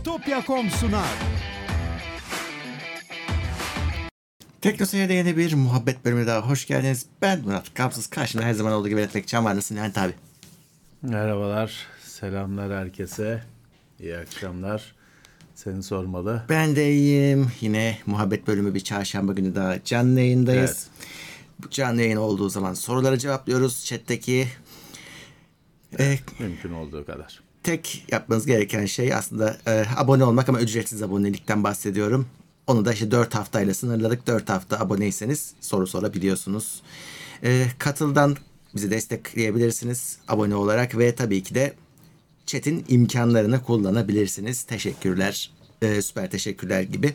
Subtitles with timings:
[0.00, 1.08] Bitopya.com sunar.
[4.60, 7.06] Teknoseyir'de yeni bir muhabbet bölümüne daha hoş geldiniz.
[7.22, 8.06] Ben Murat Kapsız.
[8.06, 9.56] Karşımda her zaman olduğu gibi Netmek Can var.
[9.56, 10.12] Nasılsın Levent abi?
[11.02, 13.42] Merhabalar, selamlar herkese.
[14.00, 14.94] İyi akşamlar.
[15.54, 16.42] Seni sormalı.
[16.48, 17.52] Ben de iyiyim.
[17.60, 20.86] Yine muhabbet bölümü bir çarşamba günü daha canlı yayındayız.
[21.58, 23.84] Bu canlı yayın olduğu zaman soruları cevaplıyoruz.
[23.84, 24.48] Chat'teki
[25.98, 27.49] e, Mümkün olduğu kadar.
[27.62, 32.26] Tek yapmanız gereken şey aslında e, abone olmak ama ücretsiz abonelikten bahsediyorum.
[32.66, 34.26] Onu da işte 4 haftayla sınırladık.
[34.26, 36.82] 4 hafta aboneyseniz soru sorabiliyorsunuz.
[37.44, 38.36] E, katıldan
[38.74, 41.74] bizi destekleyebilirsiniz abone olarak ve tabii ki de
[42.46, 44.62] chat'in imkanlarını kullanabilirsiniz.
[44.62, 45.50] Teşekkürler.
[45.82, 47.14] e, süper teşekkürler gibi.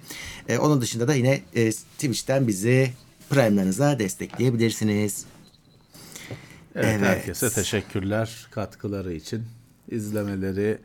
[0.49, 2.93] E, onun dışında da yine e, Twitch'ten bizi
[3.29, 5.25] Prime'larınıza destekleyebilirsiniz.
[6.75, 7.01] Evet, Evet.
[7.01, 9.43] herkese teşekkürler katkıları için.
[9.89, 10.77] İzlemeleri,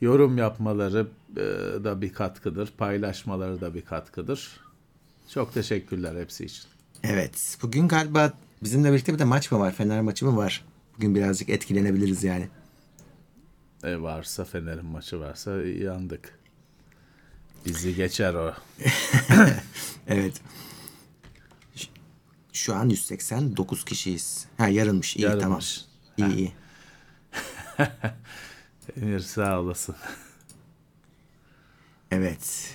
[0.00, 1.40] yorum yapmaları e,
[1.84, 2.72] da bir katkıdır.
[2.78, 4.60] Paylaşmaları da bir katkıdır.
[5.34, 6.64] Çok teşekkürler hepsi için.
[7.02, 7.58] Evet.
[7.62, 8.32] Bugün galiba
[8.62, 9.72] bizimle birlikte bir de maç mı var?
[9.74, 10.64] Fener maçı mı var?
[10.96, 12.48] Bugün birazcık etkilenebiliriz yani.
[13.84, 16.38] E varsa Fener'in maçı varsa yandık.
[17.66, 18.54] Bizi geçer o.
[20.06, 20.40] Evet.
[22.52, 24.46] Şu an 189 kişiyiz.
[24.58, 25.16] Ha yarınmış.
[25.16, 25.42] İyi Yarınmış.
[26.16, 26.32] tamam.
[26.32, 26.52] İyi iyi.
[28.96, 29.96] Emir sağ olasın.
[32.10, 32.74] Evet.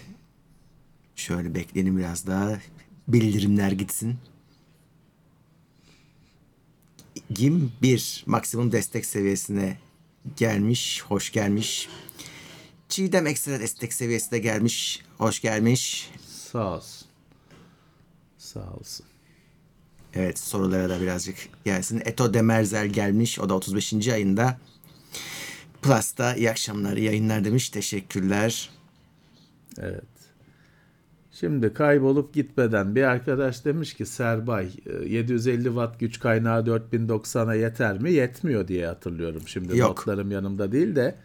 [1.16, 2.59] Şöyle bekleyelim biraz daha.
[3.08, 4.17] Bildirimler gitsin.
[7.31, 9.78] Gim 1 maksimum destek seviyesine
[10.38, 11.02] gelmiş.
[11.02, 11.89] Hoş gelmiş.
[12.89, 15.02] Çiğdem ekstra destek seviyesine gelmiş.
[15.17, 16.11] Hoş gelmiş.
[16.28, 17.08] Sağ olsun.
[18.38, 19.06] Sağ olsun.
[20.13, 22.02] Evet sorulara da birazcık gelsin.
[22.06, 23.39] Eto Demerzel gelmiş.
[23.39, 24.08] O da 35.
[24.08, 24.59] ayında.
[25.81, 27.69] Plus'ta iyi akşamlar, iyi yayınlar demiş.
[27.69, 28.69] Teşekkürler.
[29.77, 30.03] Evet.
[31.31, 38.01] Şimdi kaybolup gitmeden bir arkadaş demiş ki Serbay e, 750 watt güç kaynağı 4090'a yeter
[38.01, 38.12] mi?
[38.12, 39.41] Yetmiyor diye hatırlıyorum.
[39.45, 39.90] Şimdi Yok.
[39.90, 41.16] notlarım yanımda değil de.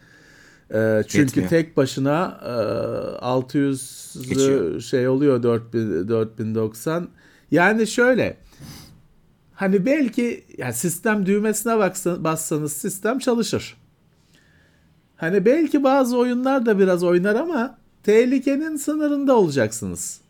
[0.75, 1.49] E, çünkü Yetmiyor.
[1.49, 2.49] tek başına e,
[3.19, 4.81] 600 Geçiyor.
[4.81, 7.09] şey oluyor 4000, 4090.
[7.51, 8.37] Yani şöyle
[9.55, 13.77] hani belki yani sistem düğmesine baksa, bassanız sistem çalışır.
[15.17, 20.21] Hani belki bazı oyunlar da biraz oynar ama tehlikenin sınırında olacaksınız.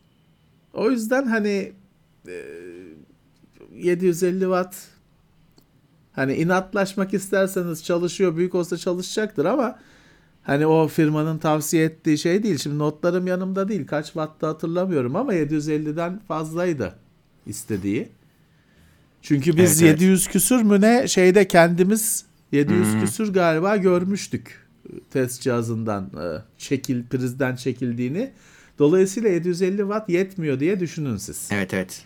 [0.72, 1.72] O yüzden hani
[2.28, 2.44] e,
[3.76, 4.74] 750 watt
[6.12, 9.78] hani inatlaşmak isterseniz çalışıyor büyük olsa çalışacaktır ama
[10.42, 12.58] hani o firmanın tavsiye ettiği şey değil.
[12.58, 13.86] Şimdi notlarım yanımda değil.
[13.86, 16.94] Kaç wattta hatırlamıyorum ama 750'den fazlaydı
[17.46, 18.08] istediği.
[19.22, 20.00] Çünkü biz Evet, evet.
[20.00, 24.63] 700 küsür mü ne şeyde kendimiz 700 küsür galiba görmüştük
[25.10, 28.32] test cihazından e, çekil prizden çekildiğini.
[28.78, 31.48] Dolayısıyla 750 watt yetmiyor diye düşünün siz.
[31.52, 32.04] Evet evet.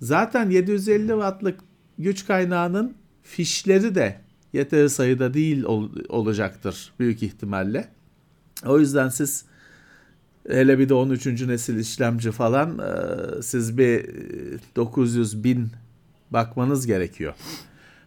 [0.00, 1.60] Zaten 750 wattlık
[1.98, 4.20] güç kaynağının fişleri de
[4.52, 7.88] yeteri sayıda değil ol- olacaktır büyük ihtimalle.
[8.66, 9.44] O yüzden siz
[10.48, 11.26] hele bir de 13.
[11.26, 15.68] nesil işlemci falan e, siz bir e, 900 bin
[16.30, 17.34] bakmanız gerekiyor.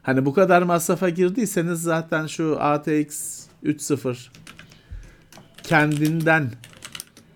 [0.02, 4.28] Hani bu kadar masrafa girdiyseniz zaten şu ATX 3.0
[5.64, 6.52] kendinden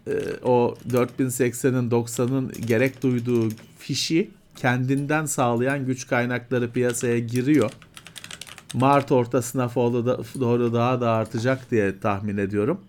[0.07, 0.11] e,
[0.43, 3.49] o 4080'in 90'ın gerek duyduğu
[3.79, 7.71] fişi kendinden sağlayan güç kaynakları piyasaya giriyor.
[8.73, 12.81] Mart ortasına doğru, da, doğru daha da artacak diye tahmin ediyorum.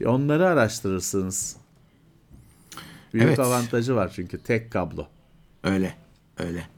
[0.00, 1.56] Bir onları araştırırsınız.
[3.14, 3.38] Büyük Evet.
[3.38, 5.06] avantajı var çünkü tek kablo.
[5.64, 5.94] Öyle.
[6.38, 6.77] Öyle.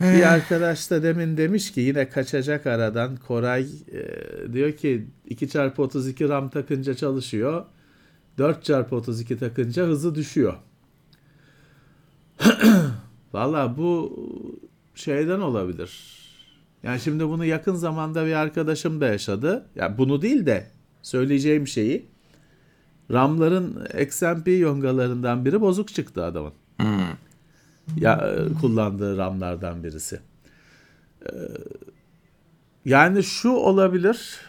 [0.00, 6.48] Bir arkadaş da demin demiş ki yine kaçacak aradan Koray e, diyor ki 2x32 RAM
[6.48, 7.64] takınca çalışıyor.
[8.38, 10.54] 4x32 takınca hızı düşüyor.
[13.32, 14.16] Valla bu
[14.94, 16.18] şeyden olabilir.
[16.82, 19.66] Yani şimdi bunu yakın zamanda bir arkadaşım da yaşadı.
[19.74, 20.66] Yani bunu değil de
[21.02, 22.06] söyleyeceğim şeyi
[23.10, 26.52] RAM'ların XMP yongalarından biri bozuk çıktı adamın
[27.96, 30.20] ya e, kullandığı RAM'lardan birisi.
[31.26, 31.28] Ee,
[32.84, 34.40] Yani şu olabilir.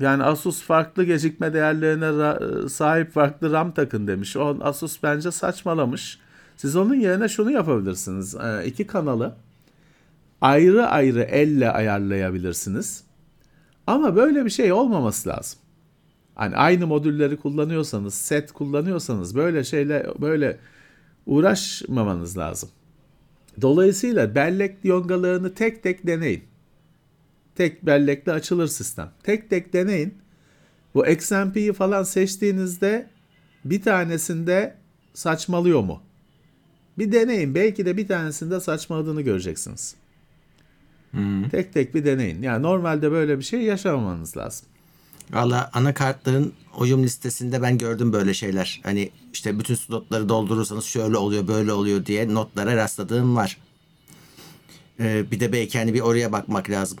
[0.00, 4.36] Yani Asus farklı gecikme değerlerine ra- sahip farklı RAM takın demiş.
[4.36, 6.18] O Asus bence saçmalamış.
[6.56, 8.34] Siz onun yerine şunu yapabilirsiniz.
[8.34, 9.34] Ee, iki kanalı
[10.40, 13.04] ayrı ayrı elle ayarlayabilirsiniz.
[13.86, 15.58] Ama böyle bir şey olmaması lazım.
[16.34, 20.58] Hani aynı modülleri kullanıyorsanız, set kullanıyorsanız böyle şeyle böyle
[21.26, 22.68] uğraşmamanız lazım.
[23.60, 26.44] Dolayısıyla bellek yongalarını tek tek deneyin.
[27.54, 29.10] tek bellekle açılır sistem.
[29.22, 30.14] Tek tek deneyin.
[30.94, 33.10] Bu XMP'yi falan seçtiğinizde
[33.64, 34.74] bir tanesinde
[35.14, 36.02] saçmalıyor mu?
[36.98, 37.54] Bir deneyin.
[37.54, 39.94] Belki de bir tanesinde saçmaladığını göreceksiniz.
[41.50, 42.42] Tek tek bir deneyin.
[42.42, 44.66] Yani normalde böyle bir şey yaşamamanız lazım.
[45.32, 48.80] Valla anakartların uyum listesinde ben gördüm böyle şeyler.
[48.84, 53.58] Hani işte bütün slotları doldurursanız şöyle oluyor böyle oluyor diye notlara rastladığım var.
[55.00, 56.98] Ee, bir de belki hani bir oraya bakmak lazım.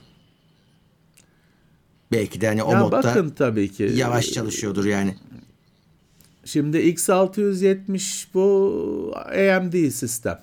[2.12, 3.82] Belki de hani o ya modda bakın tabii ki.
[3.94, 5.16] yavaş çalışıyordur yani.
[6.44, 10.40] Şimdi X670 bu AMD sistem.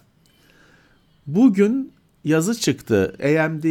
[1.27, 1.93] Bugün
[2.23, 3.15] yazı çıktı.
[3.23, 3.63] AMD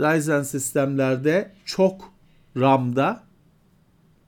[0.00, 2.15] Ryzen sistemlerde çok
[2.56, 3.22] RAM'da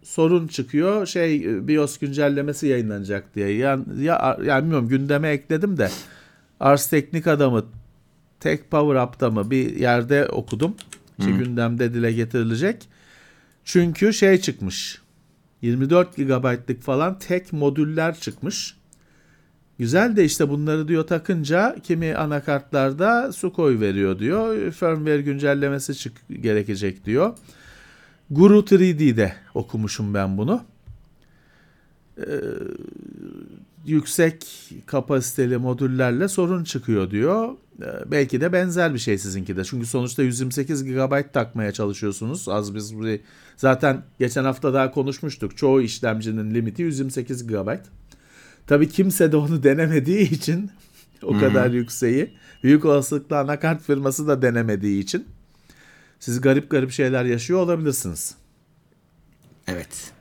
[0.03, 1.07] sorun çıkıyor.
[1.07, 3.57] Şey BIOS güncellemesi yayınlanacak diye.
[3.57, 5.91] Yani, ya, yani bilmiyorum gündeme ekledim de
[6.61, 7.65] Ars Teknik adamı
[8.41, 10.75] Tek Power Up'ta mı bir yerde okudum.
[11.19, 12.89] İşte gündemde dile getirilecek.
[13.65, 15.03] Çünkü şey çıkmış.
[15.63, 18.77] 24 GB'lık falan tek modüller çıkmış.
[19.79, 24.73] Güzel de işte bunları diyor takınca kimi anakartlarda su koy veriyor diyor.
[24.73, 27.37] Firmware güncellemesi çık gerekecek diyor.
[28.31, 30.65] Guru 3D'de okumuşum ben bunu.
[32.19, 32.23] Ee,
[33.87, 34.47] yüksek
[34.87, 37.57] kapasiteli modüllerle sorun çıkıyor diyor.
[37.83, 39.65] Ee, belki de benzer bir şey sizinki de.
[39.65, 42.49] Çünkü sonuçta 128 GB takmaya çalışıyorsunuz.
[42.49, 43.21] Az biz burayı
[43.57, 45.57] zaten geçen hafta daha konuşmuştuk.
[45.57, 47.69] Çoğu işlemcinin limiti 128 GB.
[48.67, 50.71] Tabii kimse de onu denemediği için
[51.23, 52.33] o kadar yükseği.
[52.63, 55.27] Büyük olasılıkla anakart firması da denemediği için
[56.21, 58.35] siz garip garip şeyler yaşıyor olabilirsiniz.
[59.67, 60.13] Evet.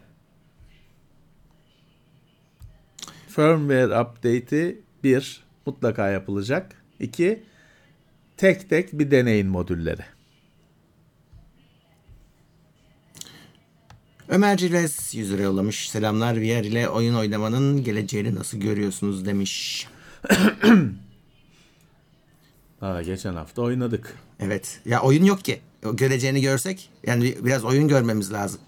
[3.27, 6.75] Firmware update'i bir mutlaka yapılacak.
[6.99, 7.44] İki
[8.38, 10.01] tek tek bir deneyin modülleri.
[14.29, 15.89] Ömer Cilvez 100 lira yollamış.
[15.89, 19.88] Selamlar VR ile oyun oynamanın geleceğini nasıl görüyorsunuz demiş.
[22.81, 24.17] Aa, geçen hafta oynadık.
[24.39, 24.81] Evet.
[24.85, 25.61] Ya oyun yok ki.
[25.88, 28.62] O geleceğini görsek yani biraz oyun görmemiz lazım.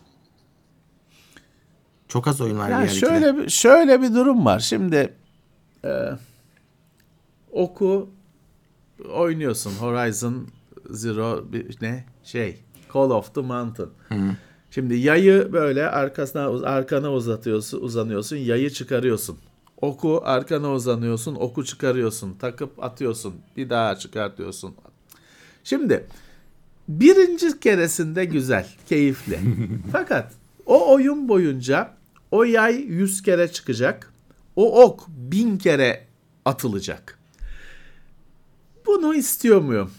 [2.07, 2.89] Çok az oyun var Ya VR 2'de.
[2.89, 4.59] şöyle bir, şöyle bir durum var.
[4.59, 5.13] Şimdi
[5.85, 6.09] e,
[7.51, 8.09] oku
[9.13, 10.47] oynuyorsun Horizon
[10.89, 12.59] Zero bir, ne şey
[12.93, 13.89] Call of the Mountain.
[14.71, 19.37] Şimdi yayı böyle arkasına arkana uzatıyorsun, uzanıyorsun, yayı çıkarıyorsun.
[19.81, 24.75] Oku arkana uzanıyorsun, oku çıkarıyorsun, takıp atıyorsun, bir daha çıkartıyorsun.
[25.63, 26.07] Şimdi
[26.89, 29.39] birinci keresinde güzel, keyifli.
[29.91, 30.33] Fakat
[30.65, 31.93] o oyun boyunca
[32.31, 34.13] o yay 100 kere çıkacak,
[34.55, 36.05] o ok bin kere
[36.45, 37.19] atılacak.
[38.85, 39.91] Bunu istiyor muyum?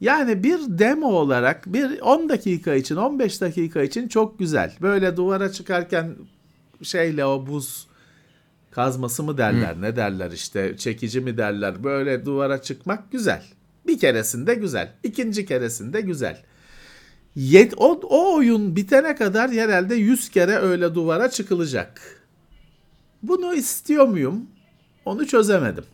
[0.00, 4.72] Yani bir demo olarak bir 10 dakika için 15 dakika için çok güzel.
[4.80, 6.16] Böyle duvara çıkarken
[6.82, 7.86] şeyle o buz
[8.70, 13.42] kazması mı derler ne derler işte çekici mi derler böyle duvara çıkmak güzel.
[13.86, 14.92] Bir keresinde güzel.
[15.02, 16.42] ikinci keresinde güzel.
[17.36, 22.22] Yet, o, o oyun bitene kadar herhalde 100 kere öyle duvara çıkılacak.
[23.22, 24.46] Bunu istiyor muyum?
[25.04, 25.84] Onu çözemedim.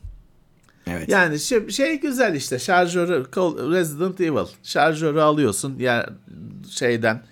[0.87, 1.09] Evet.
[1.09, 3.25] Yani şey, şey güzel işte şarjörü
[3.73, 6.11] Resident Evil şarjörü alıyorsun ya
[6.71, 7.23] şeyden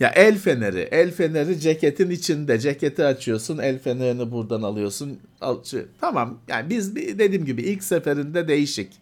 [0.00, 5.58] ya el feneri el feneri ceketin içinde ceketi açıyorsun el fenerini buradan alıyorsun Al,
[6.00, 8.92] tamam yani biz dediğim gibi ilk seferinde değişik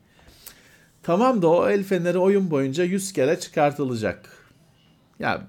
[1.09, 4.31] tamam da o el feneri oyun boyunca 100 kere çıkartılacak
[5.19, 5.43] ya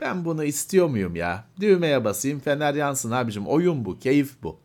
[0.00, 4.60] ben bunu istiyor muyum ya düğmeye basayım fener yansın abicim oyun bu keyif bu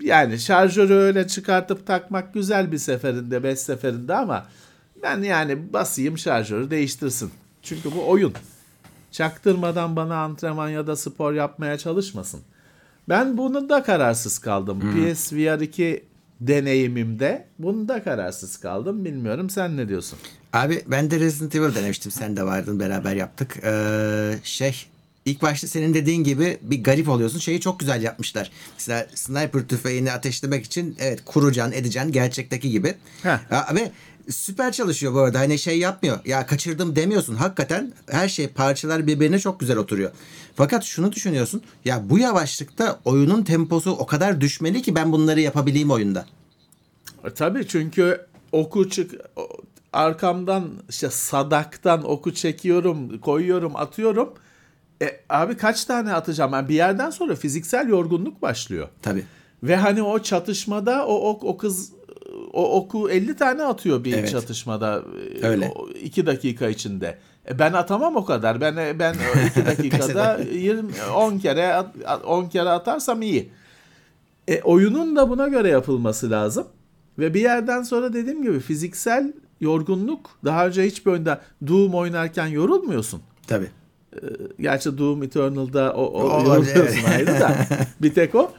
[0.00, 4.46] yani şarjörü öyle çıkartıp takmak güzel bir seferinde, beş seferinde ama
[5.02, 7.30] ben yani basayım şarjörü değiştirsin.
[7.62, 8.32] Çünkü bu oyun.
[9.10, 12.40] Çaktırmadan bana antrenman ya da spor yapmaya çalışmasın.
[13.08, 14.80] Ben bunu da kararsız kaldım.
[14.80, 16.11] PSVR 2
[16.46, 19.04] deneyimimde bunu da kararsız kaldım.
[19.04, 20.18] Bilmiyorum sen ne diyorsun?
[20.52, 22.12] Abi ben de Resident Evil denemiştim.
[22.12, 23.56] Sen de vardın beraber yaptık.
[23.64, 24.86] Ee, şey
[25.24, 27.38] ilk başta senin dediğin gibi bir garip oluyorsun.
[27.38, 28.50] Şeyi çok güzel yapmışlar.
[28.74, 32.94] Mesela sniper tüfeğini ateşlemek için evet kuracaksın edeceksin gerçekteki gibi.
[33.22, 33.38] Heh.
[33.74, 33.92] Ve
[34.30, 35.38] süper çalışıyor bu arada.
[35.38, 36.18] Hani şey yapmıyor.
[36.24, 37.34] Ya kaçırdım demiyorsun.
[37.34, 40.10] Hakikaten her şey parçalar birbirine çok güzel oturuyor.
[40.54, 41.62] Fakat şunu düşünüyorsun.
[41.84, 46.26] Ya bu yavaşlıkta oyunun temposu o kadar düşmeli ki ben bunları yapabileyim oyunda.
[47.24, 49.14] E, Tabii çünkü oku çık
[49.92, 54.34] arkamdan işte sadaktan oku çekiyorum, koyuyorum, atıyorum.
[55.02, 56.52] E, abi kaç tane atacağım?
[56.52, 58.88] Yani bir yerden sonra fiziksel yorgunluk başlıyor.
[59.02, 59.24] Tabii.
[59.62, 61.92] Ve hani o çatışmada o ok o kız
[62.52, 64.30] o oku 50 tane atıyor bir Evet.
[64.30, 65.02] çatışmada
[65.42, 65.72] e, Öyle.
[66.02, 67.18] 2 dakika içinde.
[67.50, 68.60] E, Ben atamam o kadar.
[68.60, 69.14] Ben ben
[69.50, 73.50] 2 dakikada 20 10 kere at- 10 kere atarsam iyi.
[74.48, 76.66] E, oyunun da buna göre yapılması lazım.
[77.18, 83.22] Ve bir yerden sonra dediğim gibi fiziksel yorgunluk daha önce hiçbir oyunda Doom oynarken yorulmuyorsun.
[83.46, 83.68] Tabii.
[84.60, 87.08] Gerçi Doom Eternal'da o, o, O- yoruluyorsun evet.
[87.16, 87.56] ayrı da.
[88.02, 88.50] Bir tek o.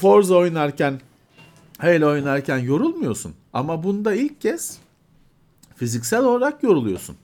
[0.00, 1.00] Forza oynarken
[1.82, 3.34] Halo oynarken yorulmuyorsun.
[3.52, 4.78] Ama bunda ilk kez
[5.76, 7.16] fiziksel olarak yoruluyorsun.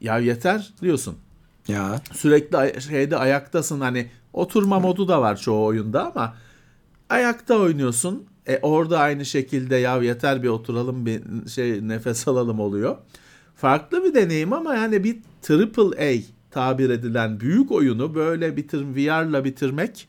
[0.00, 1.16] Ya yeter diyorsun.
[1.68, 2.00] Ya.
[2.12, 6.34] Sürekli şeyde ayaktasın hani oturma modu da var çoğu oyunda ama
[7.08, 8.26] ayakta oynuyorsun.
[8.46, 12.96] E orada aynı şekilde ya yeter bir oturalım bir şey nefes alalım oluyor.
[13.56, 19.44] Farklı bir deneyim ama yani bir triple A tabir edilen büyük oyunu böyle bitir VR'la
[19.44, 20.08] bitirmek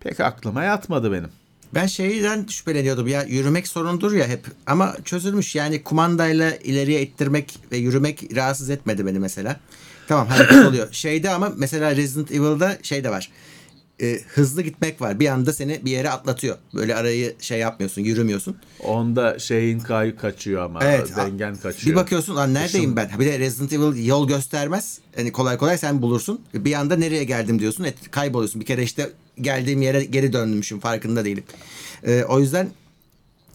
[0.00, 1.30] pek aklıma yatmadı benim.
[1.74, 7.76] Ben şeyden şüpheleniyordum ya yürümek sorundur ya hep ama çözülmüş yani kumandayla ileriye ittirmek ve
[7.76, 9.60] yürümek rahatsız etmedi beni mesela.
[10.08, 10.88] Tamam hareket oluyor.
[10.92, 13.30] Şeyde ama mesela Resident Evil'da şey de var.
[14.02, 15.20] Ee, hızlı gitmek var.
[15.20, 16.56] Bir anda seni bir yere atlatıyor.
[16.74, 18.56] Böyle arayı şey yapmıyorsun, yürümüyorsun.
[18.80, 21.12] Onda şeyin kay kaçıyor ama Evet.
[21.16, 21.96] dengen kaçıyor.
[21.96, 23.10] Bir bakıyorsun lan neredeyim ben?
[23.18, 24.98] Bir de Resident Evil yol göstermez.
[25.16, 26.40] Hani kolay kolay sen bulursun.
[26.54, 27.84] Bir anda nereye geldim diyorsun.
[27.84, 28.60] Et, kayboluyorsun.
[28.60, 29.10] Bir kere işte
[29.40, 31.44] geldiğim yere geri dönmüşüm farkında değilim.
[32.06, 32.68] Ee, o yüzden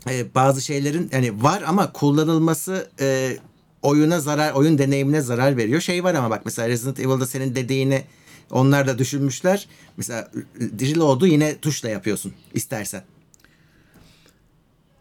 [0.09, 3.37] e, bazı şeylerin hani var ama kullanılması e,
[3.81, 5.81] oyuna zarar, oyun deneyimine zarar veriyor.
[5.81, 8.03] Şey var ama bak mesela Resident Evil'da senin dediğini
[8.51, 9.67] onlar da düşünmüşler.
[9.97, 13.03] Mesela Reload'u yine tuşla yapıyorsun istersen.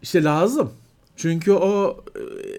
[0.01, 0.71] İşte lazım.
[1.17, 2.03] Çünkü o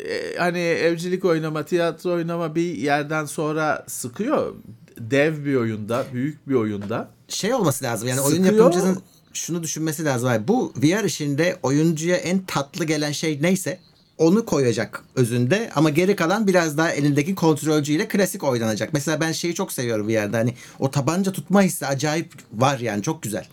[0.09, 4.55] e, hani evcilik oynama, tiyatro oynama bir yerden sonra sıkıyor.
[4.99, 7.11] Dev bir oyunda, büyük bir oyunda.
[7.29, 8.09] şey olması lazım.
[8.09, 8.55] Yani oyun Sıkıyor.
[8.55, 10.31] yapımcısının şunu düşünmesi lazım.
[10.49, 13.79] Bu VR işinde oyuncuya en tatlı gelen şey neyse
[14.19, 18.93] onu koyacak özünde ama geri kalan biraz daha elindeki kontrolcüyle klasik oynanacak.
[18.93, 20.39] Mesela ben şeyi çok seviyorum VR'da.
[20.39, 23.47] Hani o tabanca tutma hissi acayip var yani çok güzel.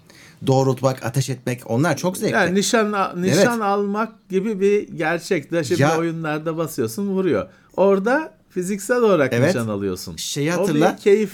[0.48, 2.34] Doğrultmak, ateş etmek onlar çok zevkli.
[2.34, 3.62] Yani nişan nişan Evet.
[3.62, 7.50] almak gibi bir gerçek de şimdi Ya- oyunlarda basıyorsun vuruyor.
[7.78, 9.56] Orada fiziksel olarak Evet.
[9.56, 10.16] nişan alıyorsun.
[10.16, 10.94] Şeyi O hatırla.
[10.98, 11.32] bir keyif.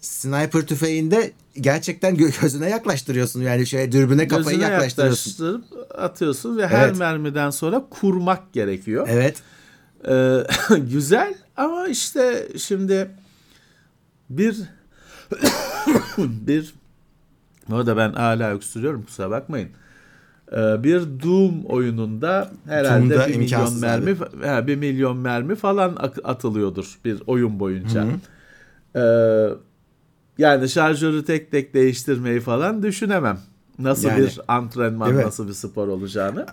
[0.00, 3.42] Sniper tüfeğinde gerçekten gö- gözüne yaklaştırıyorsun.
[3.42, 5.30] Yani şey dürbüne kafayı Gözüne yaklaştırıyorsun.
[5.44, 6.98] yaklaştırıp atıyorsun ve her Evet.
[6.98, 9.08] mermiden sonra kurmak gerekiyor.
[9.10, 9.42] Evet.
[10.08, 10.38] Ee,
[10.90, 13.10] güzel ama işte şimdi
[14.30, 14.56] bir
[16.18, 16.74] bir
[17.72, 19.68] orada ben hala öksürüyorum kusura bakmayın.
[20.52, 26.98] Ee, bir Doom oyununda herhalde Doom'da bir milyon mermi ha, bir milyon mermi falan atılıyordur
[27.04, 28.06] bir oyun boyunca.
[28.96, 29.00] Ee,
[30.38, 33.40] yani şarjörü tek tek değiştirmeyi falan düşünemem.
[33.78, 34.18] Nasıl Yani.
[34.18, 35.24] bir antrenman, Evet.
[35.24, 36.46] nasıl bir spor olacağını.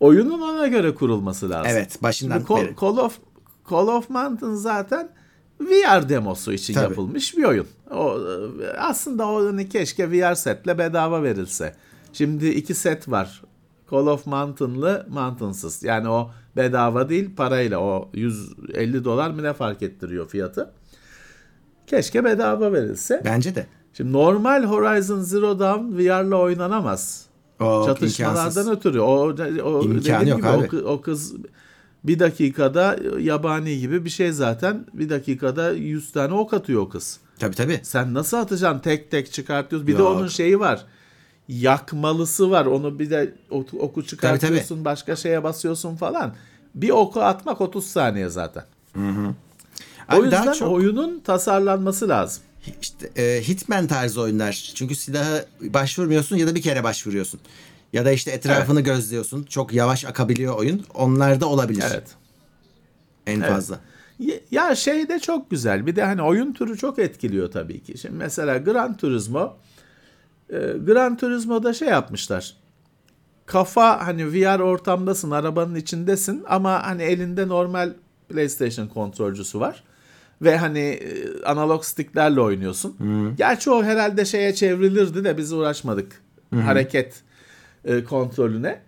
[0.00, 1.70] Oyunun ona göre kurulması lazım.
[1.74, 2.74] Evet, başından Şimdi beri.
[2.80, 3.18] Call of
[3.70, 5.08] Call of Mountain zaten
[5.60, 6.84] VR demosu için Tabii.
[6.84, 7.66] yapılmış bir oyun.
[7.90, 8.18] O
[8.78, 11.74] aslında o hani keşke VR setle bedava verilse.
[12.12, 13.42] Şimdi iki set var.
[13.90, 15.82] Call of Mountain'lı, Mountains'ız.
[15.82, 20.72] Yani o bedava değil, parayla o 150 dolar mı ne fark ettiriyor fiyatı.
[21.86, 23.22] Keşke bedava verilse.
[23.24, 23.66] Bence de.
[23.94, 27.26] Şimdi normal Horizon Zero Dawn VR'la oynanamaz.
[27.60, 28.70] O Çatışmalardan imkansız.
[28.70, 29.00] ötürü.
[29.00, 29.34] O,
[29.64, 30.76] o İmkanı yok gibi abi.
[30.76, 31.34] O, o kız
[32.04, 34.86] bir dakikada yabani gibi bir şey zaten.
[34.92, 37.20] Bir dakikada 100 tane ok atıyor o kız.
[37.38, 37.80] Tabii tabii.
[37.82, 38.78] Sen nasıl atacaksın?
[38.80, 39.86] Tek tek çıkartıyorsun.
[39.86, 40.16] Bir de Yok.
[40.16, 40.84] onun şeyi var.
[41.48, 42.66] Yakmalısı var.
[42.66, 43.34] Onu bir de
[43.78, 44.84] oku çıkartıyorsun.
[44.84, 46.34] Başka şeye basıyorsun falan.
[46.74, 48.64] Bir oku atmak 30 saniye zaten.
[48.96, 49.00] O
[50.08, 52.42] Abi yüzden daha çok oyunun tasarlanması lazım.
[52.82, 54.72] işte e, Hitman tarzı oyunlar.
[54.74, 57.40] Çünkü silahı başvurmuyorsun ya da bir kere başvuruyorsun.
[57.92, 59.42] Ya da işte etrafını gözlüyorsun.
[59.42, 60.86] Çok yavaş akabiliyor oyun.
[60.94, 61.84] Onlar da olabilir.
[61.92, 62.06] Evet.
[63.26, 63.80] En fazla.
[64.18, 65.86] Ya- Ya şey de çok güzel.
[65.86, 67.98] Bir de hani oyun türü çok etkiliyor tabii ki.
[67.98, 69.56] Şimdi mesela Gran Turismo
[70.50, 70.56] e,
[70.86, 72.56] Gran Turismo'da şey yapmışlar.
[73.46, 77.92] Kafa hani VR ortamdasın, arabanın içindesin ama hani elinde normal
[78.28, 79.84] PlayStation kontrolcüsü var.
[80.42, 82.96] Ve hani e, analog sticklerle oynuyorsun.
[83.38, 86.22] Gerçi o herhalde şeye çevrilirdi de biz uğraşmadık.
[86.54, 87.14] Hareket
[87.84, 88.80] e, kontrolüne.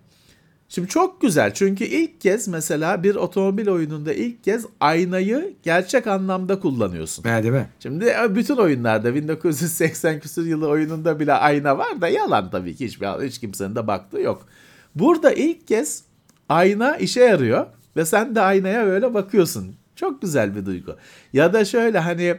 [0.69, 6.59] Şimdi çok güzel çünkü ilk kez mesela bir otomobil oyununda ilk kez aynayı gerçek anlamda
[6.59, 7.23] kullanıyorsun.
[7.23, 7.67] Ha, değil mi?
[7.79, 12.85] Şimdi e, bütün oyunlarda 1980 küsur yılı oyununda bile ayna var da yalan tabii ki
[12.85, 14.47] hiçbir hiç kimsenin de baktığı yok.
[14.95, 16.03] Burada ilk kez
[16.49, 19.75] ayna işe yarıyor ve sen de aynaya öyle bakıyorsun.
[19.95, 20.95] Çok güzel bir duygu.
[21.33, 22.35] Ya da şöyle hani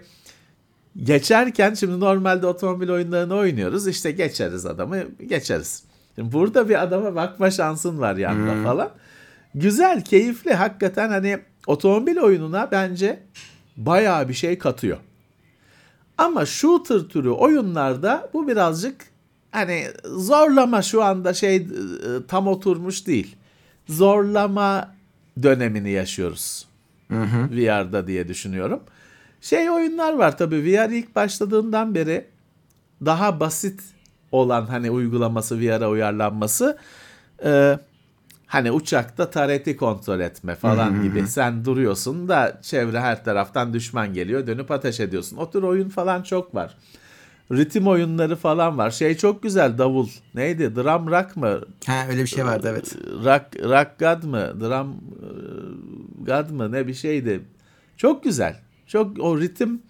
[0.96, 5.84] geçerken şimdi normalde otomobil oyunlarını oynuyoruz işte geçeriz adamı geçeriz.
[6.14, 8.90] Şimdi burada bir adama bakma şansın var yanında falan.
[9.54, 10.54] Güzel, keyifli.
[10.54, 13.20] Hakikaten hani otomobil oyununa bence
[13.76, 14.98] bayağı bir şey katıyor.
[16.18, 19.04] Ama shooter türü oyunlarda bu birazcık
[19.50, 21.66] hani zorlama şu anda şey e,
[22.28, 23.36] tam oturmuş değil.
[23.88, 24.94] Zorlama
[25.42, 26.66] dönemini yaşıyoruz.
[27.50, 28.80] VR'da diye düşünüyorum.
[29.40, 32.26] Şey oyunlar var tabii VR ilk başladığından beri
[33.04, 33.82] daha basit
[34.32, 36.78] olan hani uygulaması VR'a uyarlanması
[37.44, 37.78] e,
[38.46, 44.46] hani uçakta tareti kontrol etme falan gibi sen duruyorsun da çevre her taraftan düşman geliyor
[44.46, 45.36] dönüp ateş ediyorsun.
[45.36, 46.76] O tür oyun falan çok var.
[47.52, 48.90] Ritim oyunları falan var.
[48.90, 50.08] Şey çok güzel davul.
[50.34, 50.76] Neydi?
[50.76, 51.60] Drum rock mı?
[51.86, 52.96] Ha öyle bir şey vardı evet.
[53.24, 54.60] Rock, rock God mı?
[54.60, 55.26] Drum e,
[56.24, 56.72] God mı?
[56.72, 57.40] Ne bir şeydi.
[57.96, 58.56] Çok güzel.
[58.86, 59.82] Çok o ritim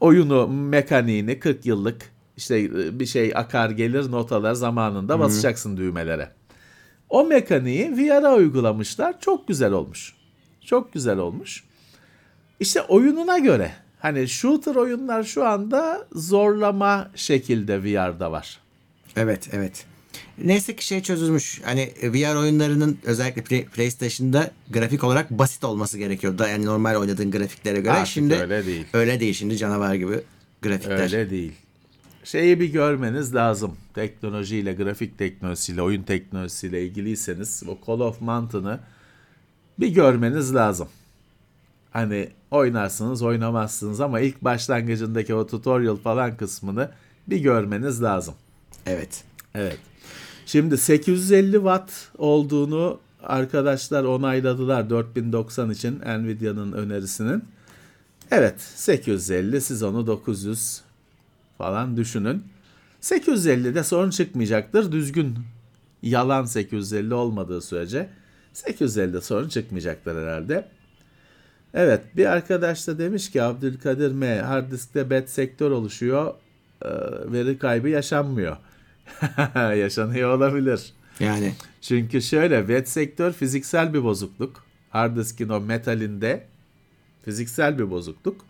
[0.00, 2.02] oyunu mekaniğini 40 yıllık
[2.36, 6.30] işte e, bir şey akar gelir notalar zamanında basacaksın düğmelere.
[7.08, 9.20] O mekaniği VR'a uygulamışlar.
[9.20, 10.14] Çok güzel olmuş.
[10.60, 11.64] Çok güzel olmuş.
[12.60, 13.72] İşte oyununa göre
[14.04, 18.60] hani shooter oyunlar şu anda zorlama şekilde VR'da var.
[19.16, 19.86] Evet evet.
[20.38, 21.60] Neyse ki şey çözülmüş.
[21.64, 26.44] Hani VR oyunlarının özellikle Play- PlayStation'da grafik olarak basit olması gerekiyordu.
[26.48, 27.92] Yani normal oynadığın grafiklere göre.
[27.92, 28.86] Artık Şimdi öyle değil.
[28.92, 29.34] Öyle değil.
[29.34, 30.20] Şimdi canavar gibi
[30.62, 31.00] grafikler.
[31.00, 31.52] Öyle değil.
[32.24, 33.76] Şeyi bir görmeniz lazım.
[33.94, 38.80] Teknolojiyle, grafik teknolojisiyle, oyun teknolojisiyle ilgiliyseniz o Call of Mountain'ı
[39.78, 40.88] bir görmeniz lazım.
[41.94, 46.90] Hani oynarsınız, oynamazsınız ama ilk başlangıcındaki o tutorial falan kısmını
[47.26, 48.34] bir görmeniz lazım.
[48.86, 49.24] Evet.
[49.54, 49.78] Evet.
[50.46, 57.44] Şimdi 850 watt olduğunu arkadaşlar onayladılar 4090 için Nvidia'nın önerisinin.
[58.30, 60.80] Evet 850 siz onu 900
[61.58, 62.42] falan düşünün.
[63.02, 64.92] 850'de sorun çıkmayacaktır.
[64.92, 65.38] Düzgün
[66.02, 68.08] yalan 850 olmadığı sürece
[68.54, 70.68] 850'de sorun çıkmayacaktır herhalde.
[71.74, 76.34] Evet bir arkadaş da demiş ki Abdülkadir M hard diskte bed sektör oluşuyor.
[76.82, 76.88] Ee,
[77.32, 78.56] veri kaybı yaşanmıyor.
[79.54, 80.92] Yaşanıyor olabilir.
[81.20, 84.64] Yani Çünkü şöyle wet sektör fiziksel bir bozukluk.
[84.90, 86.46] Hard diskin o metalinde
[87.24, 88.44] fiziksel bir bozukluk.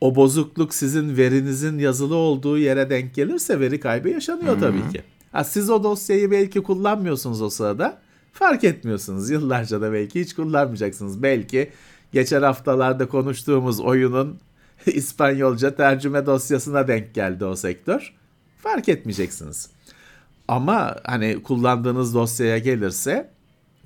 [0.00, 5.02] O bozukluk sizin verinizin yazılı olduğu yere denk gelirse veri kaybı yaşanıyor tabii ki.
[5.32, 7.98] Ha, siz o dosyayı belki kullanmıyorsunuz o sırada.
[8.32, 9.30] Fark etmiyorsunuz.
[9.30, 11.22] Yıllarca da belki hiç kullanmayacaksınız.
[11.22, 11.70] Belki
[12.12, 14.40] geçen haftalarda konuştuğumuz oyunun
[14.86, 18.14] İspanyolca tercüme dosyasına denk geldi o sektör.
[18.58, 19.70] Fark etmeyeceksiniz.
[20.48, 23.30] Ama hani kullandığınız dosyaya gelirse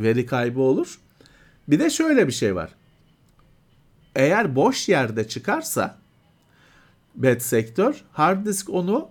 [0.00, 0.98] veri kaybı olur.
[1.68, 2.70] Bir de şöyle bir şey var.
[4.16, 5.98] Eğer boş yerde çıkarsa
[7.14, 9.08] bad sektör hard disk onu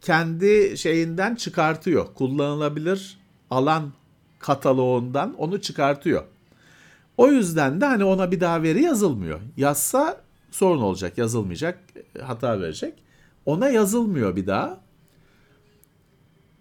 [0.00, 2.14] kendi şeyinden çıkartıyor.
[2.14, 3.18] Kullanılabilir
[3.50, 3.92] alan
[4.38, 6.24] kataloğundan onu çıkartıyor.
[7.16, 9.40] O yüzden de hani ona bir daha veri yazılmıyor.
[9.56, 11.78] Yazsa sorun olacak, yazılmayacak,
[12.22, 12.94] hata verecek.
[13.46, 14.80] Ona yazılmıyor bir daha.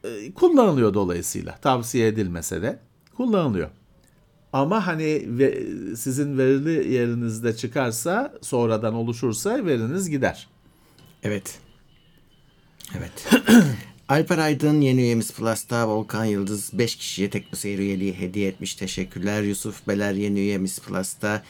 [0.03, 1.57] Ee, kullanılıyor dolayısıyla.
[1.57, 2.79] Tavsiye edilmese de
[3.17, 3.69] kullanılıyor.
[4.53, 5.27] Ama hani
[5.97, 10.47] sizin verili yerinizde çıkarsa, sonradan oluşursa veriniz gider.
[11.23, 11.59] Evet.
[12.97, 13.29] Evet.
[14.09, 18.75] Alper Aydın yeni üyemiz Plus'ta Volkan Yıldız 5 kişiye teknoseyir üyeliği hediye etmiş.
[18.75, 19.41] Teşekkürler.
[19.41, 21.43] Yusuf Beler yeni üyemiz Plus'ta.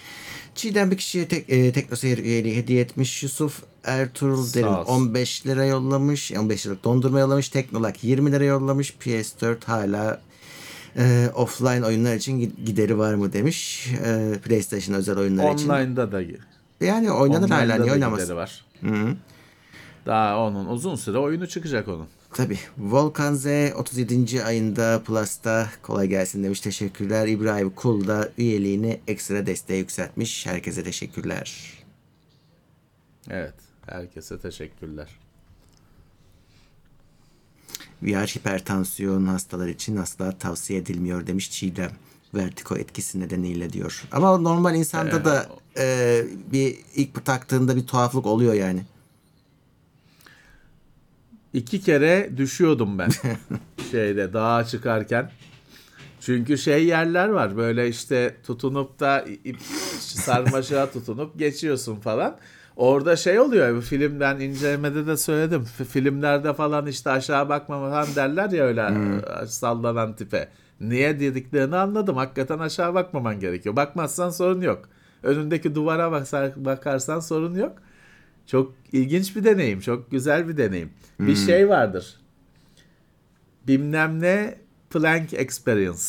[0.55, 3.23] Çiğdem bir kişiye tek, e, teknoseyir üyeliği hediye etmiş.
[3.23, 4.91] Yusuf Ertuğrul Derin olsun.
[4.93, 6.31] 15 lira yollamış.
[6.31, 7.49] 15 liralık dondurma yollamış.
[7.49, 8.93] Teknolak 20 lira yollamış.
[8.99, 10.21] PS4 hala
[10.97, 13.87] e, offline oyunlar için gi- gideri var mı demiş.
[14.05, 15.69] E, PlayStation özel oyunlar için.
[15.69, 16.21] Online'da da
[16.81, 18.25] Yani oynanır hala online'da niye da oynamasın?
[18.25, 18.65] gideri var.
[18.81, 19.15] Hı.
[20.05, 22.07] Daha onun uzun süre oyunu çıkacak onun.
[22.35, 22.59] Tabii.
[22.77, 23.45] Volkan Z
[23.75, 24.43] 37.
[24.43, 26.59] ayında Plus'ta kolay gelsin demiş.
[26.59, 27.27] Teşekkürler.
[27.27, 30.45] İbrahim Kul da üyeliğini ekstra desteğe yükseltmiş.
[30.45, 31.73] Herkese teşekkürler.
[33.29, 33.53] Evet.
[33.85, 35.19] Herkese teşekkürler.
[38.03, 41.91] VR hipertansiyon hastalar için asla tavsiye edilmiyor demiş Çiğdem.
[42.33, 44.07] Vertigo etkisi nedeniyle diyor.
[44.11, 48.81] Ama normal insanda da e, bir ilk taktığında bir tuhaflık oluyor yani.
[51.55, 53.09] İki kere düşüyordum ben
[53.91, 55.31] şeyde dağa çıkarken.
[56.19, 59.57] Çünkü şey yerler var böyle işte tutunup da ip
[59.99, 62.37] sarmaşığa tutunup geçiyorsun falan.
[62.75, 65.63] Orada şey oluyor bu filmden incelemede de söyledim.
[65.89, 68.81] Filmlerde falan işte aşağı bakma falan derler ya öyle
[69.41, 70.49] e, sallanan tipe.
[70.81, 72.17] Niye dediklerini anladım.
[72.17, 73.75] Hakikaten aşağı bakmaman gerekiyor.
[73.75, 74.89] Bakmazsan sorun yok.
[75.23, 77.77] Önündeki duvara bakar, bakarsan sorun yok.
[78.47, 79.79] Çok ilginç bir deneyim.
[79.79, 80.89] Çok güzel bir deneyim.
[81.19, 82.15] Bir şey vardır.
[83.67, 84.55] bilmem ne
[84.89, 85.99] Plank Experience.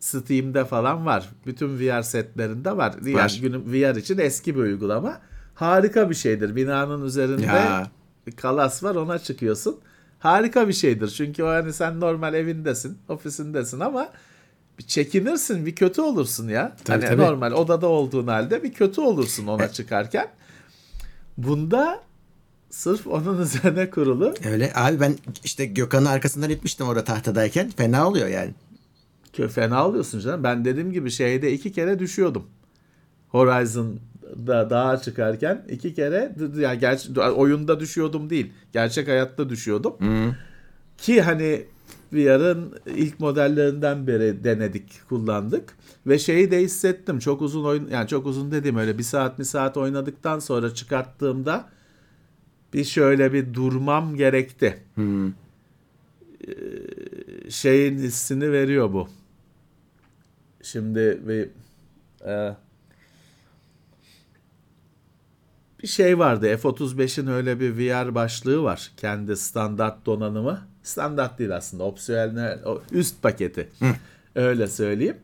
[0.00, 1.28] Steam'de falan var.
[1.46, 2.94] Bütün VR setlerinde var.
[3.04, 3.40] Yani Var.
[3.66, 5.20] VR için eski bir uygulama.
[5.54, 6.56] Harika bir şeydir.
[6.56, 7.90] Binanın üzerinde Ya.
[8.36, 9.80] kalas var ona çıkıyorsun.
[10.18, 11.08] Harika bir şeydir.
[11.08, 14.08] Çünkü o hani sen normal evindesin, ofisindesin ama
[14.78, 16.76] bir çekinirsin, bir kötü olursun ya.
[16.84, 17.22] Tabii, hani tabii.
[17.22, 20.28] normal odada olduğun halde bir kötü olursun ona çıkarken.
[21.38, 22.00] Bunda
[22.70, 27.70] sırf onun üzerine kurulu Öyle abi ben işte Gökhan'ın arkasından itmiştim orada tahtadayken.
[27.70, 28.50] Fena oluyor yani.
[29.34, 30.44] Kö- fena oluyorsun canım.
[30.44, 32.44] Ben dediğim gibi şeyde iki kere düşüyordum.
[33.28, 38.52] Horizon'da dağa çıkarken iki kere yani gerçi oyunda düşüyordum değil.
[38.72, 39.94] Gerçek hayatta düşüyordum.
[40.98, 41.64] Ki hani
[42.12, 47.18] VR'ın ilk modellerinden beri denedik, kullandık ve şeyi de hissettim.
[47.18, 51.68] Çok uzun oyun yani çok uzun dediğim öyle bir saat bir saat oynadıktan sonra çıkarttığımda
[52.74, 54.78] bir şöyle bir durmam gerekti.
[56.48, 59.08] Ee, şeyin hissini veriyor bu.
[60.62, 61.48] Şimdi bir
[62.30, 62.56] e,
[65.82, 66.56] bir şey vardı.
[66.56, 68.90] F-35'in öyle bir VR başlığı var.
[68.96, 70.68] Kendi standart donanımı.
[70.88, 71.84] Standart değil aslında.
[71.84, 73.68] Opsiyonel o üst paketi.
[74.34, 75.16] Öyle söyleyeyim.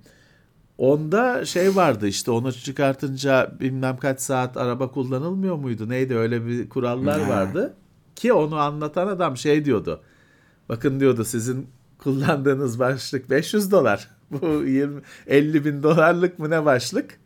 [0.78, 5.88] Onda şey vardı işte onu çıkartınca bilmem kaç saat araba kullanılmıyor muydu?
[5.88, 7.28] Neydi öyle bir kurallar Ha.
[7.28, 7.74] vardı.
[8.16, 10.00] Ki onu anlatan adam şey diyordu.
[10.68, 11.66] Bakın diyordu sizin
[11.98, 14.08] kullandığınız başlık 500 dolar.
[14.30, 17.20] Bu 20, 50 bin dolarlık mı ne başlık?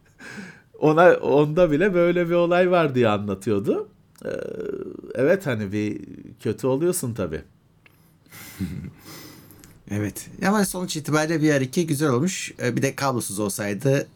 [0.79, 3.89] Ona onda bile böyle bir olay var diye anlatıyordu.
[4.25, 4.29] Ee,
[5.15, 6.01] evet hani bir
[6.41, 7.43] kötü oluyorsun tabii.
[9.91, 10.29] Evet.
[10.47, 12.53] Ama sonuç itibariyle VR2 güzel olmuş.
[12.63, 14.09] Ee, Bir de kablosuz olsaydı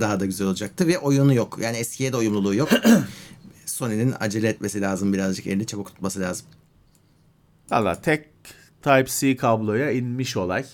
[0.00, 0.86] daha da güzel olacaktı.
[0.86, 1.58] Ve oyunu yok.
[1.62, 2.68] Yani eskiye de uyumluluğu yok.
[3.66, 5.46] Sony'nin acele etmesi lazım birazcık.
[5.46, 6.46] Elini çabuk tutması lazım.
[7.70, 8.28] Valla tek
[8.82, 10.64] Type-C kabloya inmiş olay.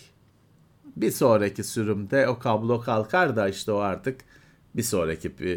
[0.97, 4.21] Bir sonraki sürümde o kablo kalkar da işte o artık
[4.77, 5.53] bir sonraki e,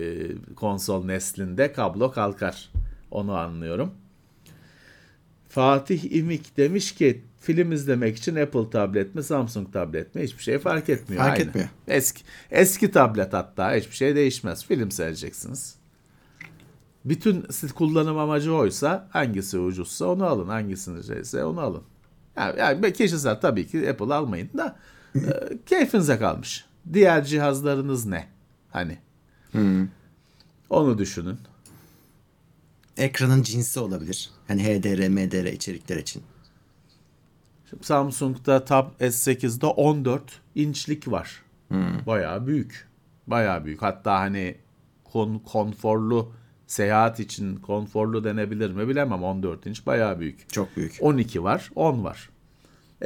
[0.56, 2.72] konsol neslinde kablo kalkar.
[3.12, 3.92] Onu anlıyorum.
[5.50, 10.60] Fatih İmik demiş ki film izlemek için Apple tablet mi Samsung tablet mi hiçbir şey
[10.60, 11.24] fark etmiyor.
[11.24, 11.50] Fark aynı.
[11.50, 11.70] etmiyor.
[11.88, 14.66] Eski, eski tablet hatta hiçbir şey değişmez.
[14.66, 15.76] Film seyredeceksiniz.
[17.06, 20.48] Bütün siz kullanım amacı oysa hangisi ucuzsa onu alın.
[20.48, 21.84] Hangisini şeyse onu alın.
[22.38, 24.76] Yani, yani kişisel tabii ki Apple almayın da
[25.16, 25.20] e,
[25.66, 26.66] keyfinize kalmış.
[26.94, 28.28] Diğer cihazlarınız ne?
[28.72, 28.98] Hani
[30.70, 31.38] onu düşünün.
[32.98, 34.30] Ekranın cinsi olabilir.
[34.48, 36.24] Hani HDR, MDR içerikler için.
[37.82, 40.22] Samsung'da Tab S8'de 14
[40.56, 41.42] inçlik var.
[42.06, 42.88] Bayağı büyük.
[43.28, 43.82] Bayağı büyük.
[43.82, 44.56] Hatta hani
[45.04, 46.32] kon, konforlu
[46.68, 50.50] seyahat için konforlu denebilir mi bilemem 14 inç bayağı büyük.
[50.54, 50.98] Çok büyük.
[51.02, 52.30] 12 var, 10 var.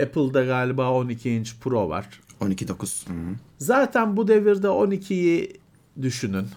[0.01, 2.21] Apple'da galiba 12 inç Pro var.
[2.41, 3.09] 12.9.
[3.09, 3.13] Hı.
[3.57, 5.59] Zaten bu devirde 12'yi
[6.01, 6.47] düşünün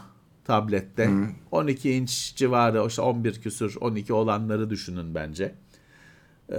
[0.45, 1.11] tablette.
[1.51, 5.55] 12 inç civarı işte 11 küsür 12 olanları düşünün bence.
[6.53, 6.57] Ee,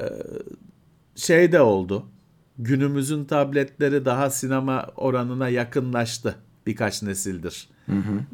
[1.15, 2.05] şey de oldu.
[2.59, 6.35] Günümüzün tabletleri daha sinema oranına yakınlaştı
[6.67, 7.69] birkaç nesildir.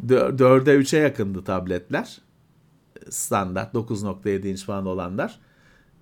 [0.08, 2.22] Dö- 4'e 3'e yakındı tabletler.
[3.10, 5.40] Standart 9.7 inç falan olanlar.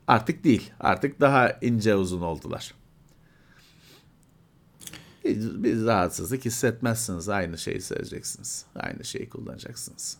[0.07, 0.71] Artık değil.
[0.79, 2.73] Artık daha ince uzun oldular.
[5.25, 7.29] Bir, bir rahatsızlık hissetmezsiniz.
[7.29, 8.65] Aynı şeyi seyredeceksiniz.
[8.75, 10.17] Aynı şeyi kullanacaksınız.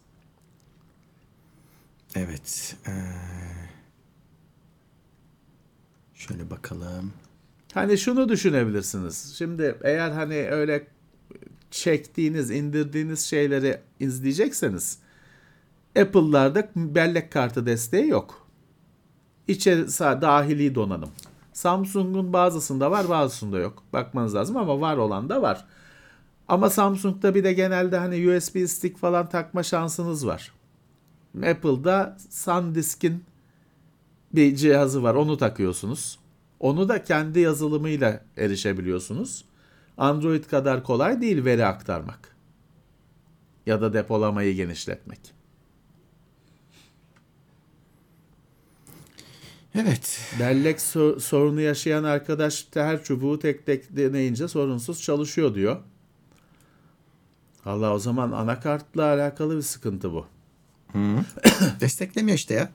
[2.16, 2.76] Evet.
[2.88, 2.92] Ee,
[6.28, 7.14] şöyle bakalım.
[7.74, 9.36] Hani şunu düşünebilirsiniz.
[9.38, 10.88] Şimdi eğer hani öyle
[11.72, 15.00] çektiğiniz, indirdiğiniz şeyleri izleyecekseniz
[16.00, 18.48] Apple'larda bellek kartı desteği yok.
[19.48, 21.10] İçeri sa- dahili donanım.
[21.54, 23.84] Samsung'un bazısında var, bazısında yok.
[23.94, 25.66] Bakmanız lazım ama var olan da var.
[26.48, 30.54] Ama Samsung'da bir de genelde hani USB stick falan takma şansınız var.
[31.38, 33.24] Apple'da SanDisk'in
[34.38, 35.16] bir cihazı var.
[35.16, 36.20] Onu takıyorsunuz.
[36.60, 39.46] Onu da kendi yazılımıyla erişebiliyorsunuz.
[39.98, 42.36] Android kadar kolay değil veri aktarmak.
[43.66, 45.20] Ya da depolamayı genişletmek.
[49.76, 50.20] Evet.
[50.40, 55.78] Bellek so- sorunu yaşayan arkadaş her çubuğu tek tek deneyince sorunsuz çalışıyor diyor.
[57.66, 60.26] Allah o zaman anakartla alakalı bir sıkıntı bu.
[61.80, 62.72] Desteklemiyor işte ya.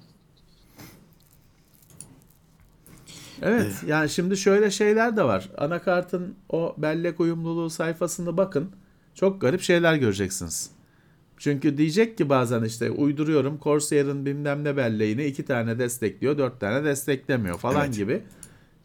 [3.43, 5.51] Evet yani şimdi şöyle şeyler de var.
[5.59, 8.71] Anakartın o bellek uyumluluğu sayfasında bakın.
[9.15, 10.71] Çok garip şeyler göreceksiniz.
[11.39, 16.85] Çünkü diyecek ki bazen işte uyduruyorum Corsair'ın bilmem ne belleğini iki tane destekliyor, dört tane
[16.85, 17.97] desteklemiyor falan Evet.
[17.97, 18.23] gibi.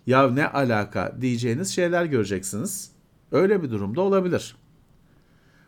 [0.07, 2.91] Ya ne alaka diyeceğiniz şeyler göreceksiniz.
[3.31, 4.55] Öyle bir durumda olabilir.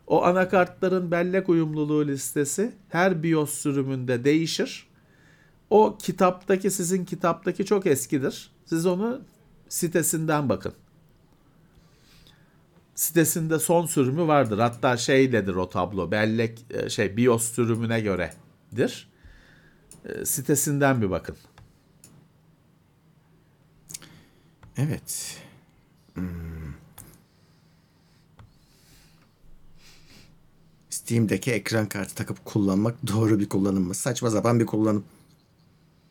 [0.08, 4.88] O anakartların bellek uyumluluğu listesi her BIOS sürümünde değişir.
[5.69, 8.51] O kitaptaki sizin kitaptaki çok eskidir.
[8.65, 9.21] Siz onu
[9.69, 10.73] sitesinden bakın.
[12.95, 14.60] Sitesinde son sürümü vardır.
[14.60, 16.12] Hatta şeyledir o tablo.
[16.12, 19.10] Bellek e, şey BIOS sürümüne göredir.
[20.05, 21.36] E, sitesinden bir bakın.
[24.77, 25.38] Evet.
[26.13, 26.73] Hmm.
[30.89, 33.95] Steam'deki ekran kartı takıp kullanmak doğru bir kullanım mı?
[33.95, 35.05] Saçma sapan bir kullanım.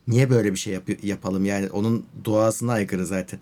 [0.09, 1.45] Niye böyle bir şey yap- yapalım?
[1.45, 3.39] Yani onun doğasına aykırı zaten.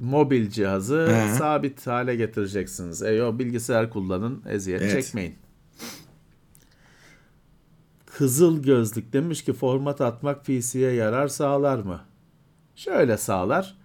[0.00, 1.34] Mobil cihazı He.
[1.34, 3.02] sabit hale getireceksiniz.
[3.02, 5.04] E o bilgisayar kullanın, eziyet Evet.
[5.04, 5.34] çekmeyin.
[8.06, 12.00] Kızıl gözlük demiş ki format atmak PC'ye yarar sağlar mı?
[12.76, 13.76] Şöyle sağlar.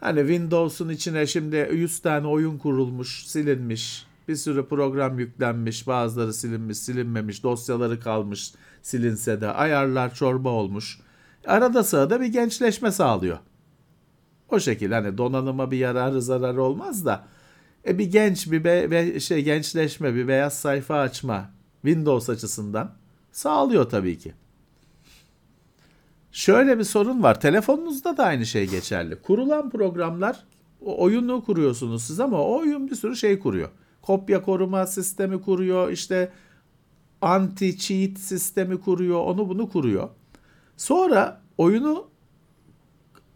[0.00, 4.06] Hani Windows'un içine şimdi 100 tane oyun kurulmuş, silinmiş.
[4.28, 11.00] Bir sürü program yüklenmiş, bazıları silinmiş, silinmemiş, dosyaları kalmış, silinse de ayarlar çorba olmuş.
[11.46, 13.38] Arada sırada bir gençleşme sağlıyor.
[14.48, 17.24] O şekilde hani donanıma bir yararı zararı olmaz da
[17.86, 21.50] e bir genç bir be, be- şey gençleşme bir beyaz sayfa açma
[21.82, 22.94] Windows açısından
[23.32, 24.32] sağlıyor tabii ki.
[26.32, 27.40] Şöyle bir sorun var.
[27.40, 29.16] Telefonunuzda da aynı şey geçerli.
[29.16, 30.44] Kurulan programlar
[30.80, 33.68] oyunu kuruyorsunuz siz ama o oyun bir sürü şey kuruyor.
[34.02, 36.32] Kopya koruma sistemi kuruyor, işte
[37.22, 40.08] anti cheat sistemi kuruyor, onu bunu kuruyor.
[40.76, 42.06] Sonra oyunu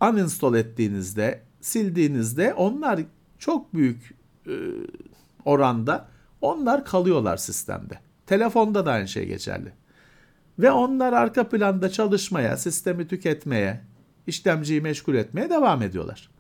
[0.03, 3.01] uninstall ettiğinizde, sildiğinizde onlar
[3.39, 4.15] çok büyük
[4.47, 4.55] e,
[5.45, 6.09] oranda
[6.41, 7.99] onlar kalıyorlar sistemde.
[8.27, 9.73] Telefonda da aynı şey geçerli.
[10.59, 13.81] Ve onlar arka planda çalışmaya, sistemi tüketmeye,
[14.27, 16.31] işlemciyi meşgul etmeye devam ediyorlar.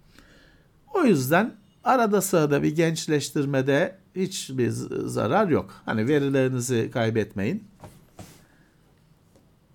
[0.94, 1.54] O yüzden
[1.84, 4.70] arada sırada bir gençleştirmede hiçbir
[5.04, 5.82] zarar yok.
[5.84, 7.64] Hani verilerinizi kaybetmeyin.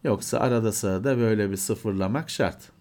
[0.04, 2.72] Yoksa arada sırada böyle bir sıfırlamak şart.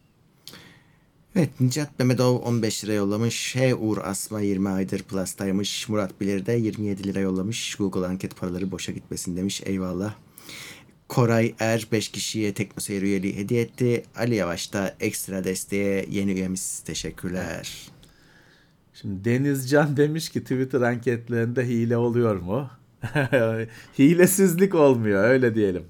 [1.36, 3.54] Evet Nicat Mehmetov 15 lira yollamış.
[3.56, 5.88] Hey Uğur Asma 20 aydır Plus'taymış.
[5.88, 7.74] Murat Bilir de 27 lira yollamış.
[7.74, 9.62] Google anket paraları boşa gitmesin demiş.
[9.64, 10.14] Eyvallah.
[11.08, 14.04] Koray Er 5 kişiye Teknoseyir üyeliği hediye etti.
[14.16, 16.80] Ali Yavaş da ekstra desteğe yeni üyemiz.
[16.80, 17.89] Teşekkürler.
[19.00, 22.70] Şimdi Denizcan demiş ki Twitter anketlerinde hile oluyor mu?
[23.98, 25.84] Hilesizlik olmuyor öyle diyelim.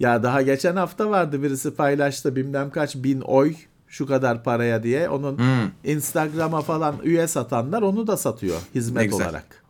[0.00, 3.54] Ya daha geçen hafta vardı birisi paylaştı bilmem kaç bin oy
[3.88, 5.08] şu kadar paraya diye.
[5.08, 5.70] Onun Hmm.
[5.84, 9.64] Instagram'a falan üye satanlar onu da satıyor hizmet olarak.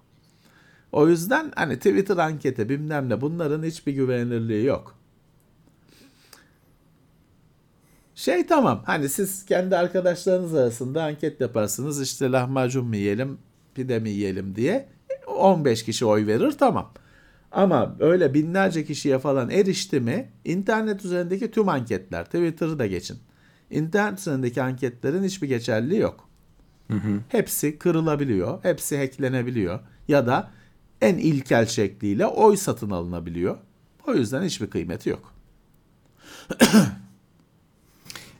[0.92, 4.97] O yüzden hani Twitter anketi bilmem ne bunların hiçbir güvenilirliği yok.
[8.18, 13.38] Şey tamam hani siz kendi arkadaşlarınız arasında anket yaparsınız işte lahmacun mu yiyelim
[13.74, 14.88] pide mi yiyelim diye
[15.26, 16.92] 15 kişi oy verir tamam.
[17.52, 23.18] Ama öyle binlerce kişiye falan erişti mi internet üzerindeki tüm anketler Twitter'ı da geçin.
[23.70, 26.28] İnternet üzerindeki anketlerin hiçbir geçerliliği yok.
[27.28, 30.50] Hepsi kırılabiliyor, hepsi hacklenebiliyor ya da
[31.00, 33.58] en ilkel şekliyle oy satın alınabiliyor.
[34.06, 35.34] O yüzden hiçbir kıymeti yok.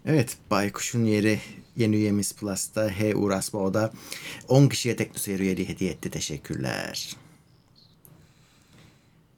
[0.08, 1.40] Evet Baykuş'un yeri
[1.76, 2.88] yeni üyemiz Plus'ta.
[2.90, 3.92] Hey Uğur Asma o da
[4.48, 6.10] 10 kişiye Teknoseyir üyeliği hediye etti.
[6.10, 7.16] Teşekkürler.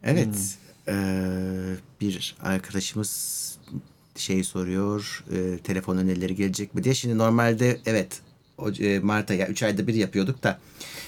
[0.03, 0.59] Evet.
[0.89, 0.95] eee,
[2.01, 3.59] bir arkadaşımız
[4.17, 5.25] şey soruyor.
[5.33, 6.95] eee, telefon önerileri gelecek mi diye.
[6.95, 8.21] Şimdi normalde evet
[8.81, 10.61] e, Mart ayı 3 ayda bir yapıyorduk da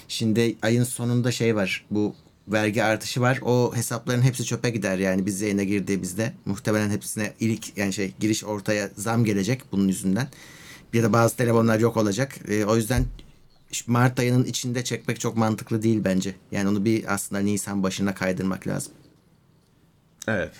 [0.08, 1.84] şimdi ayın sonunda şey var.
[1.90, 2.14] Bu
[2.48, 3.38] vergi artışı var.
[3.42, 6.32] O hesapların hepsi çöpe gider yani biz yayına girdiğimizde.
[6.44, 10.28] Muhtemelen hepsine ilk yani şey giriş ortaya zam gelecek bunun yüzünden.
[10.92, 12.38] Bir de bazı telefonlar yok olacak.
[12.48, 13.04] E, o yüzden
[13.86, 16.34] Mart ayının içinde çekmek çok mantıklı değil bence.
[16.50, 18.92] Yani onu bir aslında Nisan başına kaydırmak lazım.
[20.28, 20.52] Evet.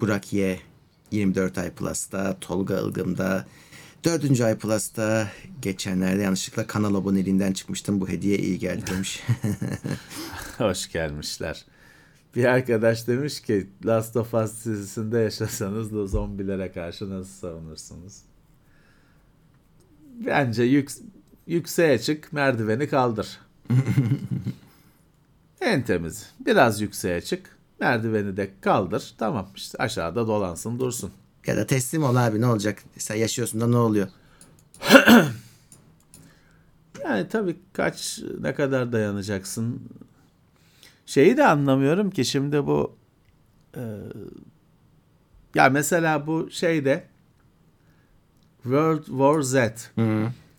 [0.00, 0.60] Burak Y
[1.10, 3.46] 24 ay Plus'ta, Tolga Ilgım'da,
[4.04, 4.40] 4.
[4.40, 5.28] ay Plus'ta
[5.62, 8.00] geçenlerde yanlışlıkla kanal aboneliğinden çıkmıştım.
[8.00, 9.22] Bu hediye iyi geldi demiş.
[10.58, 11.64] Hoş gelmişler.
[12.36, 18.18] Bir arkadaş demiş ki Last of Us dizisinde yaşasanız da zombilere karşı nasıl savunursunuz?
[20.26, 20.90] Bence yük,
[21.46, 23.40] yükseğe çık, merdiveni kaldır.
[25.60, 26.30] en temiz.
[26.46, 29.14] Biraz yükseğe çık, merdiveni de kaldır.
[29.18, 31.12] Tamam işte aşağıda dolansın dursun.
[31.46, 32.82] Ya da teslim ol abi ne olacak?
[32.98, 34.08] Sen yaşıyorsun da ne oluyor?
[37.04, 39.82] Yani tabii kaç ne kadar dayanacaksın?
[41.06, 42.96] Şeyi de anlamıyorum ki şimdi bu
[43.76, 43.80] Ee,
[45.54, 47.04] ya mesela bu şeyde
[48.62, 49.54] World War Z.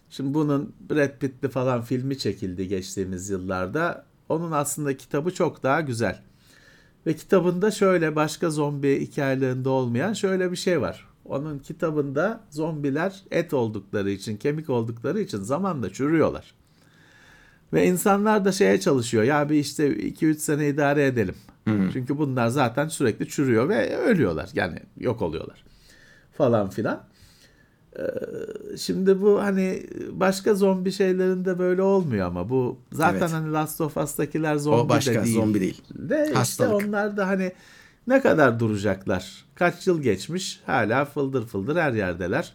[0.09, 4.05] Şimdi bunun Brad Pitt'li falan filmi çekildi geçtiğimiz yıllarda.
[4.29, 6.21] Onun aslında kitabı çok daha güzel.
[7.05, 11.07] Ve kitabında şöyle başka zombi hikayelerinde olmayan şöyle bir şey var.
[11.25, 16.53] Onun kitabında zombiler et oldukları için, kemik oldukları için zamanla çürüyorlar.
[17.73, 19.23] Ve insanlar da şeye çalışıyor.
[19.23, 21.35] Ya bir işte 2-3 sene idare edelim.
[21.93, 24.49] Çünkü bunlar zaten sürekli çürüyor ve ölüyorlar.
[24.53, 25.63] Yani yok oluyorlar.
[26.37, 27.03] Falan filan.
[27.99, 28.03] Ee,
[28.77, 33.31] şimdi bu hani başka zombi şeylerinde böyle olmuyor ama bu zaten Evet.
[33.33, 35.35] hani Last of Us'takiler zombi O başka de değil.
[35.35, 35.81] zombi değil.
[35.95, 36.85] De işte Hastalık.
[36.87, 37.51] onlar da hani
[38.07, 39.45] ne kadar duracaklar?
[39.55, 42.53] Kaç yıl geçmiş hala fıldır fıldır her yerdeler.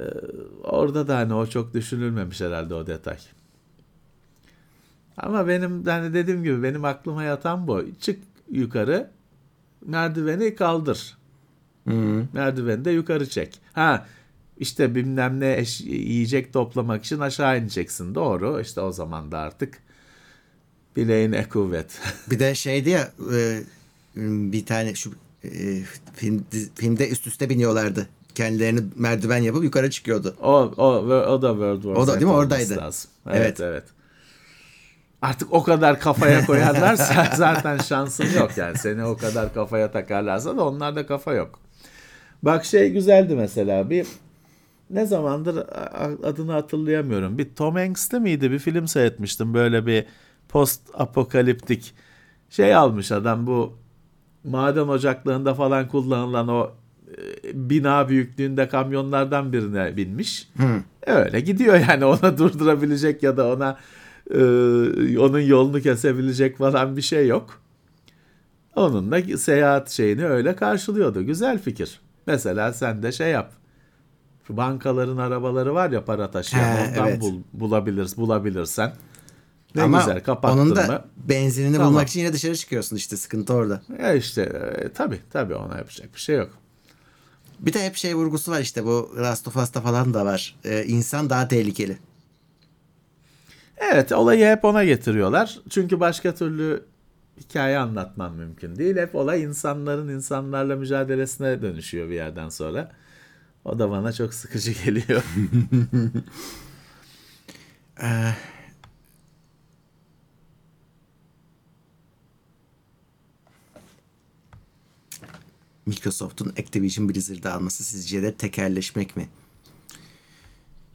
[0.00, 0.02] Ee,
[0.64, 3.16] orada da hani o çok düşünülmemiş herhalde o detay.
[5.16, 7.82] Ama benim hani dediğim gibi benim aklıma yatan bu.
[8.00, 8.18] Çık
[8.50, 9.10] yukarı
[9.86, 11.18] merdiveni kaldır.
[12.32, 13.60] Merdiveni de yukarı çek.
[13.72, 14.06] Ha
[14.58, 18.14] işte bilmem ne eş- yiyecek toplamak için aşağı ineceksin.
[18.14, 18.60] Doğru.
[18.60, 19.78] İşte o zaman da artık
[20.96, 22.00] bileğine kuvvet.
[22.30, 23.60] Bir de şeydi ya e,
[24.52, 25.12] bir tane şu
[25.44, 25.50] e,
[26.14, 28.08] film, filmde üst üste biniyorlardı.
[28.34, 30.36] Kendilerini merdiven yapıp yukarı çıkıyordu.
[30.42, 32.32] O, o, o da World War O da değil mi?
[32.32, 32.76] Oradaydı.
[32.76, 33.10] Lazım.
[33.26, 33.60] Evet, Evet.
[33.60, 33.84] evet.
[35.22, 38.78] Artık o kadar kafaya koyarlarsa zaten şansın yok yani.
[38.78, 41.58] Seni o kadar kafaya takarlarsa da onlarda kafa yok.
[42.42, 44.06] Bak şey güzeldi mesela bir
[44.90, 45.64] ne zamandır
[46.22, 47.38] adını hatırlayamıyorum.
[47.38, 48.50] Bir Tom Hanks'te miydi?
[48.50, 49.54] Bir film seyretmiştim.
[49.54, 50.04] Böyle bir
[50.48, 51.94] post apokaliptik
[52.50, 53.72] şey almış adam bu
[54.44, 56.70] maden ocaklarında falan kullanılan o
[57.10, 60.48] e, bina büyüklüğünde kamyonlardan birine binmiş.
[61.06, 63.78] Öyle gidiyor yani ona durdurabilecek ya da ona
[64.30, 64.38] e,
[65.18, 67.60] onun yolunu kesebilecek falan bir şey yok.
[68.76, 71.22] Onunla seyahat şeyini öyle karşılıyordu.
[71.22, 72.00] Güzel fikir.
[72.26, 73.52] Mesela sen de şey yap.
[74.46, 77.20] Şu bankaların arabaları var ya para taşıyan He, ondan evet.
[77.20, 78.92] bul, bulabilir, bulabilirsen.
[79.74, 81.04] Ne Ama güzel kapattın onun da mı?
[81.16, 81.92] benzinini Tamam.
[81.92, 83.82] bulmak için yine dışarı çıkıyorsun işte sıkıntı orada.
[83.98, 86.50] E işte e, tabii tabii ona yapacak bir şey yok.
[87.60, 90.56] Bir de hep şey vurgusu var işte bu Last of Us'ta falan da var.
[90.64, 91.98] Ee, insan daha tehlikeli.
[93.92, 95.58] Evet olayı hep ona getiriyorlar.
[95.70, 96.84] Çünkü başka türlü
[97.40, 98.96] hikaye anlatman mümkün değil.
[98.96, 102.92] Hep olay insanların insanlarla mücadelesine dönüşüyor bir yerden sonra.
[103.64, 105.22] O da bana çok sıkıcı geliyor.
[115.86, 119.28] Microsoft'un Activision Blizzard'ı alması sizce de tekerleşmek mi?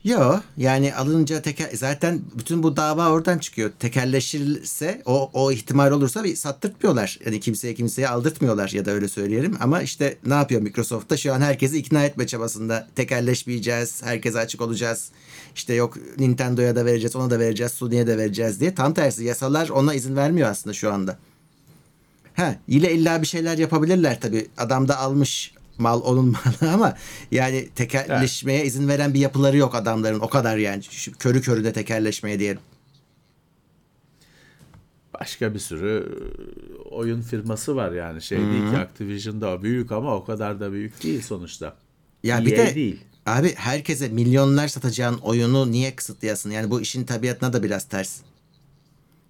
[0.04, 3.72] Yo yani alınca teker zaten bütün bu dava oradan çıkıyor.
[3.80, 7.20] Tekerleşirse o o ihtimal olursa bir sattırtmıyorlar.
[7.26, 9.58] Yani kimseye kimseye aldırtmıyorlar ya da öyle söyleyelim.
[9.60, 12.88] Ama işte ne yapıyor Microsoft da şu an herkesi ikna etme çabasında.
[12.96, 15.10] Tekerleşmeyeceğiz, herkese açık olacağız.
[15.56, 18.76] İşte yok Nintendo'ya da vereceğiz, ona da vereceğiz, Sony'ye de vereceğiz diye.
[18.76, 21.18] Tam tersi yasalar ona izin vermiyor aslında şu anda.
[22.36, 24.48] Ha, yine illa bir şeyler yapabilirler tabii.
[24.58, 26.96] Adam da almış mal onun malı ama
[27.32, 30.20] yani tekerleşmeye izin veren bir yapıları yok adamların.
[30.20, 30.84] O kadar yani.
[30.84, 32.62] Şu körü körüne tekerleşmeye diyelim.
[35.20, 38.22] Başka bir sürü e, oyun firması var yani.
[38.22, 41.76] Şey değil ki Activision'da büyük ama o kadar da büyük değil sonuçta.
[42.24, 43.00] Ya bir EA de değil.
[43.26, 46.52] abi herkese milyonlar satacağın oyunu niye kısıtlayasın?
[46.52, 48.22] Yani bu işin tabiatına da biraz ters.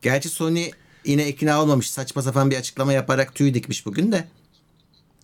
[0.02, 0.72] Gerçi Sony
[1.06, 1.90] yine ikna olmamış.
[1.92, 4.28] Saçma sapan bir açıklama yaparak tüy dikmiş bugün de.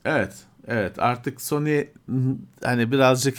[0.06, 0.34] Evet,
[0.68, 1.00] evet.
[1.00, 1.86] Artık Sony
[2.64, 3.38] hani birazcık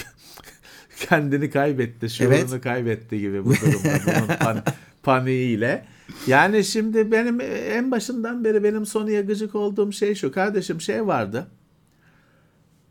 [1.08, 2.60] kendini kaybetti, şuurunu Evet.
[2.60, 3.88] kaybetti gibi bu durumda
[4.40, 4.62] pan-
[5.02, 5.84] paniğiyle.
[6.26, 10.32] Yani şimdi benim en başından beri benim Sony'ye gıcık olduğum şey şu.
[10.32, 11.46] Kardeşim şey vardı.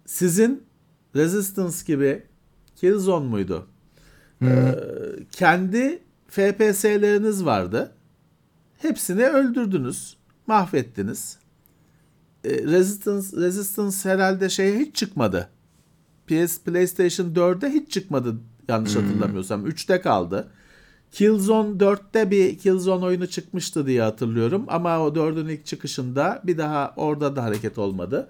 [0.06, 0.64] Sizin
[1.16, 2.24] Resistance gibi
[2.76, 3.68] Killzone muydu?
[4.42, 4.76] Ee,
[5.32, 7.92] kendi FPS'leriniz vardı.
[8.78, 10.18] Hepsini öldürdünüz,
[10.48, 11.38] mahvettiniz.
[12.46, 15.50] E, Resistance Resistance herhalde şeye hiç çıkmadı.
[16.28, 18.36] PS PlayStation 4'e hiç çıkmadı
[18.68, 19.68] yanlış hatırlamıyorsam.
[19.68, 20.48] 3'te kaldı.
[21.12, 26.94] Killzone 4'te bir Killzone oyunu çıkmıştı diye hatırlıyorum ama o 4'ün ilk çıkışında bir daha
[26.96, 28.30] orada da hareket olmadı.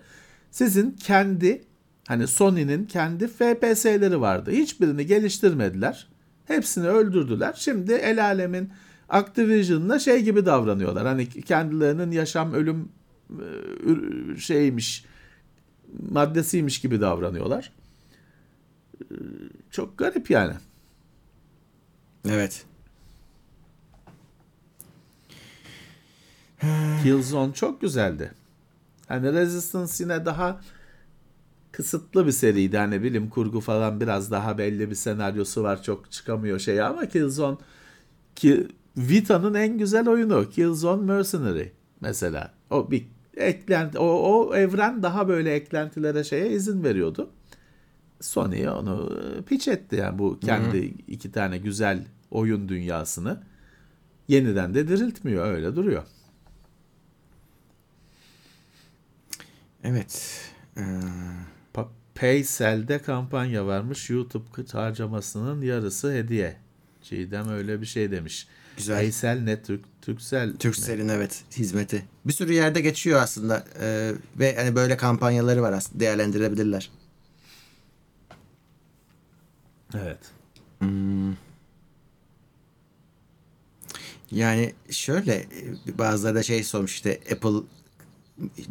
[0.51, 1.63] Sizin kendi
[2.07, 4.51] hani Sony'nin kendi FPS'leri vardı.
[4.51, 6.07] Hiçbirini geliştirmediler.
[6.45, 7.53] Hepsini öldürdüler.
[7.57, 8.69] Şimdi el alemin
[9.09, 11.07] Activision'la şey gibi davranıyorlar.
[11.07, 12.89] Hani kendilerinin yaşam ölüm
[14.39, 15.05] şeymiş
[16.11, 17.71] maddesiymiş gibi davranıyorlar.
[19.01, 19.15] E,
[19.71, 20.53] Çok garip yani.
[22.29, 22.65] Evet.
[27.03, 28.31] Killzone çok güzeldi.
[29.07, 30.61] Hani Resistance yine daha
[31.71, 32.77] kısıtlı bir seriydi.
[32.77, 35.83] Hani bilim kurgu falan biraz daha belli bir senaryosu var.
[35.83, 37.57] Çok çıkamıyor şey ama Killzone
[38.35, 38.67] ki
[38.97, 41.67] Vita'nın en güzel oyunu Killzone Mercenary
[42.01, 42.53] mesela.
[42.69, 43.07] O bir
[43.37, 47.29] eklenti o, o evren daha böyle eklentilere şeye izin veriyordu.
[48.21, 51.01] Sony onu pitch etti yani bu kendi Hı-hı.
[51.07, 53.43] iki tane güzel oyun dünyasını
[54.27, 56.03] yeniden de diriltmiyor öyle duruyor.
[59.83, 60.41] Evet.
[60.77, 60.81] Ee...
[62.15, 64.09] Paysel'de kampanya varmış.
[64.09, 66.57] YouTube harcamasının yarısı hediye.
[67.01, 68.47] Çiğdem öyle bir şey demiş.
[68.77, 68.95] Güzel.
[68.95, 72.05] Paysel ne Türk Türksel Türksel'in evet hizmeti.
[72.25, 76.91] Bir sürü yerde geçiyor aslında ee, ve hani böyle kampanyaları var aslında değerlendirebilirler.
[79.93, 80.19] Evet.
[80.79, 81.33] Hmm.
[84.31, 85.45] Yani şöyle
[85.97, 87.67] bazıları da şey sormuş işte Apple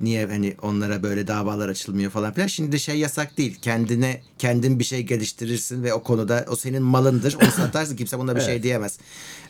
[0.03, 2.47] niye hani onlara böyle davalar açılmıyor falan filan.
[2.47, 3.59] Şimdi de şey yasak değil.
[3.63, 7.37] Kendine kendin bir şey geliştirirsin ve o konuda o senin malındır.
[7.43, 8.57] Onu satarsın kimse buna bir şey evet.
[8.57, 8.99] şey diyemez.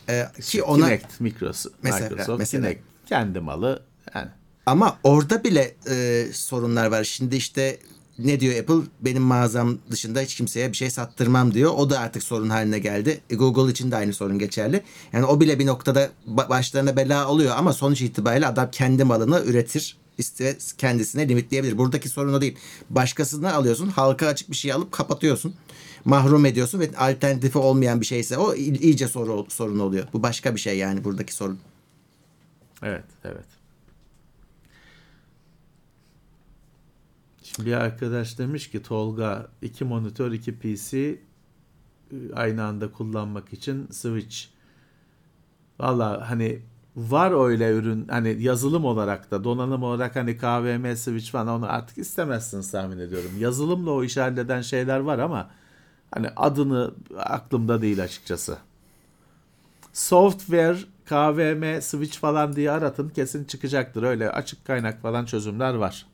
[0.09, 3.83] Ee, ki ona Kinect Microsoft, mesela, Microsoft mesela, Kinect kendi malı
[4.15, 4.29] yani.
[4.65, 7.03] Ama orada bile e, sorunlar var.
[7.03, 7.79] Şimdi işte
[8.19, 8.89] ne diyor Apple?
[9.01, 11.73] Benim mağazam dışında hiç kimseye bir şey sattırmam diyor.
[11.77, 13.21] O da artık sorun haline geldi.
[13.29, 14.83] E, Google için de aynı sorun geçerli.
[15.13, 19.97] Yani o bile bir noktada başlarına bela oluyor ama sonuç itibariyle adam kendi malını üretir
[20.17, 21.77] iste kendisine limitleyebilir.
[21.77, 22.57] Buradaki sorun o değil.
[22.89, 25.55] Başkasını alıyorsun, halka açık bir şey alıp kapatıyorsun.
[26.05, 30.07] Mahrum ediyorsun ve alternatifi olmayan bir şeyse o iyice soru, sorun oluyor.
[30.13, 31.59] Bu başka bir şey yani buradaki sorun.
[32.83, 33.45] Evet, evet.
[37.43, 41.17] Şimdi bir arkadaş demiş ki Tolga iki monitör iki PC e,
[42.33, 44.37] aynı anda kullanmak için switch.
[45.79, 46.61] Valla hani
[46.95, 51.97] var öyle ürün hani yazılım olarak da donanım olarak hani KVM switch falan onu artık
[51.97, 53.31] istemezsiniz tahmin ediyorum.
[53.39, 55.49] Yazılımla o işi halleden şeyler var ama
[56.11, 58.57] hani adını aklımda değil açıkçası.
[59.93, 64.03] Software KVM switch falan diye aratın kesin çıkacaktır.
[64.03, 66.05] Öyle açık kaynak falan çözümler var.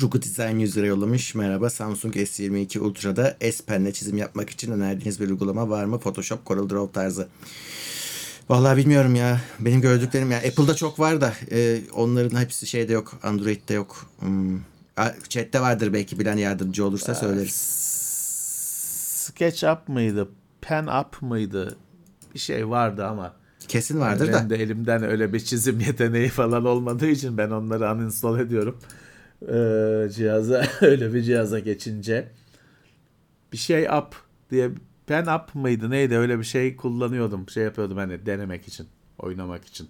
[0.00, 1.34] Rugu Design 100 lira yollamış.
[1.34, 5.98] Merhaba Samsung S22 Ultra'da S Pen'le çizim yapmak için önerdiğiniz bir uygulama var mı?
[5.98, 7.28] Photoshop, Corel Draw tarzı.
[8.48, 9.40] Vallahi bilmiyorum ya.
[9.60, 13.18] Benim gördüklerim ya Apple'da çok var da e, onların hepsi şeyde yok.
[13.22, 14.06] Android'de yok.
[14.18, 14.60] Hmm.
[15.28, 17.54] Chat'te vardır belki bilen yardımcı olursa söyleriz.
[19.24, 20.28] SketchUp mıydı?
[20.60, 21.76] PenUp mıydı?
[22.34, 23.32] Bir şey vardı ama.
[23.68, 24.38] Kesin vardır yani da.
[24.38, 28.80] Benim de elimden öyle bir çizim yeteneği falan olmadığı için ben onları uninstall ediyorum
[29.42, 32.28] e, cihaza öyle bir cihaza geçince
[33.52, 34.16] bir şey up
[34.50, 34.70] diye
[35.06, 37.48] pen up mıydı neydi öyle bir şey kullanıyordum.
[37.48, 38.86] Şey yapıyordum hani denemek için,
[39.18, 39.88] oynamak için.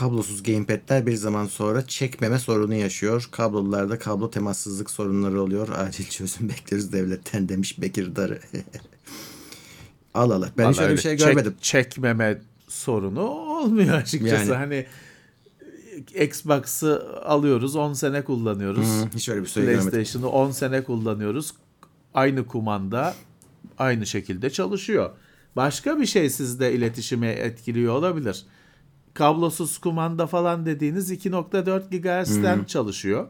[0.00, 3.28] Kablosuz gamepad'ler bir zaman sonra çekmeme sorunu yaşıyor.
[3.30, 5.68] Kablolarda kablo temassızlık sorunları oluyor.
[5.68, 8.38] Acil çözüm bekleriz devletten demiş Bekir Darı.
[10.14, 10.42] Al al.
[10.58, 11.54] Ben Vallahi hiç öyle bir şey görmedim.
[11.60, 14.50] Çek, çekmeme sorunu olmuyor açıkçası.
[14.50, 14.54] Yani.
[14.54, 14.86] Hani
[16.14, 18.86] Xbox'ı alıyoruz 10 sene kullanıyoruz.
[18.86, 21.54] Hı, hiç öyle bir şey PlayStation'ı 10 sene kullanıyoruz.
[22.14, 23.14] Aynı kumanda
[23.78, 25.10] aynı şekilde çalışıyor.
[25.56, 28.44] Başka bir şey sizde iletişimi etkiliyor olabilir.
[29.14, 33.28] Kablosuz kumanda falan dediğiniz 2.4 GHz'den çalışıyor.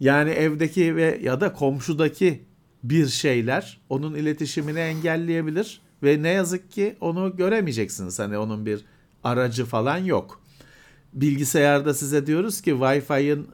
[0.00, 2.44] Yani evdeki ve ya da komşudaki
[2.82, 8.18] bir şeyler onun iletişimini engelleyebilir ve ne yazık ki onu göremeyeceksiniz.
[8.18, 8.84] Hani onun bir
[9.24, 10.40] aracı falan yok.
[11.12, 13.48] Bilgisayarda size diyoruz ki Wi-Fi'nin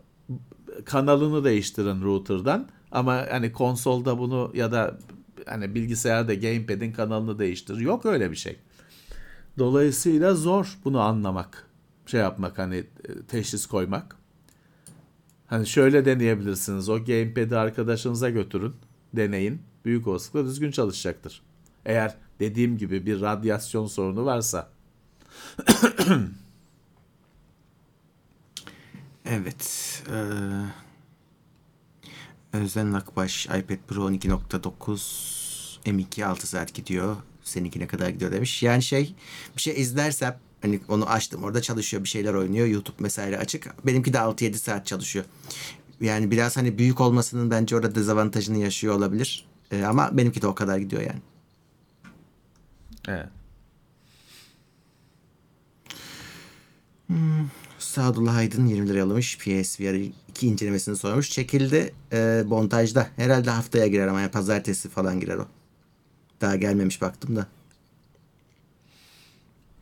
[0.85, 4.99] kanalını değiştirin router'dan ama hani konsolda bunu ya da
[5.47, 7.77] hani bilgisayarda gamepad'in kanalını değiştir.
[7.77, 8.57] Yok öyle bir şey.
[9.59, 11.69] Dolayısıyla zor bunu anlamak,
[12.07, 14.17] şey yapmak hani e, teşhis koymak.
[15.47, 16.89] Hani şöyle deneyebilirsiniz.
[16.89, 18.75] O gamepad'i arkadaşınıza götürün
[19.13, 19.63] deneyin.
[19.85, 21.43] Büyük olasılıkla düzgün çalışacaktır.
[21.85, 24.69] Eğer dediğim gibi bir radyasyon sorunu varsa.
[29.25, 30.03] evet.
[30.11, 30.17] Ee,
[32.53, 37.17] Özden Akbaş iPad Pro 12.9 M2 6 saat gidiyor.
[37.45, 38.63] Seninki ne kadar gidiyor demiş.
[38.63, 39.15] Yani şey
[39.57, 42.67] bir şey izlersem hani onu açtım orada çalışıyor bir şeyler oynuyor.
[42.67, 43.87] YouTube mesela açık.
[43.87, 45.25] Benimki de 6-7 saat çalışıyor
[46.01, 49.47] yani biraz hani büyük olmasının bence orada dezavantajını yaşıyor olabilir.
[49.71, 51.21] E, ama benimki de o kadar gidiyor yani.
[53.09, 53.27] Evet.
[57.07, 59.39] Hmm, Sadullah Aydın 20 lira yollamış.
[59.39, 61.31] PSVR 2 incelemesini sormuş.
[61.31, 63.09] Çekildi e, montajda.
[63.17, 65.47] Herhalde haftaya girer ama yani pazartesi falan girer o.
[66.41, 67.47] Daha gelmemiş baktım da.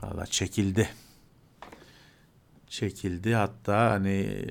[0.02, 0.88] Valla çekildi.
[2.68, 4.46] Çekildi hatta hani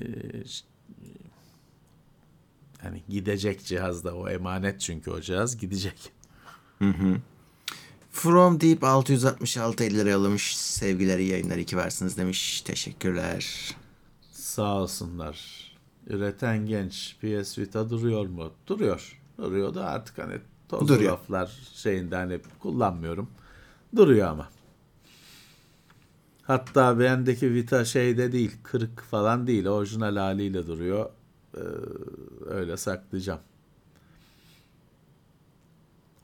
[2.80, 6.12] hani gidecek cihazda o emanet çünkü o cihaz gidecek.
[8.10, 10.56] From Deep 666 50 lira yollamış.
[10.56, 12.60] Sevgiler iyi yayınlar iki varsınız demiş.
[12.60, 13.74] Teşekkürler.
[14.32, 15.62] Sağ olsunlar.
[16.06, 18.52] Üreten genç PS Vita duruyor mu?
[18.66, 19.20] Duruyor.
[19.38, 20.38] Duruyor da artık hani
[20.78, 21.12] toz Duruyor.
[21.12, 23.30] raflar şeyinde hani kullanmıyorum.
[23.96, 24.48] Duruyor ama.
[26.42, 29.66] Hatta bendeki Vita şeyde değil, kırık falan değil.
[29.66, 31.10] Orijinal haliyle duruyor.
[31.56, 31.60] Ee,
[32.46, 33.40] öyle saklayacağım.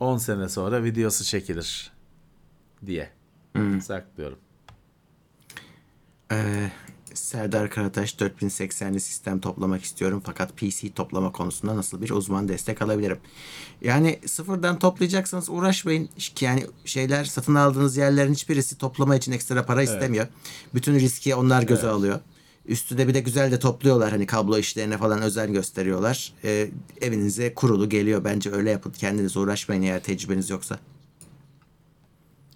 [0.00, 1.92] 10 sene sonra videosu çekilir
[2.86, 3.10] diye
[3.82, 4.38] saklıyorum.
[6.32, 6.70] Ee,
[7.18, 13.18] Serdar Karataş 4080'li sistem toplamak istiyorum fakat PC toplama konusunda nasıl bir uzman destek alabilirim?
[13.80, 16.08] Yani sıfırdan toplayacaksanız uğraşmayın.
[16.40, 20.26] Yani şeyler satın aldığınız yerlerin hiçbirisi toplama için ekstra para istemiyor.
[20.74, 22.20] Bütün riski onlar göze alıyor.
[22.66, 24.10] Üstüne bir de güzel de topluyorlar.
[24.10, 26.32] Hani kablo işlerine falan özen gösteriyorlar.
[26.44, 28.24] Ee, evinize kurulu geliyor.
[28.24, 28.90] Bence öyle yapın.
[28.90, 30.78] Kendiniz uğraşmayın eğer tecrübeniz yoksa.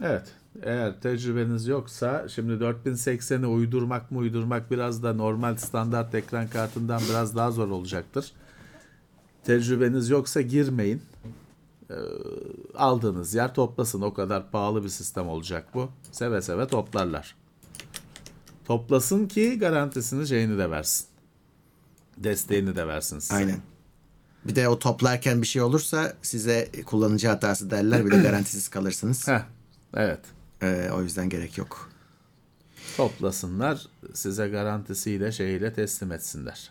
[0.00, 0.41] Evet.
[0.62, 7.36] Eğer tecrübeniz yoksa şimdi 4080'i uydurmak mı uydurmak biraz da normal standart ekran kartından biraz
[7.36, 8.32] daha zor olacaktır.
[9.44, 11.02] Tecrübeniz yoksa girmeyin.
[11.90, 11.94] Ee,
[12.74, 14.02] aldığınız yer toplasın.
[14.02, 15.90] O kadar pahalı bir sistem olacak bu.
[16.12, 17.36] Seve seve toplarlar.
[18.64, 21.06] Toplasın ki garantisini şeyini de versin.
[22.18, 23.34] Desteğini de versin size.
[23.34, 23.58] Aynen.
[24.44, 28.06] Bir de o toplarken bir şey olursa size kullanıcı hatası derler.
[28.06, 29.28] Bir de garantisiz kalırsınız.
[29.28, 29.42] Heh,
[29.94, 30.20] evet.
[30.62, 31.90] Ee, o yüzden gerek yok.
[32.96, 33.86] Toplasınlar.
[34.14, 36.70] Size garantisiyle şeyiyle teslim etsinler.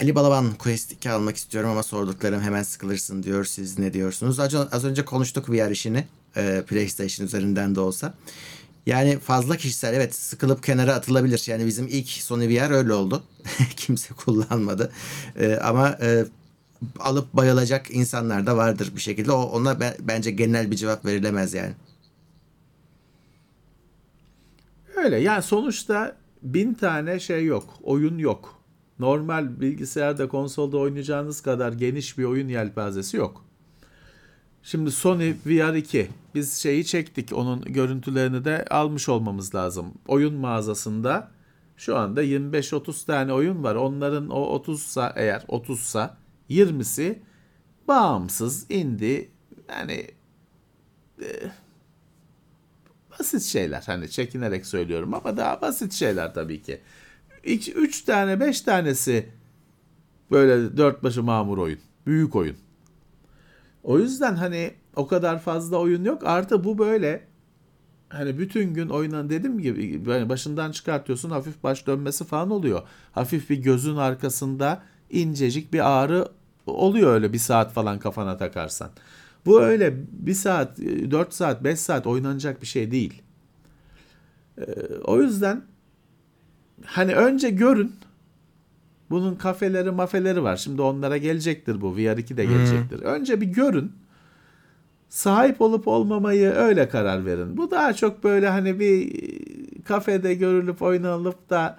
[0.00, 3.44] Ali Balaban Quest 2 almak istiyorum ama sorduklarım hemen sıkılırsın diyor.
[3.44, 4.40] Siz ne diyorsunuz?
[4.40, 6.06] Az, önce konuştuk VR işini.
[6.36, 8.14] Ee, PlayStation üzerinden de olsa.
[8.86, 11.42] Yani fazla kişisel evet sıkılıp kenara atılabilir.
[11.46, 13.22] Yani bizim ilk Sony VR öyle oldu.
[13.76, 14.92] Kimse kullanmadı.
[15.36, 16.24] Ee, ama e,
[17.00, 19.32] alıp bayılacak insanlar da vardır bir şekilde.
[19.32, 21.72] O, ona be- bence genel bir cevap verilemez yani.
[24.96, 27.74] Öyle yani sonuçta bin tane şey yok.
[27.82, 28.60] Oyun yok.
[28.98, 33.44] Normal bilgisayarda konsolda oynayacağınız kadar geniş bir oyun yelpazesi yok.
[34.62, 39.86] Şimdi Sony VR 2 biz şeyi çektik onun görüntülerini de almış olmamız lazım.
[40.08, 41.30] Oyun mağazasında
[41.76, 43.74] şu anda 25-30 tane oyun var.
[43.74, 46.10] Onların o 30'sa eğer 30'sa
[46.50, 47.18] 20'si
[47.88, 49.28] bağımsız, indie
[49.68, 50.06] yani
[51.22, 51.28] e,
[53.18, 53.82] basit şeyler.
[53.86, 56.80] Hani çekinerek söylüyorum ama daha basit şeyler tabii ki.
[57.44, 59.28] 3 tane 5 tanesi
[60.30, 61.78] böyle dört başı mamur oyun.
[62.06, 62.56] Büyük oyun.
[63.82, 66.22] O yüzden hani o kadar fazla oyun yok.
[66.24, 67.26] Artı bu böyle
[68.08, 72.82] hani bütün gün oynan dedim gibi yani başından çıkartıyorsun hafif baş dönmesi falan oluyor.
[73.12, 76.28] Hafif bir gözün arkasında incecik bir ağrı
[76.70, 78.90] oluyor öyle bir saat falan kafana takarsan.
[79.46, 83.22] Bu öyle bir saat, 4 saat, 5 saat oynanacak bir şey değil.
[84.58, 84.64] Ee,
[85.04, 85.62] o yüzden
[86.84, 87.92] hani önce görün.
[89.10, 90.56] Bunun kafeleri mafeleri var.
[90.56, 91.96] Şimdi onlara gelecektir bu.
[91.98, 93.00] VR2 de gelecektir.
[93.02, 93.92] Önce bir görün.
[95.08, 97.56] Sahip olup olmamayı öyle karar verin.
[97.56, 99.22] Bu daha çok böyle hani bir
[99.84, 101.78] kafede görülüp oynanılıp da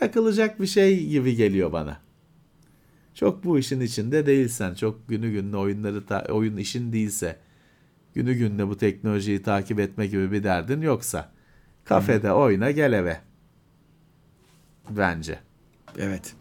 [0.00, 1.96] bırakılacak bir şey gibi geliyor bana.
[3.20, 7.38] Çok bu işin içinde değilsen, çok günü gününe oyunları ta- oyun işin değilse,
[8.14, 11.32] günü gününe bu teknolojiyi takip etme gibi bir derdin yoksa
[11.84, 13.20] kafede oyna gel eve.
[14.90, 15.40] Bence.
[15.98, 16.34] Evet.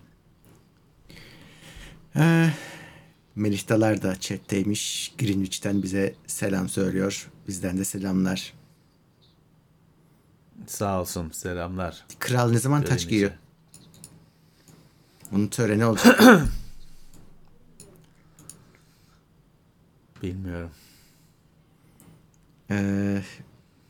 [2.16, 2.50] Ee,
[3.36, 5.14] Melihtalar da chatteymiş.
[5.20, 7.30] Greenwich'ten bize selam söylüyor.
[7.48, 8.54] Bizden de selamlar.
[10.68, 11.30] Sağ olsun.
[11.32, 12.06] Selamlar.
[12.20, 13.10] Kral ne zaman taç Greenwich'e.
[13.10, 13.32] giyiyor?
[15.32, 16.22] Bunun töreni olacak.
[20.24, 20.70] Bilmiyorum.
[22.70, 23.22] ee,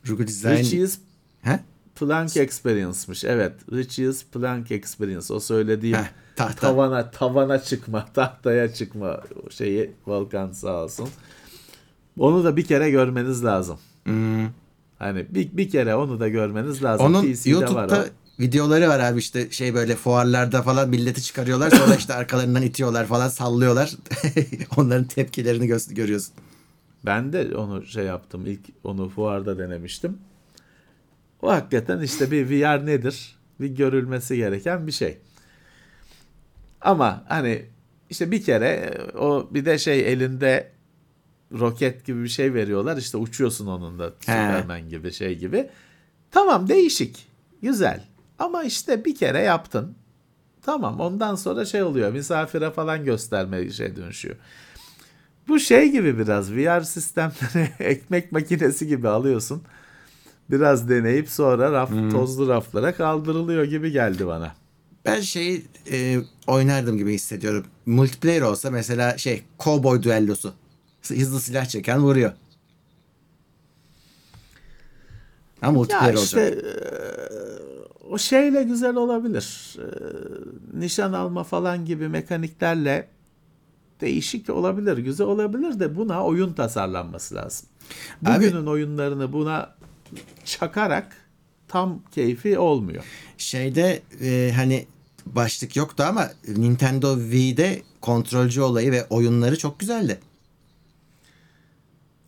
[0.07, 0.57] Rugu Design...
[0.57, 0.99] Richie's
[1.41, 1.59] He?
[1.95, 3.23] Plank Experience'mış.
[3.23, 3.53] Evet.
[3.71, 5.33] Richie's Plank Experience.
[5.33, 6.67] O söylediğim Heh, tahta.
[6.67, 11.09] tavana tavana çıkma, tahtaya çıkma şeyi Volkan sağ olsun.
[12.19, 13.79] Onu da bir kere görmeniz lazım.
[14.03, 14.47] Hmm.
[14.99, 17.05] Hani bir, bir kere onu da görmeniz lazım.
[17.05, 18.18] Onun PC'de YouTube'da var o.
[18.39, 23.27] videoları var abi işte şey böyle fuarlarda falan milleti çıkarıyorlar sonra işte arkalarından itiyorlar falan
[23.27, 23.91] sallıyorlar.
[24.77, 26.33] Onların tepkilerini gö- görüyorsun.
[27.05, 28.45] Ben de onu şey yaptım.
[28.45, 30.17] İlk onu fuarda denemiştim.
[31.41, 33.35] O hakikaten işte bir VR nedir?
[33.59, 35.17] Bir görülmesi gereken bir şey.
[36.81, 37.65] Ama hani
[38.09, 40.71] işte bir kere o bir de şey elinde
[41.51, 42.97] roket gibi bir şey veriyorlar.
[42.97, 45.69] İşte uçuyorsun onunla Superman gibi şey gibi.
[46.31, 47.27] Tamam değişik.
[47.61, 48.08] Güzel.
[48.39, 49.95] Ama işte bir kere yaptın.
[50.61, 52.11] Tamam ondan sonra şey oluyor.
[52.11, 54.35] Misafire falan gösterme şey dönüşüyor.
[55.47, 59.63] Bu şey gibi biraz VR sistemleri ekmek makinesi gibi alıyorsun.
[60.51, 64.55] Biraz deneyip sonra raf, tozlu raflara kaldırılıyor gibi geldi bana.
[65.05, 66.17] Ben şeyi e,
[66.47, 67.65] oynardım gibi hissediyorum.
[67.85, 70.53] Multiplayer olsa mesela şey cowboy düellosu.
[71.07, 72.31] Hızlı silah çeken vuruyor.
[75.61, 76.63] Ama multiplayer Ya işte olacak.
[78.09, 79.75] O şeyle güzel olabilir.
[79.79, 79.85] E,
[80.79, 83.07] nişan alma falan gibi mekaniklerle
[84.01, 87.69] değişik olabilir, güzel olabilir de buna oyun tasarlanması lazım.
[88.25, 89.75] Abi- Bugünün oyunlarını buna
[90.45, 91.17] çakarak
[91.67, 93.03] tam keyfi olmuyor.
[93.37, 94.85] Şeyde e, hani
[95.25, 100.19] başlık yoktu ama Nintendo Wii'de kontrolcü olayı ve oyunları çok güzeldi.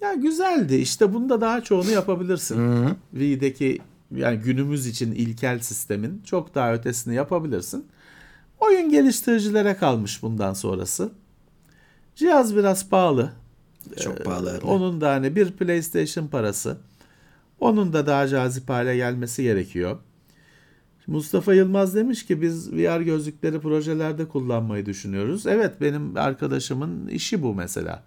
[0.01, 0.75] Ya güzeldi.
[0.75, 2.88] İşte bunda daha çoğunu yapabilirsin.
[3.11, 3.79] Wii'deki
[4.16, 7.88] yani günümüz için ilkel sistemin çok daha ötesini yapabilirsin.
[8.59, 11.12] Oyun geliştiricilere kalmış bundan sonrası.
[12.16, 13.34] Cihaz biraz pahalı.
[13.99, 14.51] Çok pahalı.
[14.51, 14.66] abi.
[14.66, 16.78] Onun da hani bir PlayStation parası.
[17.59, 19.97] Onun da daha cazip hale gelmesi gerekiyor.
[21.07, 25.47] Mustafa Yılmaz demiş ki biz VR gözlükleri projelerde kullanmayı düşünüyoruz.
[25.47, 28.03] Evet benim arkadaşımın işi bu mesela.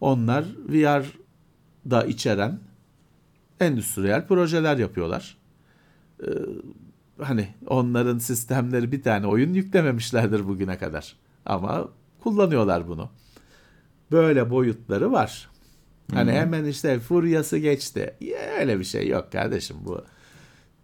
[0.00, 1.04] Onlar VR
[1.90, 2.58] da içeren
[3.60, 5.36] endüstriyel projeler yapıyorlar.
[6.22, 6.26] Ee,
[7.20, 11.16] hani onların sistemleri bir tane oyun yüklememişlerdir bugüne kadar.
[11.46, 11.88] Ama
[12.22, 13.10] kullanıyorlar bunu.
[14.12, 15.48] Böyle boyutları var.
[16.12, 18.14] Hani hemen işte furyası geçti.
[18.20, 20.04] Ya öyle bir şey yok kardeşim bu.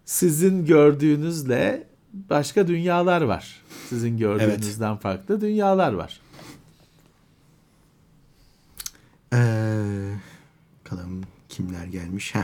[0.05, 3.61] Sizin gördüğünüzle başka dünyalar var.
[3.89, 6.21] Sizin gördüğünüzden farklı dünyalar var.
[9.33, 10.13] Ee,
[10.79, 11.21] bakalım
[11.53, 12.35] kimler gelmiş.
[12.35, 12.43] Heh.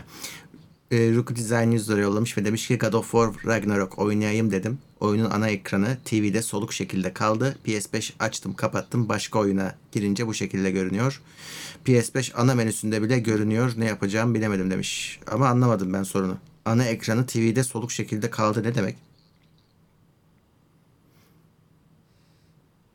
[0.92, 4.80] Ee, Rook Design 100 lira yollamış ve demiş ki God of War Ragnarok oynayayım dedim.
[5.00, 7.58] Oyunun ana ekranı TV'de soluk şekilde kaldı.
[7.66, 11.22] PS5 açtım kapattım başka oyuna girince bu şekilde görünüyor.
[11.86, 13.74] PS5 ana menüsünde bile görünüyor.
[13.78, 15.20] Ne yapacağım bilemedim demiş.
[15.28, 16.38] Ama anlamadım ben sorunu.
[16.66, 18.96] Ana ekranı TV'de soluk şekilde kaldı ne demek?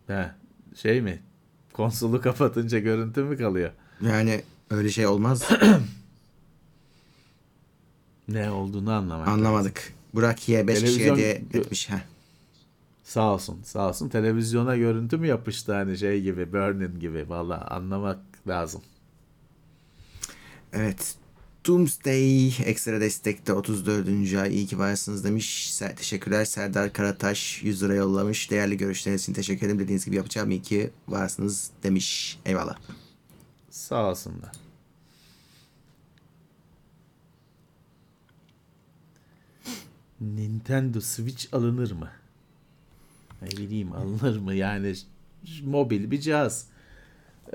[0.06, 0.30] He,
[0.82, 1.22] şey mi?
[1.72, 3.70] Konsolu kapatınca görüntü mü kalıyor?
[4.00, 5.48] Yani öyle şey olmaz.
[8.28, 9.28] Ne olduğunu anlamak.
[9.28, 9.92] Anlamadık.
[10.14, 11.30] Burak Ye 5 kişiye Televizyon- diye
[11.62, 11.90] etmiş.
[11.90, 11.98] Heh.
[13.04, 14.08] Sağ olsun, sağ olsun.
[14.08, 17.28] Televizyona görüntü mü yapıştı hani şey gibi, Burning gibi.
[17.28, 18.18] Valla anlamak
[18.48, 18.82] lazım.
[20.72, 21.14] Evet.
[21.66, 24.34] Doomsday ekstra destekte 34.
[24.34, 25.70] ay iyi ki varsınız demiş.
[25.72, 26.44] Ser- teşekkürler.
[26.44, 28.50] Serdar Karataş 100 lira yollamış.
[28.50, 29.78] Değerli görüşleriniz için teşekkür ederim.
[29.78, 30.50] Dediğiniz gibi yapacağım.
[30.50, 32.38] İyi ki varsınız demiş.
[32.46, 32.76] Eyvallah.
[33.70, 34.52] Sağ olsunlar.
[40.36, 42.08] Nintendo Switch alınır mı?
[43.42, 44.54] Ne bileyim alınır mı?
[44.54, 44.94] Yani
[45.64, 46.66] mobil bir cihaz.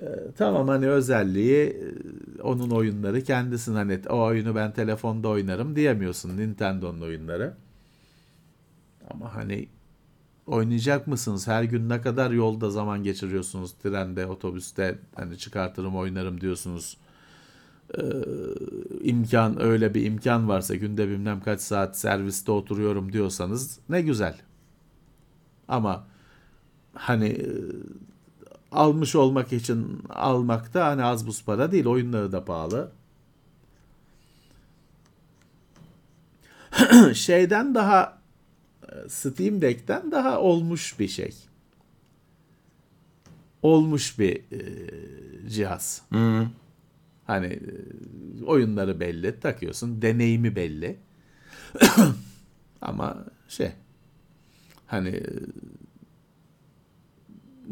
[0.01, 0.05] Ee,
[0.37, 7.01] tamam hani özelliği e, onun oyunları kendisin hani o oyunu ben telefonda oynarım diyemiyorsun Nintendo'nun
[7.01, 7.53] oyunları.
[9.09, 9.67] Ama hani
[10.47, 11.47] oynayacak mısınız?
[11.47, 13.73] Her gün ne kadar yolda zaman geçiriyorsunuz?
[13.73, 16.97] Trende, otobüste hani çıkartırım oynarım diyorsunuz.
[17.97, 18.01] Ee,
[19.01, 24.37] imkan öyle bir imkan varsa günde bilmem kaç saat serviste oturuyorum diyorsanız ne güzel.
[25.67, 26.07] Ama
[26.93, 27.47] hani e,
[28.71, 31.85] almış olmak için almak da hani az buz para değil.
[31.85, 32.91] Oyunları da pahalı.
[37.13, 38.19] Şeyden daha
[38.83, 41.35] e, Steam Deck'ten daha olmuş bir şey.
[43.61, 46.01] Olmuş bir e, cihaz.
[47.29, 50.97] Hani e, oyunları belli, takıyorsun, deneyimi belli.
[52.81, 53.71] Ama şey
[54.87, 55.29] hani e,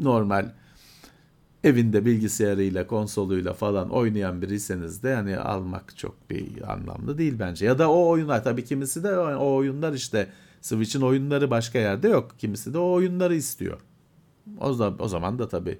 [0.00, 0.52] normal
[1.64, 7.66] evinde bilgisayarıyla, konsoluyla falan oynayan biriyseniz de hani almak çok bir anlamlı değil bence.
[7.66, 10.28] Ya da o oyunlar tabii kimisi de o oyunlar işte
[10.60, 12.34] Switch'in oyunları başka yerde yok.
[12.38, 13.80] Kimisi de o oyunları istiyor.
[14.60, 15.78] O zaman, o zaman da tabii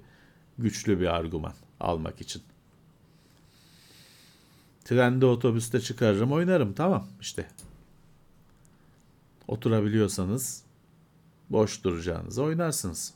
[0.57, 2.41] güçlü bir argüman almak için.
[4.89, 7.47] Trende otobüste çıkarırım oynarım tamam işte.
[9.47, 10.63] Oturabiliyorsanız
[11.49, 13.13] boş duracağınızı oynarsınız.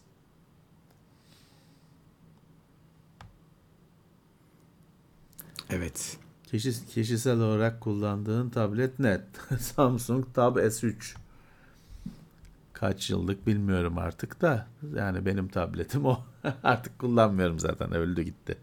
[5.69, 6.17] Evet.
[6.43, 9.21] Kişi, kişisel olarak kullandığın tablet ne?
[9.59, 11.15] Samsung Tab S3.
[12.73, 14.67] Kaç yıllık bilmiyorum artık da.
[14.95, 16.19] Yani benim tabletim o.
[16.63, 17.93] artık kullanmıyorum zaten.
[17.93, 18.57] Öldü gitti.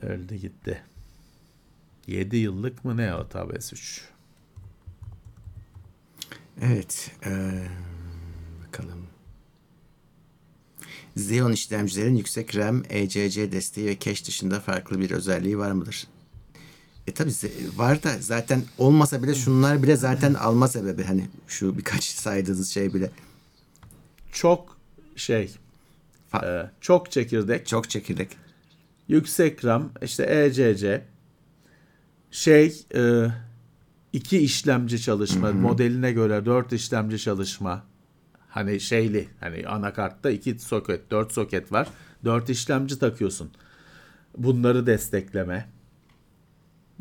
[0.00, 0.82] Öldü gitti.
[2.06, 4.00] 7 yıllık mı ne o Tab S3?
[6.62, 7.10] Evet.
[7.26, 7.68] eee,
[8.66, 9.06] bakalım.
[11.16, 16.06] Xeon işlemcilerin yüksek RAM, ECC desteği ve cache dışında farklı bir özelliği var mıdır?
[17.06, 17.30] E tabi
[17.76, 21.04] var da zaten olmasa bile şunlar bile zaten alma sebebi.
[21.04, 23.10] Hani şu birkaç saydığınız şey bile.
[24.32, 24.76] Çok
[25.16, 25.50] şey,
[26.32, 28.28] Fa- e, çok çekirdek, Çok çekirdek.
[29.08, 31.04] yüksek RAM, işte ECC,
[32.32, 33.26] şey, e,
[34.12, 37.84] iki işlemci çalışma, modeline göre dört işlemci çalışma.
[38.48, 41.88] Hani şeyli, hani anakartta iki soket, dört soket var.
[42.24, 43.50] Dört işlemci takıyorsun.
[44.38, 45.68] Bunları destekleme.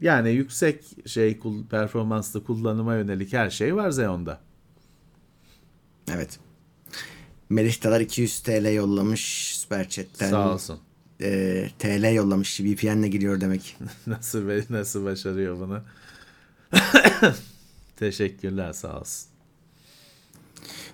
[0.02, 4.40] Yani yüksek şey performanslı kullanıma yönelik her şey var Xeon'da.
[6.14, 6.40] Evet.
[7.50, 10.30] Melih Dalar 200 TL yollamış Süper Chat'ten.
[10.30, 10.80] Sağ olsun.
[11.22, 12.60] E, TL yollamış.
[12.60, 13.78] VPN'le giriyor demek.
[14.08, 15.82] Nasıl be- nasıl başarıyor bunu?
[17.98, 19.28] Teşekkürler sağ olsun.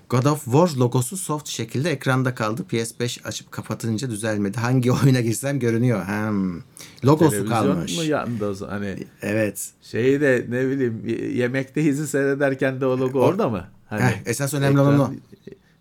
[0.08, 2.64] God of War logosu soft şekilde ekranda kaldı.
[2.70, 4.58] PS5 açıp kapatınca düzelmedi.
[4.60, 6.06] Hangi oyuna girsem görünüyor.
[6.06, 6.60] Hmm.
[7.04, 7.96] Logosu Televizyon kalmış.
[7.96, 8.72] mu yandı o zaman?
[8.72, 9.70] Hani Evet.
[9.82, 13.68] şeyi de ne bileyim y- yemekteyizi seyrederken de o logo orada mı?
[13.88, 15.12] Hani Heh, esas önemli olan o.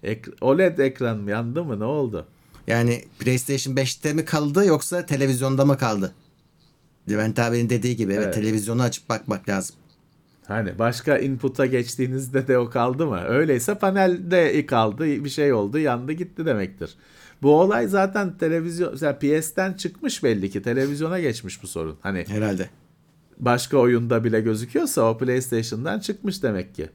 [0.04, 2.28] ek- OLED ekran mı yandı mı ne oldu?
[2.68, 6.14] Yani PlayStation 5'te mi kaldı yoksa televizyonda mı kaldı?
[7.10, 8.34] Levent abinin dediği gibi evet, Evet.
[8.34, 9.76] televizyonu açıp bakmak lazım.
[10.48, 13.22] Hani başka input'a geçtiğinizde de o kaldı mı?
[13.28, 16.94] Öyleyse panelde kaldı, bir şey oldu, yandı gitti demektir.
[17.42, 21.98] Bu olay zaten televizyon, mesela PS'ten çıkmış belli ki televizyona geçmiş bu sorun.
[22.02, 22.70] Hani Herhalde.
[23.40, 26.90] başka oyunda bile gözüküyorsa o PlayStation'dan çıkmış demek ki.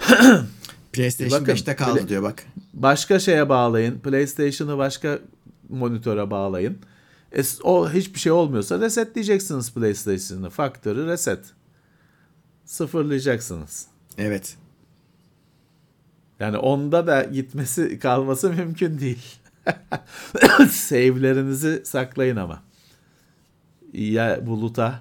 [0.92, 2.44] PlayStation Bakın, 5'te kaldı diyor bak.
[2.74, 3.98] Başka şeye bağlayın.
[3.98, 5.18] PlayStation'ı başka
[5.68, 6.78] monitöre bağlayın.
[7.36, 10.50] E, o hiçbir şey olmuyorsa resetleyeceksiniz PlayStation'ı.
[10.50, 11.44] Faktörü reset.
[12.64, 13.86] Sıfırlayacaksınız.
[14.18, 14.56] Evet.
[16.40, 19.36] Yani onda da gitmesi kalması mümkün değil.
[20.70, 22.62] Save'lerinizi saklayın ama.
[23.92, 25.00] Ya buluta.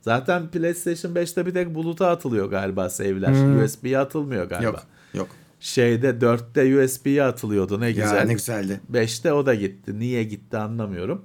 [0.00, 3.64] Zaten PlayStation 5'te bir tek buluta atılıyor galiba save'ler.
[3.64, 4.66] USB'ye atılmıyor galiba.
[4.66, 4.86] Yok.
[5.14, 5.28] Yok.
[5.60, 8.24] Şeyde 4'te USB'ye atılıyordu ne Ya güzel.
[8.26, 8.80] ne güzeldi.
[8.92, 9.98] 5'te o da gitti.
[9.98, 11.24] Niye gitti anlamıyorum.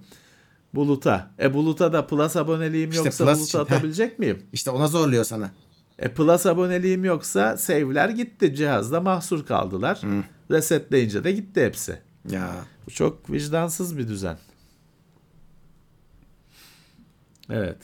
[0.76, 1.32] Buluta.
[1.40, 4.44] E Buluta da Plus aboneliğim İşte yoksa Plus Buluta için, atabilecek miyim?
[4.54, 5.52] İşte ona zorluyor sana.
[6.00, 8.56] E Plus aboneliğim yoksa save'ler gitti.
[8.56, 10.02] Cihazda mahsur kaldılar.
[10.52, 12.00] Resetleyince de gitti hepsi.
[12.30, 12.52] Ya
[12.88, 14.38] Bu çok vicdansız bir düzen.
[17.50, 17.78] Evet.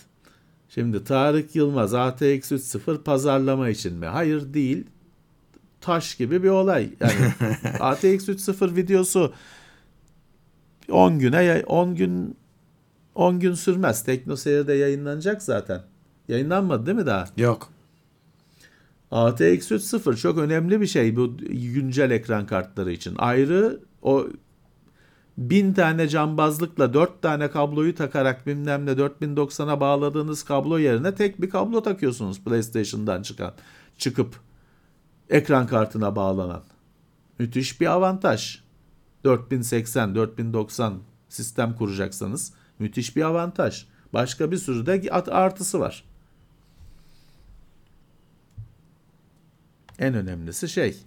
[0.70, 2.22] Şimdi Tarık Yılmaz ATX
[2.52, 4.06] 3.0 pazarlama için mi?
[4.06, 4.86] Hayır değil.
[5.82, 6.90] Taş gibi bir olay.
[7.00, 7.14] Yani
[7.80, 9.34] ATX 3.0 videosu
[10.92, 12.38] 10 güne yay- 10 gün
[13.16, 14.04] 10 gün sürmez.
[14.04, 15.82] TeknoSeyir'de yayınlanacak zaten.
[16.28, 17.26] Yayınlanmadı değil mi daha?
[17.38, 17.70] yok.
[19.12, 21.38] ATX 3.0 çok önemli bir şey bu
[21.74, 23.16] güncel ekran kartları için.
[23.18, 24.28] Ayrı o
[25.38, 31.50] bin tane cambazlıkla dört tane kabloyu takarak bilmem ne 4090'a bağladığınız kablo yerine tek bir
[31.50, 33.54] kablo takıyorsunuz PlayStation'dan çıkan
[33.98, 34.36] çıkıp
[35.30, 36.64] ekran kartına bağlanan.
[37.40, 38.60] Müthiş bir avantaj.
[39.24, 41.00] 4080, 4090
[41.30, 43.86] sistem kuracaksanız müthiş bir avantaj.
[44.14, 46.04] Başka bir sürü de artısı var.
[50.00, 50.98] En önemlisi şey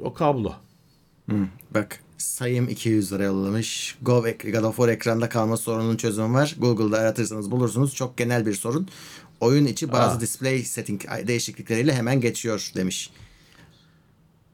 [0.00, 0.54] o kablo.
[1.30, 3.98] Hı, bak sayım 200 lira yollamış.
[4.02, 6.56] Go God of War ekranda kalma sorununun çözümü var.
[6.58, 7.94] Google'da aratırsanız bulursunuz.
[7.94, 8.88] Çok genel bir sorun.
[9.40, 10.20] Oyun içi bazı Aa.
[10.20, 13.10] display setting değişiklikleriyle hemen geçiyor demiş.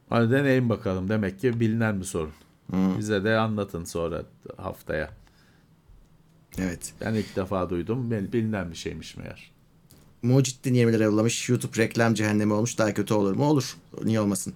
[0.08, 1.08] Hadi deneyin bakalım.
[1.08, 2.32] Demek ki bilinen bir sorun.
[2.72, 4.22] Bize de anlatın sonra
[4.56, 5.10] haftaya.
[6.58, 6.92] Evet.
[7.00, 8.10] Ben ilk defa duydum.
[8.10, 9.50] Bil- Bilinen bir şeymiş meğer.
[10.22, 11.48] Mucittin 20 lira yollamış.
[11.48, 12.78] YouTube reklam cehennemi olmuş.
[12.78, 13.44] Daha kötü olur mu?
[13.44, 13.76] Olur.
[14.04, 14.54] Niye olmasın?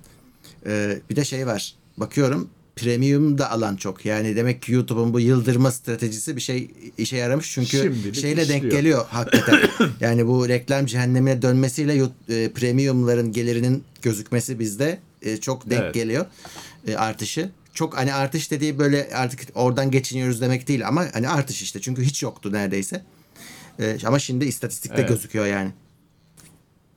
[0.67, 1.75] Ee, bir de şey var.
[1.97, 2.51] Bakıyorum
[2.81, 4.05] premium da alan çok.
[4.05, 7.53] Yani demek ki YouTube'un bu yıldırma stratejisi bir şey işe yaramış.
[7.53, 8.77] Çünkü Şimdilik şeyle denk işliyor.
[8.77, 9.61] geliyor hakikaten.
[10.01, 15.95] yani bu reklam cehennemine dönmesiyle e, premiumların gelirinin gözükmesi bizde e, çok denk Evet.
[15.95, 16.27] geliyor.
[16.87, 17.51] E, artışı.
[17.75, 21.81] Çok hani artış dediği böyle artık oradan geçiniyoruz demek değil ama hani artış işte.
[21.81, 23.05] Çünkü hiç yoktu neredeyse.
[23.81, 25.09] E, ama şimdi istatistikte Evet.
[25.09, 25.71] gözüküyor yani.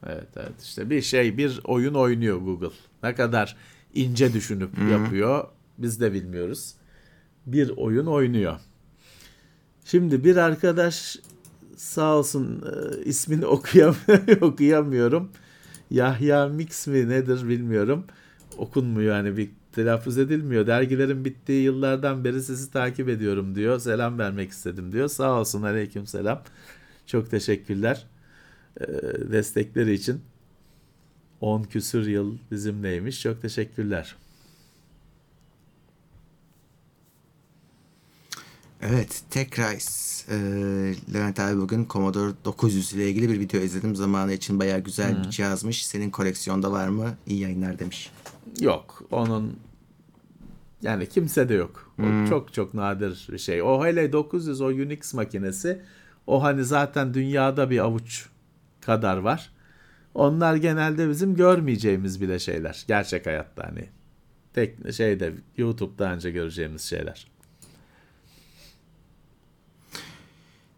[0.07, 2.75] Evet evet işte bir şey bir oyun oynuyor Google.
[3.03, 3.55] Ne kadar
[3.93, 5.47] ince düşünüp yapıyor
[5.81, 6.73] biz de bilmiyoruz.
[7.45, 8.59] Bir oyun oynuyor.
[9.85, 11.17] Şimdi bir arkadaş
[11.75, 13.95] sağ olsun e, ismini okuyam
[14.41, 15.31] okuyamıyorum.
[15.91, 18.05] Yahya Mix mi nedir bilmiyorum.
[18.57, 20.67] Okunmuyor yani bir telaffuz edilmiyor.
[20.67, 23.79] Dergilerin bittiği yıllardan beri sizi takip ediyorum diyor.
[23.79, 25.07] Selam vermek istedim diyor.
[25.07, 26.43] Sağ olsun aleyküm selam.
[27.05, 28.07] Çok teşekkürler
[28.79, 28.87] e,
[29.31, 30.21] destekleri için.
[31.41, 33.21] 10 küsür yıl bizimleymiş.
[33.21, 34.15] Çok teşekkürler.
[38.81, 39.73] Evet, tekrar
[40.29, 40.37] e,
[41.13, 43.95] Levent abi bugün Commodore 900 ile ilgili bir video izledim.
[43.95, 45.85] Zamanı için bayağı güzel bir cihazmış.
[45.85, 47.17] Senin koleksiyonda var mı?
[47.27, 48.11] İyi yayınlar demiş.
[48.59, 49.03] Yok.
[49.11, 49.59] Onun
[50.81, 51.93] yani kimse de yok.
[51.99, 53.61] O çok çok nadir bir şey.
[53.61, 55.81] O hele 900 o Unix makinesi
[56.27, 58.29] o hani zaten dünyada bir avuç
[58.81, 59.51] kadar var.
[60.13, 62.85] Onlar genelde bizim görmeyeceğimiz bile şeyler.
[62.87, 63.89] Gerçek hayatta hani.
[64.53, 67.30] Tek şeyde YouTube'da önce göreceğimiz şeyler.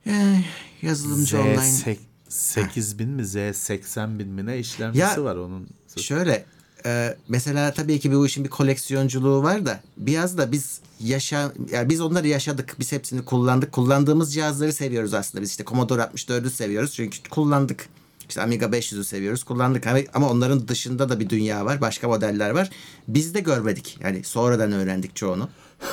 [0.07, 0.43] Eh,
[0.81, 1.97] yazılımcı online.
[2.29, 5.67] 8000 mi Z80 bin mi ne işlemcisi Ya, var onun.
[5.97, 6.45] Şöyle
[6.85, 11.89] e, mesela tabii ki bu işin bir koleksiyonculuğu var da biraz da biz yaşa yani
[11.89, 12.75] biz onları yaşadık.
[12.79, 13.71] Biz hepsini kullandık.
[13.71, 15.41] Kullandığımız cihazları seviyoruz aslında.
[15.41, 17.89] Biz işte Commodore 64'ü seviyoruz çünkü kullandık.
[18.29, 19.43] İşte Amiga 500'ü seviyoruz.
[19.43, 21.81] Kullandık ama, ama onların dışında da bir dünya var.
[21.81, 22.69] Başka modeller var.
[23.07, 23.97] Biz de görmedik.
[24.03, 25.49] Yani sonradan öğrendik çoğunu.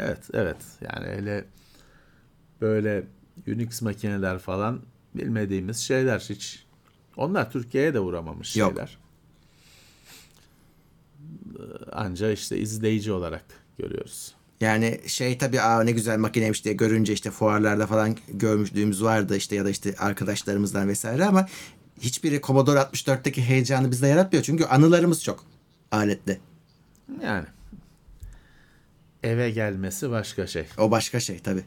[0.00, 0.56] Evet, evet.
[0.80, 1.44] Yani öyle
[2.60, 3.06] böyle
[3.48, 4.80] Unix makineler falan
[5.14, 6.64] bilmediğimiz şeyler hiç.
[7.16, 8.70] Onlar Türkiye'ye de uğramamış Yok.
[8.70, 8.98] şeyler.
[11.58, 13.44] Ee, Anca işte izleyici olarak
[13.78, 14.34] görüyoruz.
[14.60, 19.56] Yani şey tabii aa ne güzel makineymiş diye görünce işte fuarlarda falan görmüşlüğümüz vardı işte
[19.56, 21.48] ya da işte arkadaşlarımızdan vesaire ama
[22.00, 24.44] hiçbiri Commodore 64'teki heyecanı bizde yaratmıyor.
[24.44, 25.44] Çünkü anılarımız çok
[25.90, 26.40] aletle.
[27.22, 27.46] Yani
[29.22, 30.64] eve gelmesi başka şey.
[30.78, 31.64] O başka şey tabii.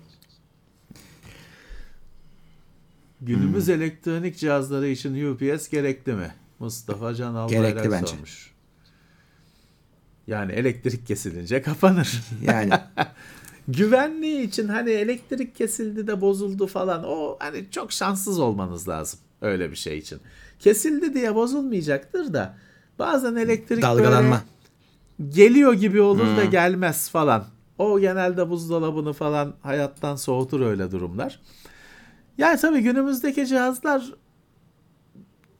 [3.21, 3.73] Günümüz Hmm.
[3.73, 6.31] elektronik cihazları için UPS gerekli mi?
[6.59, 8.07] Mustafa Can Albayrak Gerekli bence.
[8.07, 8.51] sormuş.
[10.27, 12.21] Yani elektrik kesilince kapanır.
[12.41, 12.71] Yani
[13.67, 19.71] Güvenliği için hani elektrik kesildi de bozuldu falan o hani çok şanssız olmanız lazım öyle
[19.71, 20.19] bir şey için.
[20.59, 22.57] Kesildi diye bozulmayacaktır da
[22.99, 24.41] bazen elektrik dalgalanma.
[25.19, 27.45] böyle geliyor gibi olur da gelmez falan.
[27.77, 31.39] O genelde buzdolabını falan hayattan soğutur öyle durumlar.
[32.37, 34.13] Yani tabii günümüzdeki cihazlar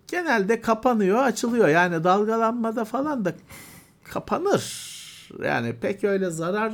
[0.07, 1.67] genelde kapanıyor, açılıyor.
[1.67, 3.33] Yani dalgalanmada falan da
[4.03, 4.91] kapanır.
[5.43, 6.73] Yani pek öyle zarar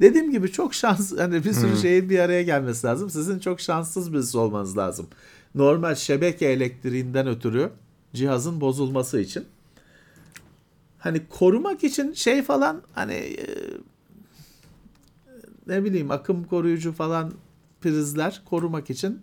[0.00, 3.10] dediğim gibi çok şans hani bir sürü şeyin bir araya gelmesi lazım.
[3.10, 5.06] Sizin çok şanssız birisi olmanız lazım.
[5.54, 7.70] Normal şebeke elektriğinden ötürü
[8.14, 9.44] cihazın bozulması için.
[10.98, 13.46] Hani korumak için şey falan hani e,
[15.66, 17.32] ne bileyim akım koruyucu falan
[17.80, 19.20] prizler korumak için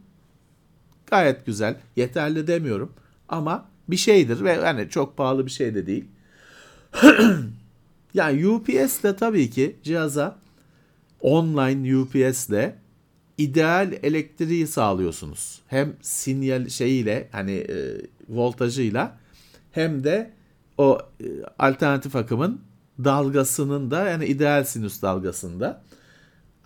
[1.11, 1.75] gayet güzel.
[1.95, 2.93] Yeterli demiyorum
[3.29, 6.05] ama bir şeydir ve hani çok pahalı bir şey de değil.
[8.13, 10.39] yani UPS de tabii ki cihaza
[11.21, 12.75] online UPS ile
[13.37, 15.61] ideal elektriği sağlıyorsunuz.
[15.67, 19.17] Hem sinyal şeyiyle hani e, voltajıyla
[19.71, 20.33] hem de
[20.77, 21.25] o e,
[21.59, 22.61] alternatif akımın
[23.03, 25.83] dalgasının da yani ideal sinüs dalgasında.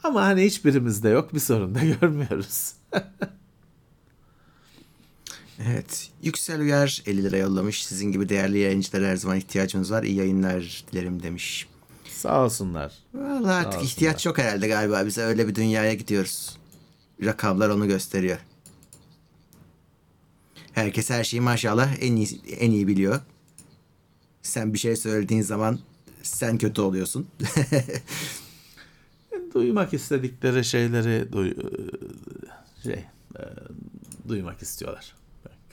[0.04, 2.74] Ama hani hiçbirimizde yok bir sorun da görmüyoruz.
[5.60, 6.10] Evet.
[6.24, 7.86] Yüksel Uyar 50 lira yollamış.
[7.86, 10.04] Sizin gibi değerli yayıncılara her zaman ihtiyacımız var.
[10.04, 11.68] İyi yayınlar dilerim demiş.
[12.10, 12.94] Sağ olsunlar.
[13.14, 13.86] Vallahi artık olsunlar.
[13.86, 15.06] ihtiyaç yok herhalde galiba.
[15.06, 16.58] Bize öyle bir dünyaya gidiyoruz.
[17.24, 18.38] Rakamlar onu gösteriyor.
[20.74, 23.20] Herkes her şeyi maşallah en iyi, en iyi biliyor.
[24.42, 25.80] Sen bir şey söylediğin zaman
[26.24, 27.28] sen kötü oluyorsun.
[29.54, 31.54] Duymak istedikleri şeyleri duy,
[32.84, 32.94] şey
[33.40, 33.44] e,
[34.28, 35.16] duymak istiyorlar.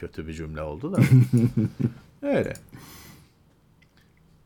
[0.03, 0.99] Kötü bir cümle oldu da.
[2.23, 2.53] Öyle.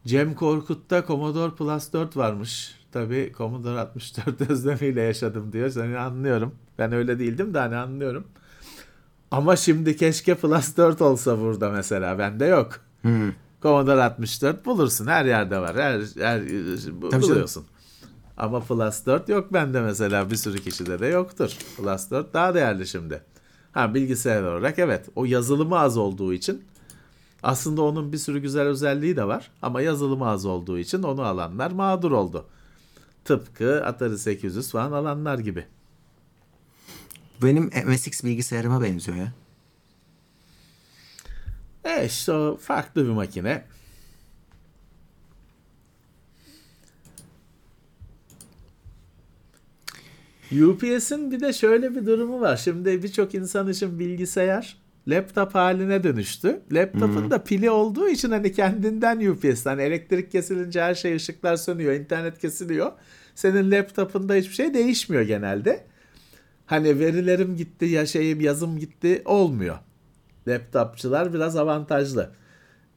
[0.07, 2.74] Cem Korkut'ta Commodore Plus 4 varmış.
[2.92, 5.70] Tabii Commodore 64 özlemiyle yaşadım diyor.
[5.70, 6.54] Seni anlıyorum.
[6.78, 8.24] Ben öyle değildim de hani anlıyorum.
[9.30, 12.18] Ama şimdi keşke Plus 4 olsa burada mesela.
[12.18, 12.80] Bende yok.
[13.62, 15.07] Commodore 64 bulursun.
[15.07, 15.76] Her yerde var.
[15.76, 17.22] Her, her canım.
[17.22, 17.64] buluyorsun.
[18.36, 20.30] Ama Plus 4 yok bende mesela.
[20.30, 21.57] Bir sürü kişide de yoktur.
[21.76, 23.22] Plus 4 daha değerli şimdi.
[23.77, 25.09] Ha bilgisayar olarak evet.
[25.16, 26.64] O yazılımı az olduğu için
[27.43, 29.51] aslında onun bir sürü güzel özelliği de var.
[29.62, 32.47] Ama yazılımı az olduğu için onu alanlar mağdur oldu.
[33.24, 35.64] Tıpkı Atari 800 falan alanlar gibi.
[37.43, 39.33] Benim MSX bilgisayarıma benziyor ya.
[41.85, 43.64] E işte o farklı bir makine.
[50.53, 52.57] UPS'in bir de şöyle bir durumu var.
[52.57, 54.76] Şimdi birçok insan için bilgisayar
[55.09, 56.61] laptop haline dönüştü.
[56.72, 59.66] Laptopun da pili olduğu için hani kendinden UPS.
[59.66, 62.92] Hani elektrik kesilince her şey ışıklar sönüyor, internet kesiliyor.
[63.34, 65.84] Senin laptopunda hiçbir şey değişmiyor genelde.
[66.66, 69.78] Hani verilerim gitti, ya şeyim yazım gitti olmuyor.
[70.49, 72.30] Laptopçılar biraz avantajlı.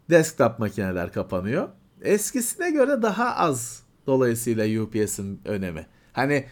[0.09, 1.69] Desktop makineler kapanıyor.
[2.01, 5.85] Eskisine göre daha az dolayısıyla UPS'in önemi.
[6.13, 6.45] Hani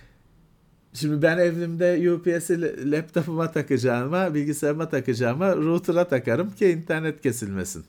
[0.98, 7.86] Şimdi ben evimde UPS'i laptopuma takacağıma, bilgisayarıma takacağıma router'a takarım ki internet kesilmesin.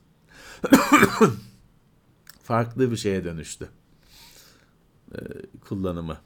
[2.42, 3.68] Farklı bir şeye dönüştü.
[5.14, 5.18] Ee,
[5.68, 6.18] kullanımı.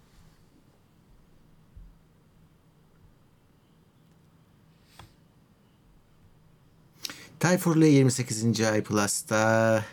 [7.40, 8.60] Tayfur'la 28.
[8.60, 9.84] ay Plus'ta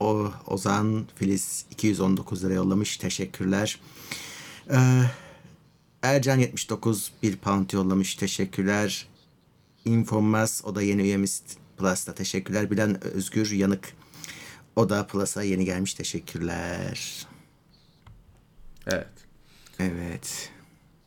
[0.00, 2.96] o Ozan Filiz 219 lira yollamış.
[2.96, 3.80] Teşekkürler.
[4.70, 5.02] Ee,
[6.02, 8.14] Ercan 79 bir pound yollamış.
[8.14, 9.06] Teşekkürler.
[9.84, 11.42] Informas o da yeni üyemiz
[11.78, 12.14] Plus'ta.
[12.14, 12.70] Teşekkürler.
[12.70, 13.88] Bilen Özgür Yanık
[14.76, 15.94] o da Plus'a yeni gelmiş.
[15.94, 17.26] Teşekkürler.
[18.86, 19.08] Evet.
[19.78, 20.50] Evet.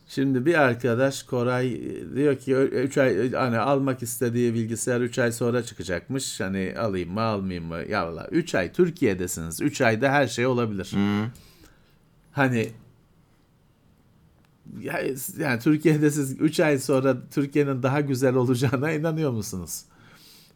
[0.07, 1.81] Şimdi bir arkadaş Koray
[2.15, 6.39] diyor ki 3 ay hani almak istediği bilgisayar 3 ay sonra çıkacakmış.
[6.39, 7.79] Hani alayım mı almayayım mı?
[7.89, 9.61] Ya valla 3 ay Türkiye'desiniz.
[9.61, 10.91] 3 ayda her şey olabilir.
[12.31, 12.71] Hani ya-
[15.38, 19.82] yani Türkiye'de siz 3 ay sonra Türkiye'nin daha güzel olacağına inanıyor musunuz?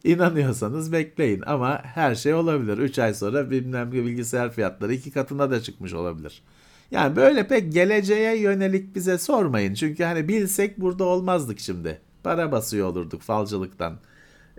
[0.04, 2.78] İnanıyorsanız bekleyin ama her şey olabilir.
[2.78, 6.42] 3 ay sonra bilmem ne bilgisayar fiyatları iki katına da çıkmış olabilir.
[6.90, 9.74] Yani böyle pek geleceğe yönelik bize sormayın.
[9.74, 12.00] Çünkü hani bilsek burada olmazdık şimdi.
[12.22, 13.98] Para basıyor olurduk falcılıktan,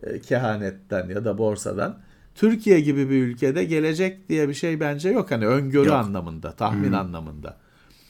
[0.04, 2.00] e, kehanetten ya da borsadan.
[2.36, 5.32] Türkiye gibi bir ülkede gelecek diye bir şey bence yok.
[5.32, 5.96] Hani öngörü Yok.
[5.96, 7.58] anlamında, tahmin anlamında.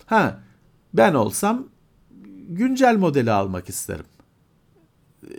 [0.05, 0.39] Ha
[0.93, 1.67] ben olsam
[2.49, 4.05] güncel modeli almak isterim.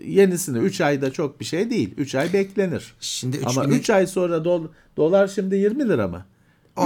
[0.04, 1.94] Yenisini 3 ayda çok bir şey değil.
[1.96, 2.94] 3 ay beklenir.
[3.00, 6.26] Şimdi Ama 3000 3 ay sonra dol- dolar şimdi 20 lira mı?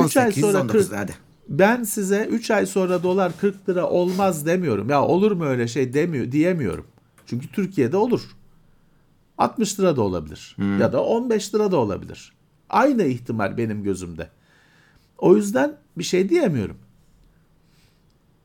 [0.04, 1.12] 3 ay 18 sonra 19 40 hadi.
[1.48, 4.90] ben size 3 ay sonra dolar 40 lira olmaz demiyorum.
[4.90, 6.86] Ya olur mu öyle şey demiyor diyemiyorum.
[7.26, 8.20] Çünkü Türkiye'de olur.
[9.38, 10.56] 60 lira da olabilir.
[10.80, 12.32] Ya da 15 lira da olabilir.
[12.70, 14.28] Aynı ihtimal benim gözümde.
[15.18, 16.76] O yüzden bir şey diyemiyorum.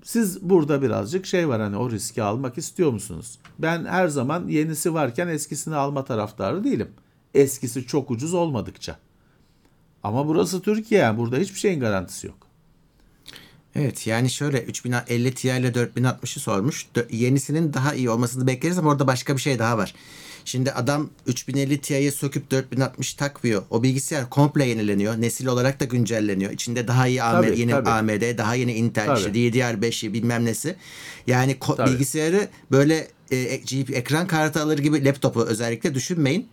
[0.08, 3.40] Siz burada birazcık şey var hani o riski almak istiyor musunuz?
[3.60, 6.90] Ben her zaman yenisi varken eskisini alma taraftarı değilim.
[7.34, 8.98] Eskisi çok ucuz olmadıkça.
[10.04, 12.38] Ama burası Türkiye yani burada hiçbir şeyin garantisi yok.
[13.76, 16.88] Evet yani şöyle 3050 Ti ile 4060'ı sormuş.
[17.10, 19.96] Yenisinin daha iyi olmasını bekleriz ama orada başka bir şey daha var.
[20.48, 23.64] Şimdi adam 3050 Ti'ye söküp 4060 takmıyor.
[23.70, 25.22] O bilgisayar komple yenileniyor.
[25.22, 26.52] Nesil olarak da güncelleniyor.
[26.52, 27.90] İçinde daha iyi AMD, Tabii, yeni tabii.
[27.90, 29.20] AMD, daha yeni Intel, Tabii.
[29.20, 30.76] işte DDR5'i bilmem nesi.
[31.28, 31.92] Yani ko- Tabii.
[31.92, 36.48] bilgisayarı böyle e, GP, ekran kartı alır gibi laptopu özellikle düşünmeyin.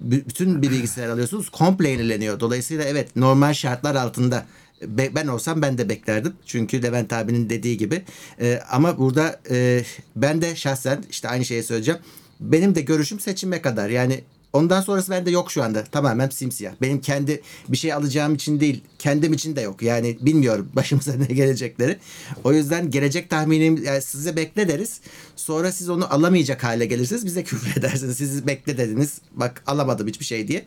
[0.00, 2.40] B- bütün bir bilgisayar alıyorsunuz komple yenileniyor.
[2.40, 4.46] Dolayısıyla evet normal şartlar altında
[4.82, 6.32] be- ben olsam ben de beklerdim.
[6.46, 8.02] Çünkü Levent abinin dediği gibi.
[8.40, 9.84] E, ama burada e,
[10.16, 12.00] ben de şahsen işte aynı şeyi söyleyeceğim.
[12.40, 13.88] Benim de görüşüm seçime kadar.
[13.88, 15.84] Yani ondan sonrası bende yok şu anda.
[15.84, 16.72] Tamamen simsiyah.
[16.82, 19.82] Benim kendi bir şey alacağım için değil, kendim için de yok.
[19.82, 21.98] Yani bilmiyorum başımıza ne gelecekleri.
[22.44, 25.00] O yüzden gelecek tahminim yani size bekle deriz.
[25.36, 27.26] Sonra siz onu alamayacak hale gelirsiniz.
[27.26, 28.16] Bize küfür edersiniz.
[28.16, 29.18] Siz bekle dediniz.
[29.32, 30.64] Bak alamadım hiçbir şey diye.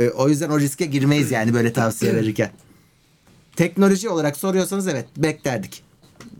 [0.00, 2.50] E, o yüzden o riske girmeyiz yani böyle tavsiye verirken.
[3.56, 5.82] Teknoloji olarak soruyorsanız evet beklerdik.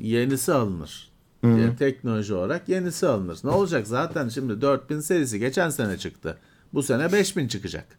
[0.01, 1.14] yenisi alınır.
[1.49, 3.39] Yani teknoloji olarak yenisi alınır.
[3.45, 6.39] Ne olacak zaten şimdi 4000 serisi geçen sene çıktı.
[6.75, 7.99] Bu sene 5000 çıkacak.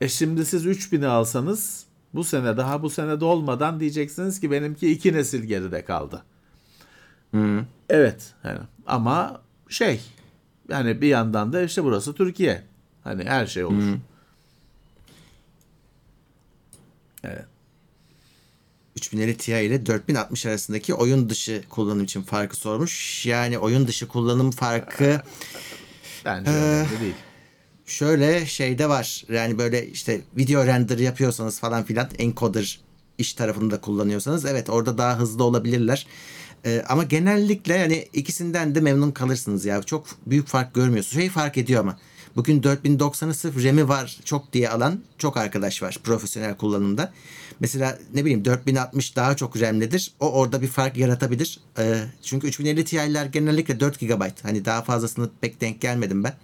[0.00, 1.84] E şimdi siz 3000'i alsanız
[2.14, 6.22] bu sene daha bu sene dolmadan diyeceksiniz ki benimki iki nesil geride kaldı.
[7.88, 10.00] Evet yani ama şey
[10.68, 12.62] yani bir yandan da işte burası Türkiye.
[13.04, 13.82] Hani her şey olur.
[17.24, 17.44] Evet.
[18.96, 23.26] 3050 Ti ile 4060 arasındaki oyun dışı kullanım için farkı sormuş.
[23.26, 25.20] Yani oyun dışı kullanım farkı
[26.24, 27.14] Bence önemli değil.
[27.86, 29.24] şöyle şeyde var.
[29.28, 32.80] Yani böyle işte video render yapıyorsanız falan filan encoder
[33.18, 36.06] iş tarafında kullanıyorsanız evet orada daha hızlı olabilirler.
[36.66, 39.82] Ee, ama genellikle yani ikisinden de memnun kalırsınız ya.
[39.82, 41.14] Çok büyük fark görmüyorsunuz.
[41.14, 41.98] Şey fark ediyor ama.
[42.36, 47.12] Bugün 4090'ı sırf RAM'i var çok diye alan çok arkadaş var profesyonel kullanımda.
[47.60, 50.12] Mesela ne bileyim 4060 daha çok RAM'lidir.
[50.20, 51.60] O orada bir fark yaratabilir.
[51.78, 54.22] E, çünkü 3050 Ti'ler genellikle 4 GB.
[54.42, 56.34] Hani daha fazlasını pek denk gelmedim ben.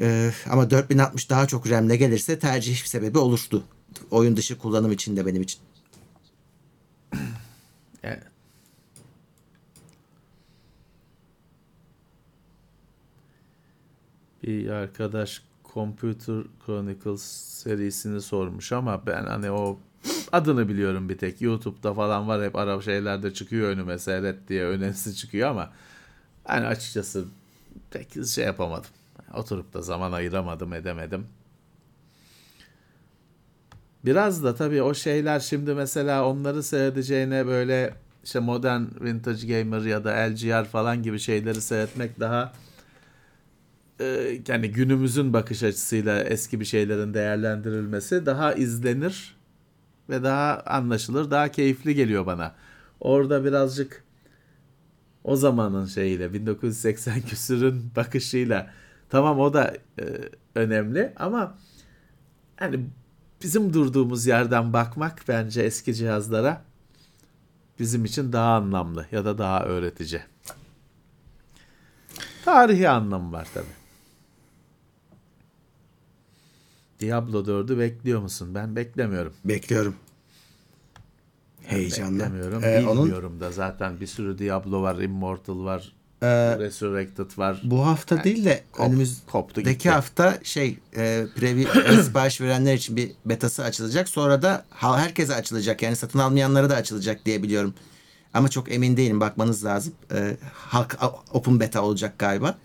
[0.00, 3.64] E, ama 4060 daha çok RAM'le gelirse tercih sebebi oluştu.
[4.10, 5.60] Oyun dışı kullanım için de benim için.
[8.02, 8.22] Evet.
[14.42, 15.42] Bir arkadaş
[15.74, 17.22] Computer Chronicles
[17.62, 19.78] serisini sormuş ama ben hani o
[20.32, 21.42] adını biliyorum bir tek.
[21.42, 25.72] YouTube'da falan var hep ara şeylerde çıkıyor önüme seyret diye önerisi çıkıyor ama
[26.44, 27.24] hani açıkçası
[27.90, 28.90] pek şey yapamadım.
[29.34, 31.26] Oturup da zaman ayıramadım edemedim.
[34.04, 37.94] Biraz da tabii o şeyler şimdi mesela onları seyredeceğine böyle
[38.24, 42.52] işte modern vintage gamer ya da LGR falan gibi şeyleri seyretmek daha
[44.00, 49.37] e, yani günümüzün bakış açısıyla eski bir şeylerin değerlendirilmesi daha izlenir
[50.08, 52.54] ve daha anlaşılır, daha keyifli geliyor bana.
[53.00, 54.04] Orada birazcık
[55.24, 58.70] o zamanın şeyiyle 1980 küsürün bakışıyla
[59.08, 60.04] tamam o da e,
[60.54, 61.58] önemli ama
[62.56, 62.80] hani
[63.42, 66.64] bizim durduğumuz yerden bakmak bence eski cihazlara
[67.78, 70.22] bizim için daha anlamlı ya da daha öğretici.
[72.44, 73.77] Tarihi anlamı var tabi.
[77.00, 78.54] Diablo 4'ü bekliyor musun?
[78.54, 79.32] Ben beklemiyorum.
[79.44, 79.94] Bekliyorum.
[81.62, 82.24] Heyecanla.
[82.24, 82.64] Beklemiyorum.
[82.64, 85.92] Ee, onun Bilmiyorum da zaten bir sürü Diablo var, Immortal var,
[86.22, 87.60] Ee, Resurrected var.
[87.64, 93.64] bu hafta değil de kop- önümüzdeki hafta şey e, preview sipariş verenler için bir betası
[93.64, 94.08] açılacak.
[94.08, 95.82] Sonra da herkese açılacak.
[95.82, 97.74] Yani satın almayanlara da açılacak diye biliyorum.
[98.34, 99.20] Ama çok emin değilim.
[99.20, 99.94] Bakmanız lazım.
[100.14, 100.98] E, halk
[101.32, 102.58] open beta olacak galiba.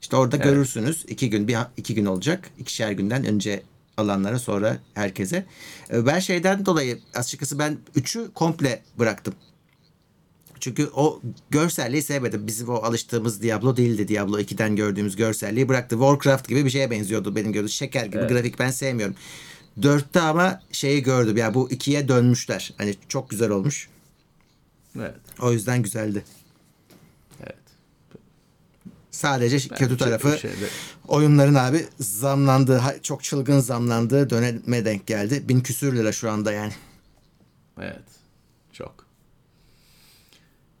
[0.00, 1.04] İşte orada görürsünüz.
[1.08, 2.50] iki gün bir iki gün olacak.
[2.58, 3.62] İkişer günden önce
[3.96, 5.46] alanlara sonra herkese.
[5.92, 9.34] E, ben şeyden dolayı açıkçası ben üçü komple bıraktım.
[10.60, 11.20] Çünkü o
[11.50, 12.46] görselliği sevmedim.
[12.46, 14.08] Bizim o alıştığımız Diablo değildi.
[14.08, 15.96] Diablo 2'den gördüğümüz görselliği bıraktı.
[15.96, 17.68] Warcraft gibi bir şeye benziyordu benim gördüğüm.
[17.68, 19.16] Şeker gibi grafik ben sevmiyorum.
[19.82, 21.36] Dörtte ama şeyi gördüm.
[21.36, 22.74] Ya bu ikiye dönmüşler.
[22.78, 23.88] Hani çok güzel olmuş.
[24.98, 25.14] Evet.
[25.40, 26.24] O yüzden güzeldi.
[29.16, 30.68] Sadece Bence kötü tarafı şeyde-
[31.08, 35.48] oyunların abi zamlandığı, çok çılgın zamlandığı döneme denk geldi.
[35.48, 36.72] Bin küsür lira şu anda yani.
[37.80, 38.04] Evet.
[38.72, 39.06] Çok.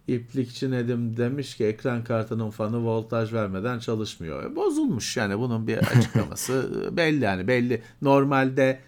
[0.08, 4.44] İplikçi Nedim demiş ki ekran kartının fanı voltaj vermeden çalışmıyor.
[4.52, 7.82] E, Bozulmuş yani bunun bir açıklaması belli yani belli.
[8.02, 8.80] Normalde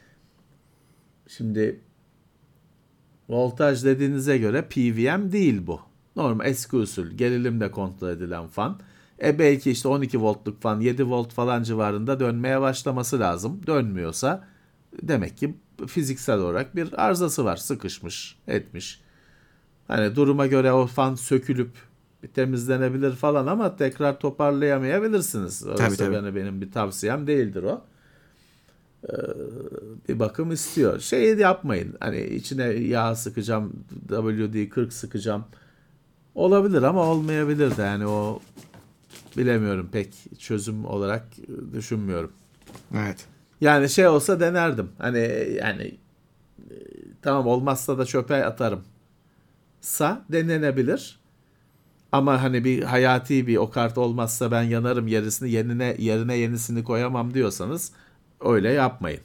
[1.29, 1.81] şimdi
[3.29, 5.81] voltaj dediğinize göre PWM değil bu.
[6.17, 8.81] Normal eski usul gerilimle kontrol edilen fan.
[9.23, 13.61] E belki işte 12 voltluk fan 7 volt falan civarında dönmeye başlaması lazım.
[13.67, 14.45] Dönmüyorsa
[15.03, 15.55] demek ki
[15.87, 17.57] fiziksel olarak bir arızası var.
[17.57, 19.01] Sıkışmış, etmiş.
[19.89, 21.71] Hani duruma göre o fan sökülüp
[22.35, 25.61] temizlenebilir falan ama tekrar toparlayamayabilirsiniz.
[25.61, 26.15] Tabii, Oysa tabii.
[26.15, 27.83] beni- benim bir tavsiyem değildir o.
[29.05, 29.13] Ee,
[30.09, 31.01] bir bakım istiyor.
[31.01, 31.95] Şey yapmayın.
[32.01, 33.73] Hani içine yağ sıkacağım,
[34.09, 35.45] WD-40 sıkacağım.
[36.35, 38.41] Olabilir ama olmayabilir de yani o
[39.39, 41.27] bilemiyorum pek çözüm olarak
[41.73, 42.33] düşünmüyorum.
[42.95, 43.27] Evet.
[43.61, 44.91] Yani şey olsa denerdim.
[44.99, 45.99] Hani yani
[46.71, 46.75] e,
[47.23, 48.85] tamam olmazsa da çöpe atarım.
[49.81, 51.19] Sa denenebilir.
[52.13, 57.35] Ama hani bir hayati bir o kart olmazsa ben yanarım yerisini yerine yerine yenisini koyamam
[57.35, 57.93] diyorsanız
[58.41, 59.21] öyle yapmayın.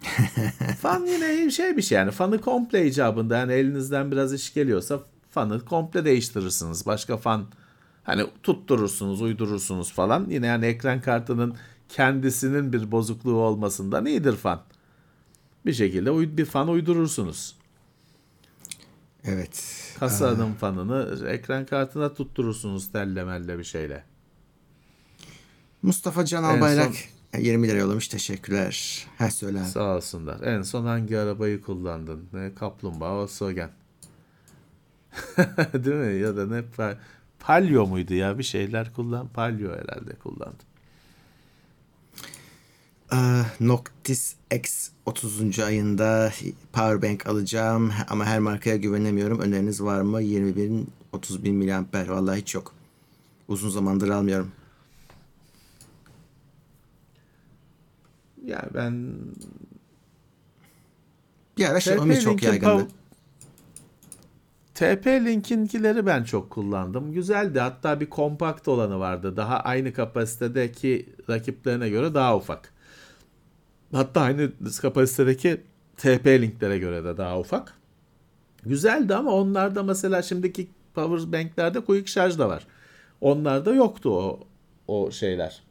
[0.80, 5.64] Fan yine şey bir şey yani fanı komple icabında yani elinizden biraz iş geliyorsa fanı
[5.64, 6.86] komple değiştirirsiniz.
[6.86, 7.46] Başka fan
[8.02, 10.26] hani tutturursunuz, uydurursunuz falan.
[10.28, 11.56] Yine yani ekran kartının
[11.88, 14.62] kendisinin bir bozukluğu olmasından iyidir fan.
[15.66, 17.56] Bir şekilde bir fan uydurursunuz.
[19.24, 19.64] Evet.
[19.98, 24.04] Kasanın fanını ekran kartına tutturursunuz tellemelle bir şeyle.
[25.82, 26.92] Mustafa Can Albayrak
[27.38, 28.08] 20 lira yollamış.
[28.08, 29.06] Teşekkürler.
[29.18, 29.64] Ha söyle.
[29.64, 30.40] Sağ olsunlar.
[30.40, 32.52] En son hangi arabayı kullandın?
[32.58, 33.70] Kaplumbağa Volkswagen.
[35.84, 36.20] Değil mi?
[36.22, 36.96] Ya da ne pa-
[37.38, 38.38] Palio muydu ya?
[38.38, 39.28] Bir şeyler kullan.
[39.28, 40.66] Palio herhalde kullandım.
[43.12, 45.58] Ee, Noctis X 30.
[45.58, 46.32] ayında
[46.72, 49.40] powerbank alacağım ama her markaya güvenemiyorum.
[49.40, 50.22] Öneriniz var mı?
[50.22, 52.08] 20 bin 30 bin miliamper.
[52.08, 52.74] Vallahi hiç yok.
[53.48, 54.52] Uzun zamandır almıyorum.
[58.44, 59.08] Ya ben
[61.58, 62.88] Bir ara Xiaomi çok TP-Link'in yaygındı.
[64.80, 67.12] TP-Link'inkileri ben çok kullandım.
[67.12, 67.60] Güzeldi.
[67.60, 69.36] Hatta bir kompakt olanı vardı.
[69.36, 72.72] Daha aynı kapasitedeki rakiplerine göre daha ufak.
[73.92, 74.50] Hatta aynı
[74.80, 75.60] kapasitedeki
[75.96, 77.74] TP-Link'lere göre de daha ufak.
[78.62, 82.66] Güzeldi ama onlarda mesela şimdiki power banklerde quick şarj da var.
[83.20, 84.40] Onlarda yoktu o
[84.88, 85.62] o şeyler.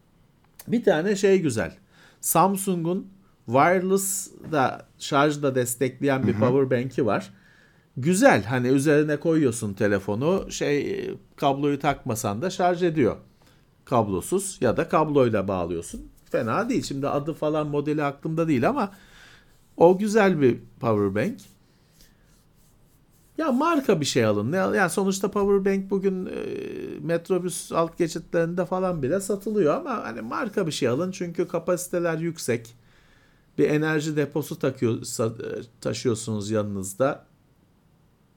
[0.67, 1.75] Bir tane şey güzel.
[2.21, 3.07] Samsung'un
[3.45, 7.33] wireless da şarj da destekleyen bir power bank'i var.
[7.97, 8.43] Güzel.
[8.43, 10.51] Hani üzerine koyuyorsun telefonu.
[10.51, 13.15] Şey kabloyu takmasan da şarj ediyor.
[13.85, 16.01] Kablosuz ya da kabloyla bağlıyorsun.
[16.31, 16.83] Fena değil.
[16.83, 18.91] Şimdi adı falan modeli aklımda değil ama
[19.77, 21.39] o güzel bir power bank.
[23.37, 24.53] Ya marka bir şey alın.
[24.53, 26.31] Yani sonuçta power bank bugün e,
[27.01, 32.75] metrobüs alt geçitlerinde falan bile satılıyor ama hani marka bir şey alın çünkü kapasiteler yüksek.
[33.57, 37.28] Bir enerji deposu takıyor e, taşıyorsunuz yanınızda.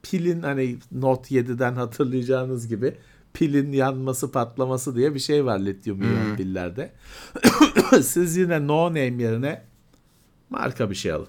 [0.03, 2.95] Pilin hani Note 7'den hatırlayacağınız gibi
[3.35, 6.93] pilin yanması patlaması diye bir şey var lityum iyon pillerde.
[8.03, 9.63] Siz yine no name yerine
[10.51, 11.29] marka bir şey alın.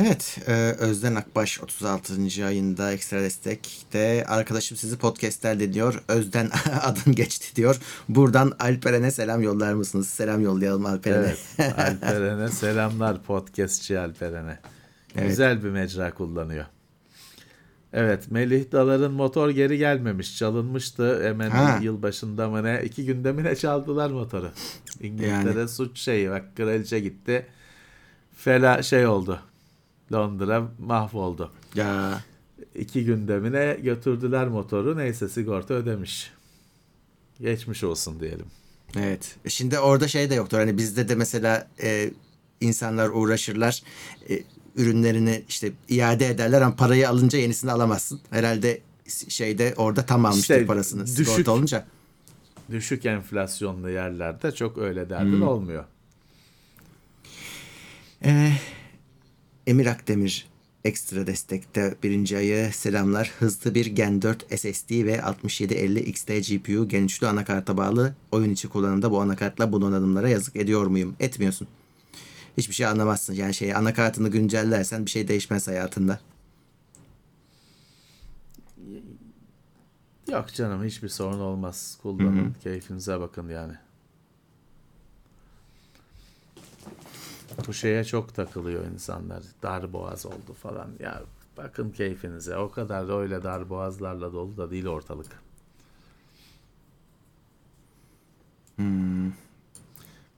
[0.00, 2.12] Evet, e, Özden Akbaş 36.
[2.46, 6.02] ayında ekstra destekte arkadaşım sizi podcastler dinliyor.
[6.08, 6.50] Özden
[6.82, 7.80] adın geçti diyor.
[8.08, 10.08] Buradan Alperen'e selam yollar mısınız?
[10.08, 11.34] Selam yollayalım Alperen'e.
[11.58, 14.58] Evet, Alperen'e selamlar podcastçi Alperen'e.
[15.16, 15.28] Evet.
[15.28, 16.64] Güzel bir mecra kullanıyor.
[17.92, 20.38] Evet Melih Dalar'ın motor geri gelmemiş.
[20.38, 21.78] Çalınmıştı hemen Ha.
[21.82, 22.82] yılbaşında mı ne?
[22.84, 24.50] İki günde mi ne çaldılar motoru?
[25.00, 25.68] İngiltere Yani.
[25.68, 26.30] suç şeyi.
[26.30, 27.46] Bak kraliçe gitti.
[28.36, 29.40] Fela şey oldu.
[30.12, 31.52] Londra mahvoldu.
[31.74, 32.20] Ya
[32.74, 34.96] İki günde mi ne götürdüler motoru.
[34.98, 36.30] Neyse sigorta ödemiş.
[37.40, 38.46] Geçmiş olsun diyelim.
[38.98, 39.36] evet.
[39.44, 40.58] E, Şimdi orada şey de yoktur.
[40.58, 42.10] Hani bizde de mesela e,
[42.60, 43.82] insanlar uğraşırlar.
[44.30, 44.42] E,
[44.78, 48.20] ürünlerini işte iade ederler ama parayı alınca yenisini alamazsın.
[48.30, 48.80] Herhalde
[49.28, 51.06] şeyde orada tam almıştır İşte parasını.
[51.06, 51.86] düşük- Sigorta olunca.
[52.70, 55.84] Düşük enflasyonlu yerlerde çok öyle derdin olmuyor.
[58.24, 58.52] Ee,
[59.66, 60.46] Emir Akdemir
[60.84, 63.32] ekstra destekte birinci ayı selamlar.
[63.38, 68.68] Hızlı bir Gen 4 SSD ve 6750 XT GPU gen üçlü anakarta bağlı oyun içi
[68.68, 71.16] kullanımda bu anakartla bu donanımlara yazık ediyor muyum?
[71.20, 71.68] Etmiyorsun.
[72.58, 73.34] Hiçbir şey anlamazsın.
[73.34, 76.20] Yani şey anakartını güncellersen bir şey değişmez hayatında.
[80.28, 81.98] Yok canım hiçbir sorun olmaz.
[82.02, 83.72] Kullanın, keyfinize bakın yani.
[87.66, 89.42] Bu şeye çok takılıyor insanlar.
[89.62, 90.90] Dar boğaz oldu falan.
[91.00, 91.22] Ya
[91.56, 92.56] bakın keyfinize.
[92.56, 95.42] O kadar da öyle dar boğazlarla dolu da değil ortalık.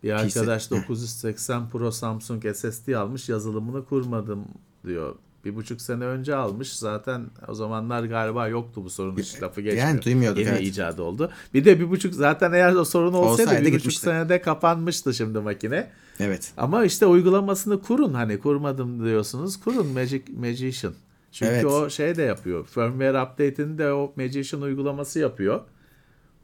[0.02, 4.44] Bir arkadaş 980 Pro Samsung SSD almış yazılımını kurmadım
[4.86, 5.14] diyor.
[5.44, 6.72] Bir buçuk sene önce almış.
[6.76, 9.16] Zaten o zamanlar galiba yoktu bu sorun.
[9.16, 9.88] Hiç lafı geçmiyor.
[9.88, 10.62] Yani duymuyorduk, Yeni evet.
[10.62, 11.30] icat oldu.
[11.54, 14.02] Bir de bir buçuk zaten eğer o sorun olsaydı, Olsaydı bir buçuk gitmişti.
[14.02, 15.90] senede kapanmıştı şimdi makine.
[16.20, 16.52] Evet.
[16.56, 19.60] Ama işte uygulamasını kurun hani kurmadım diyorsunuz.
[19.60, 20.94] Kurun Magic Magician.
[21.32, 21.64] Çünkü Evet.
[21.64, 22.66] o şey de yapıyor.
[22.66, 25.60] Firmware update'ini de o Magician uygulaması yapıyor.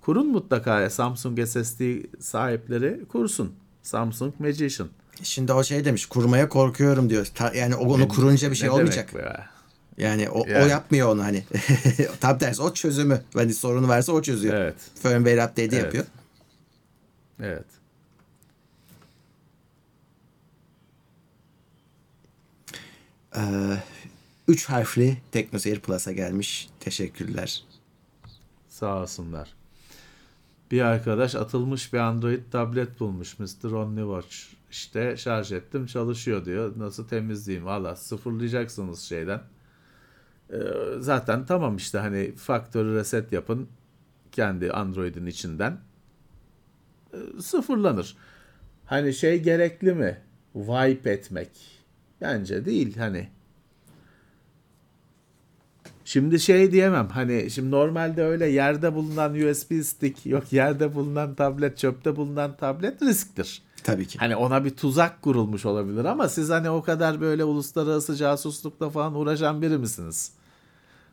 [0.07, 1.81] Kurun mutlaka Samsung SSD
[2.20, 3.55] sahipleri kursun.
[3.83, 4.89] Samsung Magician.
[5.23, 7.27] Şimdi o şey demiş kurmaya korkuyorum diyor.
[7.35, 9.12] Ta- yani o- onu kurunca bir şey olmayacak.
[9.99, 10.70] Yani o, o Yani.
[10.70, 11.45] yapmıyor onu hani.
[12.20, 13.23] Tam tersi o çözümü.
[13.35, 14.55] Hani sorunu varsa o çözüyor.
[14.55, 14.74] Evet.
[15.03, 15.85] Firmware update'i Evet.
[15.85, 16.05] yapıyor.
[17.43, 17.65] Evet.
[23.37, 23.41] Ee,
[24.49, 26.69] üç harfli TeknoSeyir Plus'a gelmiş.
[26.81, 27.65] Teşekkürler.
[28.69, 29.55] Sağ olsunlar.
[30.70, 33.72] Bir arkadaş atılmış bir Android tablet bulmuş Mr.
[33.72, 34.36] OnlyWatch.
[34.70, 36.72] İşte şarj ettim çalışıyor diyor.
[36.76, 37.66] Nasıl temizleyeyim?
[37.66, 39.40] Valla sıfırlayacaksınız şeyden.
[40.52, 40.56] Ee,
[40.98, 43.68] zaten tamam işte hani factory reset yapın
[44.32, 45.78] kendi Android'in içinden.
[47.14, 48.16] Ee, sıfırlanır.
[48.84, 50.18] Hani şey gerekli mi?
[50.52, 51.51] Wipe etmek.
[52.20, 53.28] Bence değil hani.
[56.07, 61.78] Şimdi şey diyemem hani şimdi normalde öyle yerde bulunan USB stick yok yerde bulunan tablet
[61.78, 63.62] çöpte bulunan tablet risktir.
[63.85, 64.19] Tabii ki.
[64.19, 69.15] Hani ona bir tuzak kurulmuş olabilir ama siz hani o kadar böyle uluslararası casuslukla falan
[69.15, 70.33] uğraşan biri misiniz?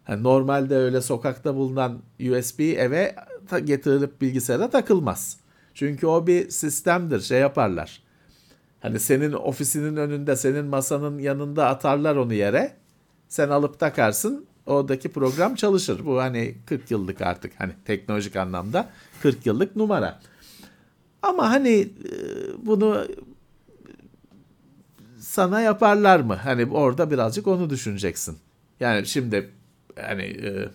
[0.03, 3.15] Hani normalde öyle sokakta bulunan USB eve
[3.63, 5.37] getirilip bilgisayara takılmaz.
[5.73, 8.01] Çünkü o bir sistemdir şey yaparlar.
[8.79, 12.75] Hani senin ofisinin önünde senin masanın yanında atarlar onu yere.
[13.29, 16.05] Sen alıp takarsın oradaki program çalışır.
[16.05, 18.89] Bu hani 40 yıllık artık hani teknolojik anlamda
[19.21, 20.19] 40 yıllık numara.
[21.21, 22.13] Ama hani e,
[22.65, 23.07] bunu
[25.19, 26.33] sana yaparlar mı?
[26.35, 28.37] Hani orada birazcık onu düşüneceksin.
[28.79, 29.49] Yani şimdi
[30.01, 30.69] hani e,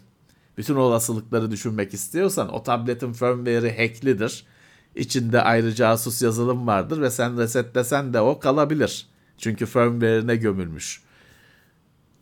[0.56, 4.46] bütün olasılıkları düşünmek istiyorsan o tabletin firmware'i hacklidir.
[4.94, 9.06] İçinde ayrı casus yazılım vardır ve sen resetlesen de o kalabilir.
[9.38, 11.02] Çünkü firmware'ine gömülmüş.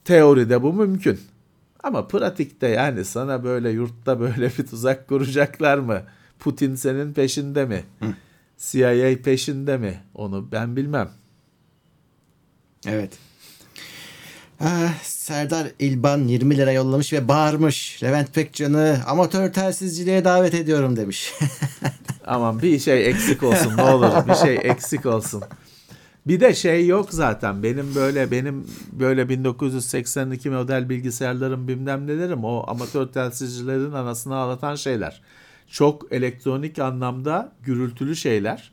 [0.04, 1.20] Teoride bu mümkün.
[1.86, 6.02] Ama pratikte yani sana böyle yurtta böyle bir tuzak kuracaklar mı?
[6.38, 7.84] Putin senin peşinde mi?
[8.58, 10.00] CIA peşinde mi?
[10.14, 11.10] Onu ben bilmem.
[12.86, 13.12] Evet.
[14.60, 18.02] Ah, Serdar İlban 20 lira yollamış ve bağırmış.
[18.02, 21.32] Levent Pekcan'ı amatör telsizciliğe davet ediyorum demiş.
[22.26, 25.42] Aman bir şey eksik olsun ne olur bir şey eksik olsun.
[26.26, 32.64] Bir de şey yok zaten benim böyle benim böyle 1982 model bilgisayarlarım bilmem nelerim o
[32.66, 35.22] amatör telsizcilerin anasını ağlatan şeyler.
[35.68, 38.72] Çok elektronik anlamda gürültülü şeyler.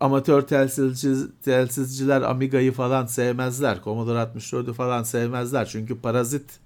[0.00, 3.78] Amatör telsizci, telsizciler Amiga'yı falan sevmezler.
[3.84, 5.66] Commodore 64'ü falan sevmezler.
[5.66, 6.58] Çünkü parazit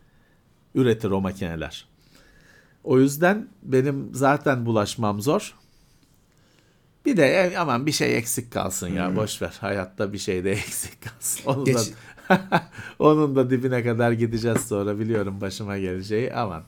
[0.75, 1.87] üretir o makineler.
[2.85, 5.55] O yüzden benim zaten bulaşmam zor.
[7.07, 9.55] Bir de e, aman bir şey eksik kalsın ya boş ver.
[9.61, 11.43] Hayatta bir şey de eksik kalsın.
[11.47, 11.93] Onun Geç-
[12.29, 16.63] da, onun da dibine kadar gideceğiz sonra biliyorum başıma geleceği aman.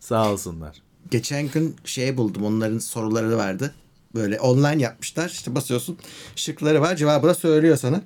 [0.00, 0.76] Sağ olsunlar.
[1.10, 3.74] Geçen gün şey buldum onların soruları vardı.
[4.14, 5.28] Böyle online yapmışlar.
[5.28, 5.98] İşte basıyorsun
[6.36, 8.02] şıkları var cevabı da söylüyor sana.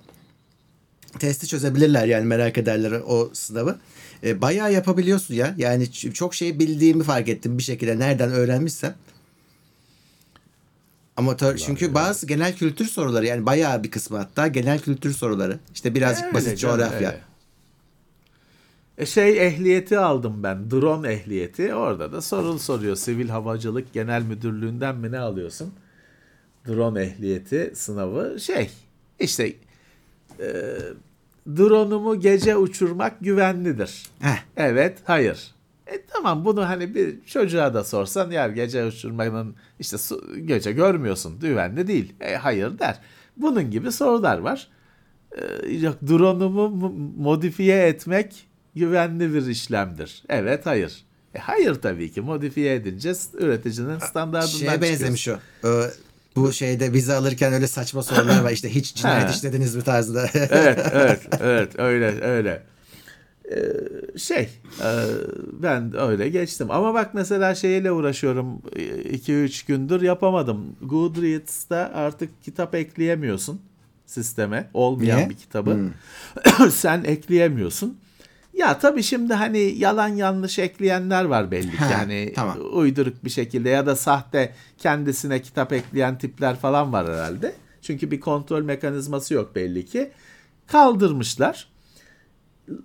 [1.18, 3.78] Testi çözebilirler yani merak ederler o sınavı.
[4.24, 5.54] E, bayağı yapabiliyorsun ya.
[5.58, 8.94] Yani çok şey bildiğimi fark ettim bir şekilde nereden öğrenmişsem.
[11.16, 15.58] Amatör çünkü bazı genel kültür soruları yani bayağı bir kısmı hatta genel kültür soruları.
[15.74, 17.10] İşte birazcık Öyle basit canım, coğrafya.
[17.10, 17.20] öyle.
[18.98, 20.70] E şey ehliyeti aldım ben.
[20.70, 21.74] Drone ehliyeti.
[21.74, 22.96] Orada da sorul soruyor.
[22.96, 25.74] Sivil Havacılık Genel Müdürlüğü'nden mi ne alıyorsun?
[26.68, 28.70] Drone ehliyeti sınavı şey
[29.20, 29.52] işte
[30.40, 30.76] e,
[31.46, 34.02] drone'umu gece uçurmak güvenlidir.
[34.20, 34.38] Heh.
[34.56, 35.51] Evet, hayır.
[35.94, 41.38] E tamam bunu hani bir çocuğa da sorsan ya gece uçurmanın işte su, gece görmüyorsun
[41.40, 42.12] güvenli değil.
[42.20, 42.98] E, hayır der.
[43.36, 44.68] Bunun gibi sorular var.
[45.64, 50.22] E, yok drone'umu mo- modifiye etmek güvenli bir işlemdir.
[50.28, 51.04] Evet, hayır.
[51.34, 54.82] E, hayır tabii ki modifiye edince üreticinin standartından Şeye çıkıyorsun.
[54.82, 55.32] benzemiş o.
[55.64, 55.90] Ee,
[56.36, 58.50] bu şeyde vize alırken öyle saçma sorular var.
[58.50, 60.28] İşte hiç cinayet işlediniz mi tarzında.
[60.34, 62.62] evet, evet, evet, öyle, öyle.
[63.52, 64.48] Ee, şey,
[64.80, 64.88] e,
[65.52, 66.70] ben öyle geçtim.
[66.70, 70.76] Ama bak mesela şeyle uğraşıyorum 2-3 gündür yapamadım.
[70.82, 73.60] Goodreads'ta artık kitap ekleyemiyorsun
[74.06, 74.70] sisteme.
[74.74, 75.30] Olmayan Niye?
[75.30, 75.90] bir kitabı.
[76.70, 77.98] Sen ekleyemiyorsun.
[78.54, 81.76] Ya tabii şimdi hani yalan yanlış ekleyenler var belli ki.
[81.76, 82.58] Ha, hani tamam.
[82.72, 87.54] uyduruk bir şekilde ya da sahte kendisine kitap ekleyen tipler falan var herhalde.
[87.82, 90.10] Çünkü bir kontrol mekanizması yok belli ki.
[90.66, 91.71] Kaldırmışlar.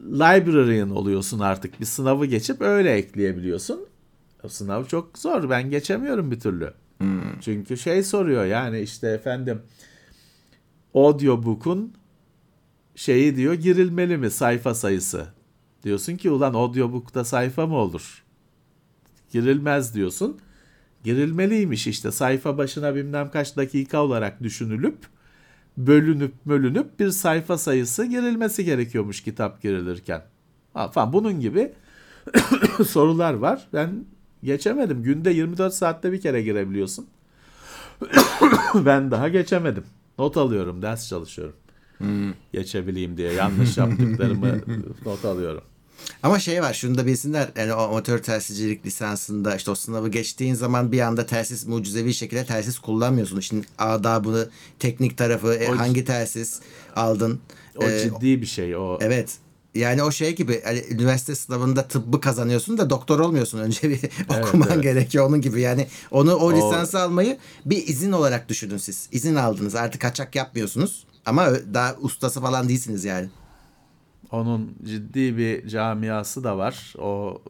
[0.03, 1.79] Librarian oluyorsun artık.
[1.79, 3.85] Bir sınavı geçip öyle ekleyebiliyorsun.
[4.43, 5.49] O sınav çok zor.
[5.49, 6.73] Ben geçemiyorum bir türlü.
[7.41, 9.61] Çünkü şey soruyor yani işte efendim
[10.93, 11.93] audiobook'un
[12.95, 15.27] şeyi diyor girilmeli mi sayfa sayısı?
[15.83, 18.23] Diyorsun ki ulan audiobook'ta sayfa mı olur?
[19.31, 20.39] Girilmez diyorsun.
[21.03, 24.97] Girilmeliymiş işte sayfa başına bilmem kaç dakika olarak düşünülüp
[25.77, 30.23] bölünüp bölünüp bir sayfa sayısı girilmesi gerekiyormuş kitap girilirken.
[30.73, 31.71] Ha, Falan bunun gibi
[32.87, 33.67] sorular var.
[33.73, 34.05] Ben
[34.43, 35.03] geçemedim.
[35.03, 37.07] Günde 24 saatte bir kere girebiliyorsun.
[38.75, 39.83] ben daha geçemedim.
[40.19, 41.55] Not alıyorum, ders çalışıyorum.
[42.53, 44.47] Geçebileyim diye yanlış yaptıklarımı
[45.05, 45.63] not alıyorum.
[46.23, 50.55] Ama şey var şunu da bilsinler yani o amatör telsizcilik lisansında işte o sınavı geçtiğin
[50.55, 53.39] zaman bir anda telsiz mucizevi şekilde telsiz kullanmıyorsun.
[53.39, 54.49] İşin adabını,
[54.79, 56.59] teknik tarafı, e, O- hangi telsiz
[56.95, 57.39] aldın.
[57.77, 58.75] O Ee, ciddi bir şey.
[58.75, 59.37] O Evet.
[59.75, 63.57] Yani o şey gibi hani üniversite sınavında tıbbı kazanıyorsun da doktor olmuyorsun.
[63.67, 63.99] Önce bir
[64.29, 64.83] okuman evet.
[64.83, 65.61] gerekiyor onun gibi.
[65.61, 69.09] Yani onu o lisansı almayı bir izin olarak düşünün siz.
[69.11, 69.75] İzin aldınız.
[69.75, 71.05] Artık kaçak yapmıyorsunuz.
[71.25, 73.29] Ama daha ustası falan değilsiniz yani.
[74.31, 76.93] Onun ciddi bir camiası da var.
[76.97, 77.41] O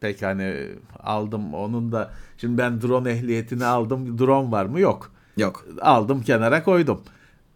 [0.00, 0.66] pek hani
[1.00, 4.18] aldım onun da şimdi ben drone ehliyetini aldım.
[4.18, 4.80] Drone var mı?
[4.80, 5.12] Yok.
[5.36, 5.66] Yok.
[5.80, 7.00] Aldım kenara koydum.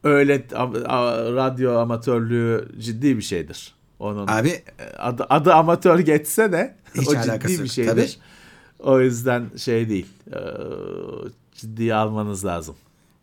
[0.05, 3.75] Öyle a- a- radyo amatörlüğü ciddi bir şeydir.
[3.99, 4.63] Onun Abi
[4.99, 7.91] adı, adı amatör geçse de Hiç o alakası ciddi bir şeydir.
[7.91, 8.09] Tabii.
[8.79, 10.07] O yüzden şey değil.
[10.33, 10.39] Ee,
[11.55, 12.75] ciddiye almanız lazım.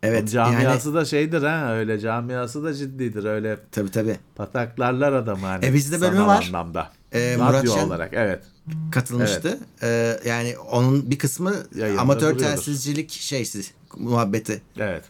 [0.03, 4.17] Evet Onun camiası yani da şeydir ha öyle camiası da ciddidir öyle tabii tabii.
[4.35, 5.65] pataklarlar adamı hani.
[5.65, 6.43] E, bizde bölümü var.
[6.47, 6.91] anlamda.
[7.11, 8.43] E, Radyo Murat Şen- olarak evet.
[8.91, 9.59] katılmıştı.
[9.83, 12.43] Ee, yani onun bir kısmı Yayında amatör duruyordur.
[12.55, 13.61] telsizcilik şeysi
[13.97, 14.61] muhabbeti.
[14.77, 15.03] Evet.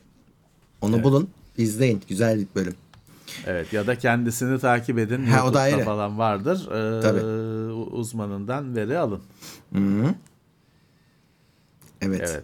[0.82, 2.02] Onu bulun, izleyin.
[2.10, 2.76] Güzel bir bölüm.
[3.46, 5.26] Evet ya da kendisini takip edin.
[5.26, 5.84] Ha, o da ayrı.
[5.84, 6.68] falan vardır.
[6.68, 7.22] Ee, Tabii.
[7.74, 9.22] Uzmanından veri alın.
[9.74, 10.16] Hı-hı.
[12.02, 12.22] Evet.
[12.32, 12.44] Evet.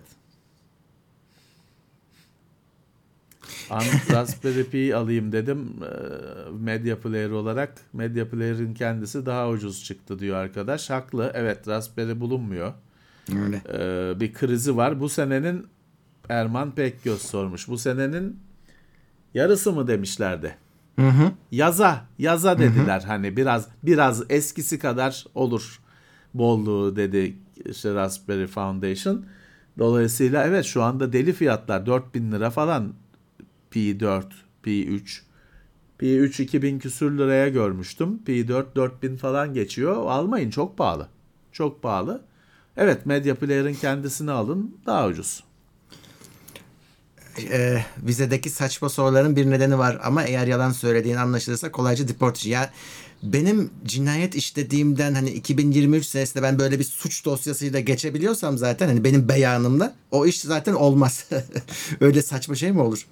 [4.12, 7.74] Raspberry Pi alayım dedim ee, Media Player olarak.
[7.94, 10.90] Media Player'in kendisi daha ucuz çıktı diyor arkadaş.
[10.90, 11.32] Haklı.
[11.34, 12.74] Evet Raspberry bulunmuyor.
[13.44, 13.62] Öyle.
[13.74, 15.00] Ee, bir krizi var.
[15.00, 15.68] Bu senenin
[16.30, 17.68] Erman Pekgöz sormuş.
[17.68, 18.40] Bu senenin
[19.34, 20.56] yarısı mı demişlerdi.
[21.52, 25.80] Yaza, yaza dediler hani biraz biraz eskisi kadar olur
[26.34, 27.36] bolluğu dedi
[27.66, 29.26] işte Raspberry Foundation.
[29.80, 32.94] Dolayısıyla evet şu anda deli fiyatlar 4000 lira falan
[33.78, 34.24] P4,
[34.64, 35.22] P3.
[36.00, 38.20] P3 2000 küsür liraya görmüştüm.
[38.26, 39.96] P4 4000 falan geçiyor.
[39.96, 41.08] Almayın çok pahalı.
[41.52, 42.22] Çok pahalı.
[42.78, 45.44] Evet Media Player'ın kendisini alın daha ucuz.
[47.52, 52.46] e, vizedeki saçma soruların bir nedeni var ama eğer yalan söylediğin anlaşılırsa kolayca deport.
[52.46, 52.74] Ya
[53.24, 59.30] benim cinayet işlediğimden hani 2023 senesinde ben böyle bir suç dosyasıyla geçebiliyorsam zaten hani benim
[59.30, 61.26] beyanımla o iş zaten olmaz.
[62.02, 63.06] Öyle saçma şey mi olur?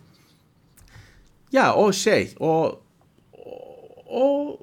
[1.52, 2.80] Ya o şey o
[4.10, 4.58] o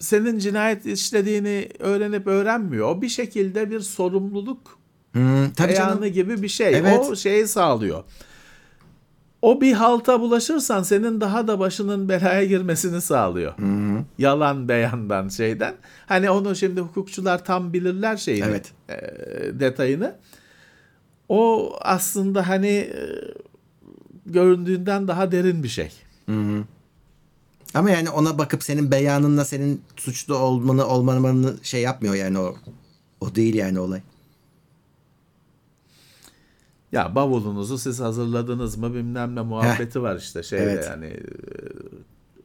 [0.00, 2.88] senin cinayet işlediğini öğrenip öğrenmiyor.
[2.88, 4.78] O bir şekilde bir sorumluluk
[5.12, 6.12] Hmm, tabii beyanı canım.
[6.12, 6.76] gibi bir şey.
[6.78, 6.98] Evet.
[7.00, 8.04] O şeyi sağlıyor.
[9.42, 13.54] O bir halta bulaşırsan senin daha da başının belaya girmesini sağlıyor.
[14.18, 15.74] Yalan beyandan şeyden.
[16.06, 18.44] Hani onu şimdi hukukçular tam bilirler şeyini.
[18.46, 18.72] Evet.
[18.88, 18.94] e,
[19.60, 20.16] detayını.
[21.28, 22.98] O aslında hani e,
[24.32, 25.92] göründüğünden daha derin bir şey.
[27.74, 32.54] Ama yani ona bakıp senin beyanınla senin suçlu olmanı olmamanı şey yapmıyor yani o.
[33.20, 34.00] O değil yani olay.
[36.92, 40.86] Ya bavulunuzu siz hazırladınız mı bilmem ne muhabbeti var işte şeyde Evet.
[40.90, 41.20] yani e,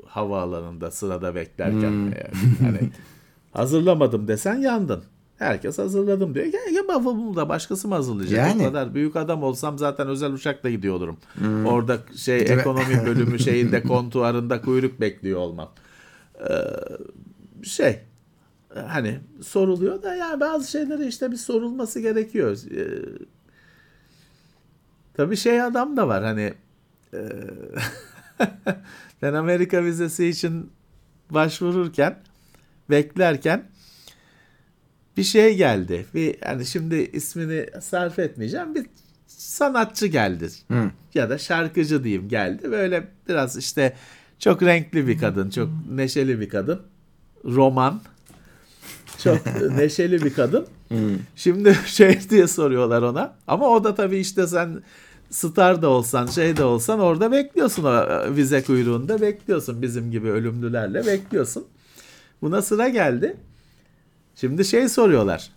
[0.06, 2.06] havaalanında sırada beklerken Hmm.
[2.06, 2.80] yani, hani
[3.54, 5.04] hazırlamadım desen yandın.
[5.38, 6.46] Herkes hazırladım diyor.
[6.46, 8.38] Ya, ya bavulumu da başkası mı hazırlayacak?
[8.40, 8.54] Yani.
[8.54, 8.62] Hmm.
[8.62, 11.18] O kadar büyük adam olsam zaten özel uçakla gidiyor olurum.
[11.66, 12.60] Orada şey Değil mi?
[12.60, 15.72] ekonomi bölümü şeyinde kontuarında kuyruk bekliyor olmam.
[16.40, 16.54] Ee,
[17.64, 18.00] şey
[18.88, 22.58] hani soruluyor da ya bazı şeyleri işte bir sorulması gerekiyor.
[22.76, 22.86] Ee,
[25.18, 26.54] Tabii şey adam da var hani
[27.14, 27.20] e,
[29.22, 30.70] ben Amerika vizesi için
[31.30, 32.20] başvururken
[32.90, 33.64] beklerken
[35.18, 36.06] bir şey geldi.
[36.14, 38.76] Bir yani şimdi ismini sarf etmeyeceğim.
[38.76, 38.86] Bir
[39.28, 40.50] sanatçı geldi.
[41.14, 42.72] Ya da şarkıcı diyeyim geldi.
[42.72, 43.94] Böyle biraz işte
[44.40, 46.82] çok renkli bir kadın, çok neşeli bir kadın.
[47.46, 48.02] Roman.
[49.24, 49.40] Çok
[49.78, 50.68] neşeli bir kadın.
[51.36, 53.36] Şimdi şey diye soruyorlar ona.
[53.48, 54.84] Ama o da tabii işte sen
[55.30, 59.82] star da olsan şey de olsan orada bekliyorsun o e, vize kuyruğunda bekliyorsun.
[59.82, 61.68] Bizim gibi ölümlülerle bekliyorsun.
[62.42, 63.38] Buna sıra geldi.
[64.40, 65.50] Şimdi şey soruyorlar.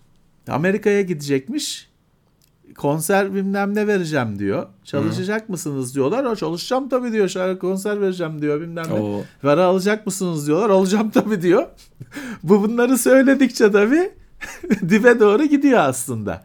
[0.48, 1.90] Amerika'ya gidecekmiş.
[2.77, 4.66] Konser bilmem ne vereceğim diyor.
[4.85, 6.24] Çalışacak mısınız diyorlar.
[6.24, 7.28] O çalışacağım tabii diyor.
[7.28, 8.94] Şarkı konser vereceğim diyor bilmem ne.
[8.94, 9.24] Oo.
[9.44, 10.70] Alacak mısınız diyorlar.
[10.70, 11.66] Alacağım tabii diyor.
[12.43, 14.12] Bu bunları söyledikçe tabii
[14.89, 16.44] dibe doğru gidiyor aslında.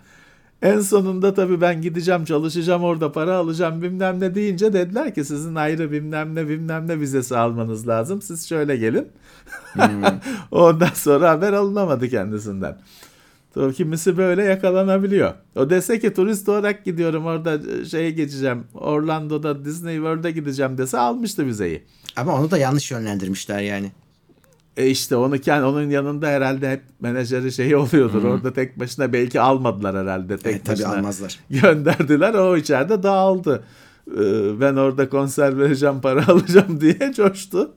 [0.66, 5.56] En sonunda tabii ben gideceğim çalışacağım orada para alacağım bilmem ne deyince dediler ki sizin
[5.56, 8.22] ayrı bilmem ne bilmem ne vizesi almanız lazım.
[8.22, 9.08] Siz şöyle gelin.
[10.52, 12.78] Ondan sonra haber alınamadı kendisinden.
[13.54, 15.34] Tabii kimisi böyle yakalanabiliyor.
[15.56, 18.64] O dese ki turist olarak gidiyorum orada şeye geçeceğim.
[18.74, 21.84] Orlando'da Disney World'e gideceğim dese almıştı vizeyi.
[22.16, 23.92] Ama onu da yanlış yönlendirmişler yani.
[24.78, 28.24] E işte onu kendi onun yanında herhalde hep menajeri şeyi oluyordur.
[28.24, 30.38] Orada tek başına belki almadılar herhalde.
[30.38, 31.40] Tek Evet, tabii başına almazlar.
[31.50, 32.34] gönderdiler.
[32.34, 33.64] O içeride dağıldı.
[34.12, 37.74] Ee, ben orada konser vereceğim, para alacağım diye coştu.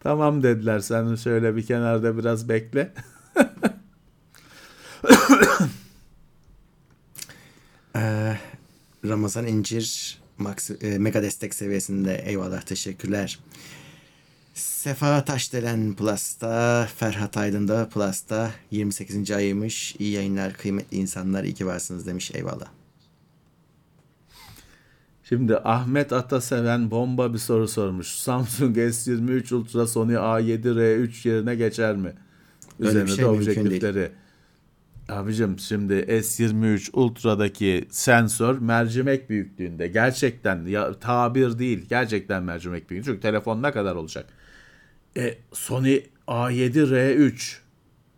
[0.00, 0.80] Tamam dediler.
[0.80, 2.92] Sen şöyle bir kenarda biraz bekle.
[7.96, 8.36] Ee,
[9.08, 13.38] Ramazan İncir Max, e, mega destek seviyesinde eyvallah teşekkürler.
[14.84, 19.30] Sefa Taşdelen Plus'ta, Ferhat Aydın da Plus'ta 28.
[19.30, 19.96] ayıymış.
[19.98, 22.66] İyi yayınlar kıymetli insanlar iyi ki varsınız demiş eyvallah.
[25.24, 28.06] Şimdi Ahmet Ataseven bomba bir soru sormuş.
[28.06, 32.12] Samsung S23 Ultra Sony A7R3 yerine geçer mi?
[32.80, 34.10] Üzerinde şey de objektifleri.
[35.08, 39.88] Abicim şimdi S23 Ultra'daki sensör mercimek büyüklüğünde.
[39.88, 41.86] Gerçekten ya tabir değil.
[41.88, 43.04] Gerçekten mercimek büyüklüğünde.
[43.04, 44.26] Çünkü telefon ne kadar olacak?
[45.16, 47.64] E, Sony A7R3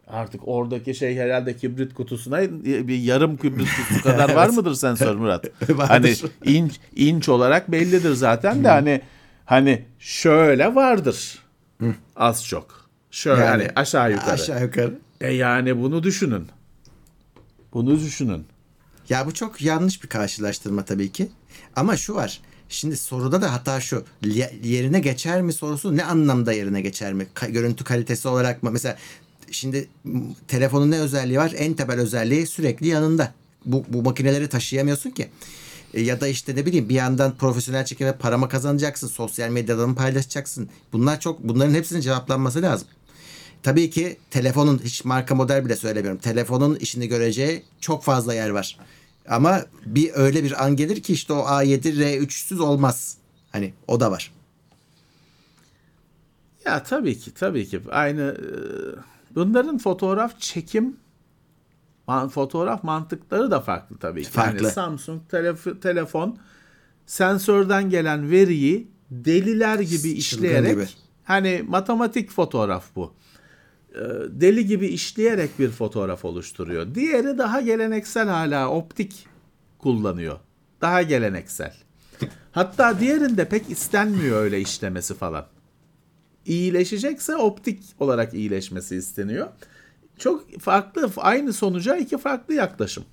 [0.06, 5.44] Artık oradaki şey herhalde kibrit kutusuna bir yarım kibrit kutusu kadar var mıdır sensör Murat?
[5.78, 6.14] Hani
[6.44, 9.01] inç inç olarak bellidir zaten de hani
[9.44, 11.39] hani şöyle vardır.
[12.16, 12.89] Az çok.
[13.10, 14.31] Şöyle Yani hani aşağı yukarı.
[14.31, 14.98] Aşağı yukarı.
[15.20, 16.47] E yani bunu düşünün.
[17.73, 18.47] Bunu düşünün.
[19.09, 21.28] Ya bu çok yanlış bir karşılaştırma tabii ki.
[21.77, 22.40] Ama şu var.
[22.68, 24.05] Şimdi soruda da hata şu.
[24.62, 27.26] Yerine geçer mi sorusu ne anlamda yerine geçer mi?
[27.34, 28.70] Ka- görüntü kalitesi olarak mı?
[28.70, 28.97] Mesela
[29.51, 29.88] şimdi
[30.48, 31.52] telefonun ne özelliği var?
[31.56, 33.34] En temel özelliği sürekli yanında.
[33.64, 35.28] Bu, bu makineleri taşıyamıyorsun ki.
[35.94, 39.09] E, ya da işte ne bileyim bir yandan profesyonel çekime paramı kazanacaksın.
[39.09, 40.68] Sosyal medyada mı paylaşacaksın?
[40.93, 42.88] Bunlar çok bunların hepsinin cevaplanması lazım.
[43.62, 46.20] Tabii ki telefonun hiç marka model bile söylemiyorum.
[46.20, 48.78] Telefonun işini göreceği çok fazla yer var.
[49.28, 53.16] Ama bir öyle bir an gelir ki işte o A7 R3'süz olmaz.
[53.51, 54.32] Hani o da var.
[56.65, 58.48] Ya tabii ki tabii ki aynı e,
[59.35, 60.97] bunların fotoğraf çekim
[62.07, 64.31] man- fotoğraf mantıkları da farklı tabii ki.
[64.31, 64.62] Farklı.
[64.65, 66.39] Yani Samsung telef- telefon
[67.07, 70.86] sensörden gelen veriyi deliler gibi işleyerek gibi.
[71.24, 73.12] hani matematik fotoğraf bu.
[73.97, 76.94] E, Deli gibi işleyerek bir fotoğraf oluşturuyor.
[76.94, 79.27] Diğeri daha geleneksel hala optik
[79.78, 80.39] kullanıyor.
[80.81, 81.74] Daha geleneksel.
[82.52, 85.47] Hatta diğerinde pek istenmiyor öyle işlemesi falan
[86.47, 89.48] iyileşecekse optik olarak iyileşmesi isteniyor.
[90.18, 93.05] Çok farklı, aynı sonuca iki farklı yaklaşım.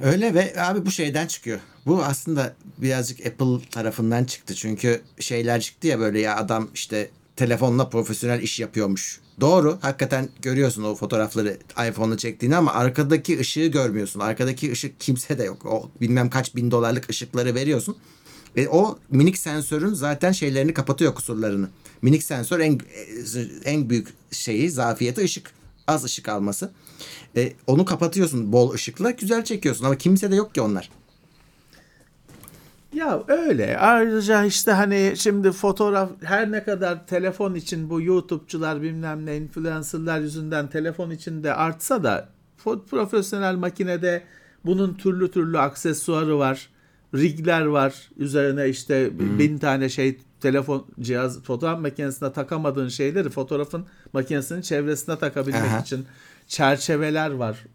[0.00, 1.60] Öyle ve abi bu şeyden çıkıyor.
[1.86, 4.54] Bu aslında birazcık Apple tarafından çıktı.
[4.54, 9.20] Çünkü şeyler çıktı ya böyle ya adam işte telefonla profesyonel iş yapıyormuş.
[9.40, 9.78] Doğru.
[9.82, 11.58] Hakikaten görüyorsun o fotoğrafları
[11.88, 14.20] iPhone'la çektiğini ama arkadaki ışığı görmüyorsun.
[14.20, 15.66] Arkadaki ışık kimse de yok.
[15.66, 17.96] O bilmem kaç bin dolarlık ışıkları veriyorsun.
[18.56, 21.68] E, o minik sensörün zaten şeylerini kapatıyor kusurlarını.
[22.02, 22.78] Minik sensör en
[23.64, 25.50] en büyük şeyi zafiyeti ışık.
[25.86, 26.70] Az ışık alması.
[27.36, 30.90] E, onu kapatıyorsun bol ışıkla güzel çekiyorsun ama kimse de yok ki onlar.
[32.92, 33.78] Ya öyle.
[33.78, 40.20] Ayrıca işte hani şimdi fotoğraf her ne kadar telefon için bu YouTube'cular bilmem ne influencerlar
[40.20, 42.28] yüzünden telefon içinde artsa da
[42.90, 44.22] profesyonel makinede
[44.64, 46.68] bunun türlü türlü aksesuarı var.
[47.14, 48.10] Rigler var.
[48.16, 55.62] Üzerine işte bin tane şey telefon cihaz fotoğraf makinesine takamadığın şeyleri fotoğrafın makinesinin çevresine takabilmek
[55.62, 55.78] Aha.
[55.78, 56.06] için
[56.46, 57.66] çerçeveler var.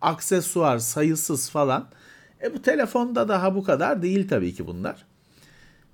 [0.00, 1.88] Aksesuar sayısız falan.
[2.42, 5.06] E bu telefonda daha bu kadar değil tabii ki bunlar.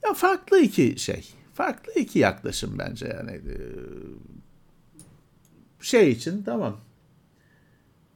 [0.04, 1.28] Ya farklı iki şey.
[1.54, 3.30] Farklı iki yaklaşım bence yani.
[3.30, 3.58] Ee,
[5.80, 6.80] Şey için tamam.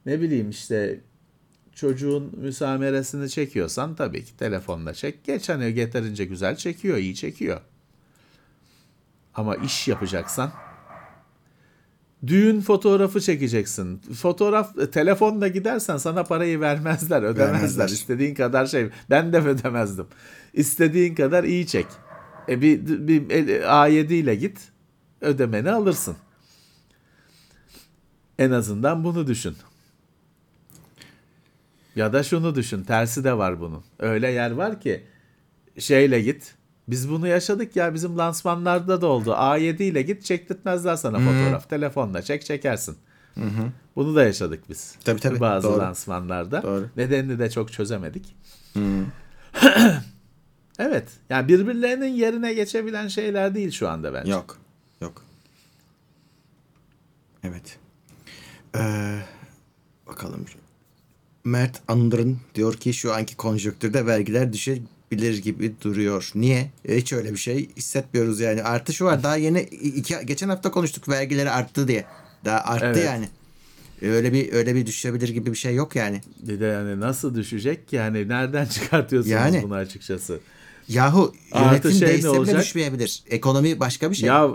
[0.07, 1.01] Ne bileyim işte
[1.75, 5.25] çocuğun müsameresini çekiyorsan tabii ki telefonla çek.
[5.25, 7.61] Geç hani yeterince güzel çekiyor, iyi çekiyor.
[9.35, 10.53] Ama iş yapacaksan
[12.27, 13.99] düğün fotoğrafı çekeceksin.
[13.99, 17.53] Fotoğraf e, telefonla gidersen sana parayı vermezler, ödemezler.
[17.53, 17.89] Vermezler.
[17.89, 18.89] İstediğin kadar şey.
[19.11, 20.07] Ben de ödemezdim.
[20.53, 21.87] İstediğin kadar iyi çek.
[22.49, 23.29] E bir, bir
[23.61, 24.59] A7 ile git.
[25.21, 26.17] Ödemeni alırsın.
[28.39, 29.57] En azından bunu düşün.
[31.97, 32.85] Ya da şunu düşün.
[32.85, 33.85] Tersi de var bunun.
[33.99, 35.03] Öyle yer var ki
[35.79, 36.55] şeyle git.
[36.89, 39.31] Biz bunu yaşadık ya bizim lansmanlarda da oldu.
[39.31, 41.71] A7 ile git çektirtmezler sana fotoğraf.
[41.71, 42.97] Telefonla çek çekersin.
[43.97, 44.95] Bunu da yaşadık biz.
[45.05, 45.41] Tabii, tabii.
[45.41, 45.79] Bazı Doğru.
[45.79, 46.63] lansmanlarda.
[46.63, 46.89] Doğru.
[46.97, 48.37] Nedenini de çok çözemedik.
[50.79, 51.09] evet.
[51.31, 54.31] Yani birbirlerinin yerine geçebilen şeyler değil şu anda bence.
[54.31, 54.59] Yok.
[55.01, 55.25] Yok.
[57.45, 57.79] Evet.
[58.77, 59.19] Ee,
[60.07, 60.47] bakalım.
[61.45, 64.53] Mert Andır'ın diyor ki şu anki konjonktürde vergiler
[65.19, 66.31] düşebilir gibi duruyor.
[66.35, 66.71] Niye?
[66.89, 68.63] E, Hiç öyle bir şey hissetmiyoruz yani.
[68.63, 72.05] Artı şu var daha yeni iki, geçen hafta konuştuk vergileri arttı diye.
[72.45, 73.05] Daha arttı Evet.
[73.05, 73.29] yani.
[74.03, 76.21] E, Öyle bir öyle bir düşebilir gibi bir şey yok yani.
[76.43, 77.97] Bir de yani nasıl düşecek ki?
[77.97, 79.63] Yani nereden çıkartıyorsunuz Yani.
[79.63, 80.41] bunu açıkçası?
[80.89, 83.23] Yahu yönetim şey değişse bile düşmeyebilir.
[83.31, 84.27] Ekonomi başka bir şey.
[84.29, 84.49] Ya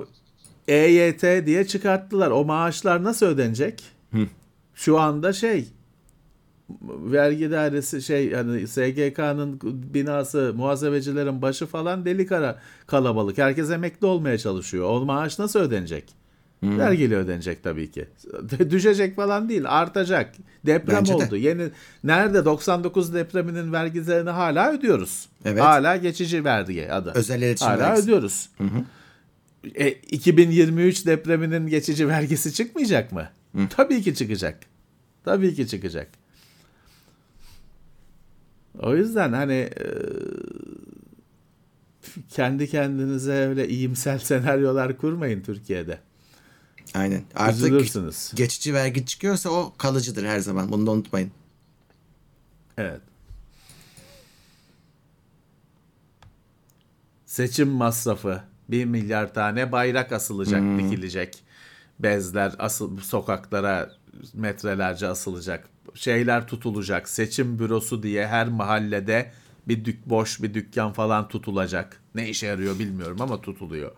[0.68, 2.32] EYT diye çıkarttılar.
[2.32, 3.84] O maaşlar nasıl ödenecek?
[4.76, 5.66] Şu anda şey
[7.12, 9.60] vergi dairesi şey yani SGK'nın
[9.94, 13.38] binası muhasebecilerin başı falan deli kara kalabalık.
[13.38, 14.90] Herkes emekli olmaya çalışıyor.
[14.90, 16.04] O maaş nasıl ödenecek?
[16.64, 18.08] Vergiyle ödenecek tabii ki.
[18.70, 20.36] Düşecek falan değil, artacak.
[20.66, 21.16] Deprem Bence de.
[21.16, 21.36] oldu.
[21.38, 21.70] Yeni
[22.04, 25.30] nerede 99 depreminin vergilerini hala ödüyoruz.
[25.46, 25.62] Evet.
[25.62, 27.12] Hala geçici vergi adı.
[27.16, 28.04] Özel iletişim Hala vergisi.
[28.04, 28.50] ödüyoruz.
[29.76, 33.28] E, 2023 depreminin geçici vergisi çıkmayacak mı?
[33.70, 34.60] Tabii ki çıkacak.
[35.26, 36.08] Tabii ki çıkacak.
[38.80, 39.86] O yüzden hani e,
[42.30, 46.00] kendi kendinize öyle iyimser senaryolar kurmayın Türkiye'de.
[46.96, 47.24] Aynen.
[47.36, 48.32] Artık Üzülürsünüz.
[48.36, 50.72] geçici vergi çıkıyorsa o kalıcıdır her zaman.
[50.72, 51.32] Bunu da unutmayın.
[52.78, 53.02] Evet.
[57.26, 58.42] Seçim masrafı.
[58.70, 61.44] Bir milyar tane bayrak asılacak, dikilecek.
[62.00, 63.92] Bezler asıl sokaklara
[64.34, 65.70] metrelerce asılacak.
[65.94, 67.10] Şeyler tutulacak.
[67.10, 69.32] Seçim bürosu diye her mahallede
[69.68, 72.02] bir dük boş bir dükkan falan tutulacak.
[72.16, 73.92] Ne işe yarıyor bilmiyorum ama tutuluyor.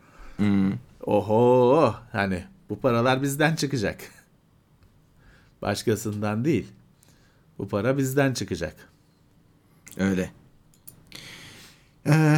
[1.01, 4.01] Oho hani bu paralar bizden çıkacak.
[5.61, 6.67] Başkasından değil.
[7.57, 8.75] Bu para bizden çıkacak.
[9.97, 10.31] Öyle.
[12.07, 12.37] Ee,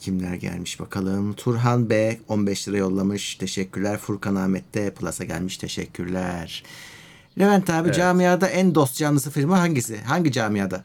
[0.00, 1.32] kimler gelmiş bakalım.
[1.32, 3.34] Turhan B 15 lira yollamış.
[3.34, 3.98] Teşekkürler.
[3.98, 5.58] Furkan Ahmet de Plus'a gelmiş.
[5.58, 6.64] Teşekkürler.
[7.38, 10.00] Levent abi camiada en dost canlısı firma hangisi?
[10.00, 10.84] Hangi camiada?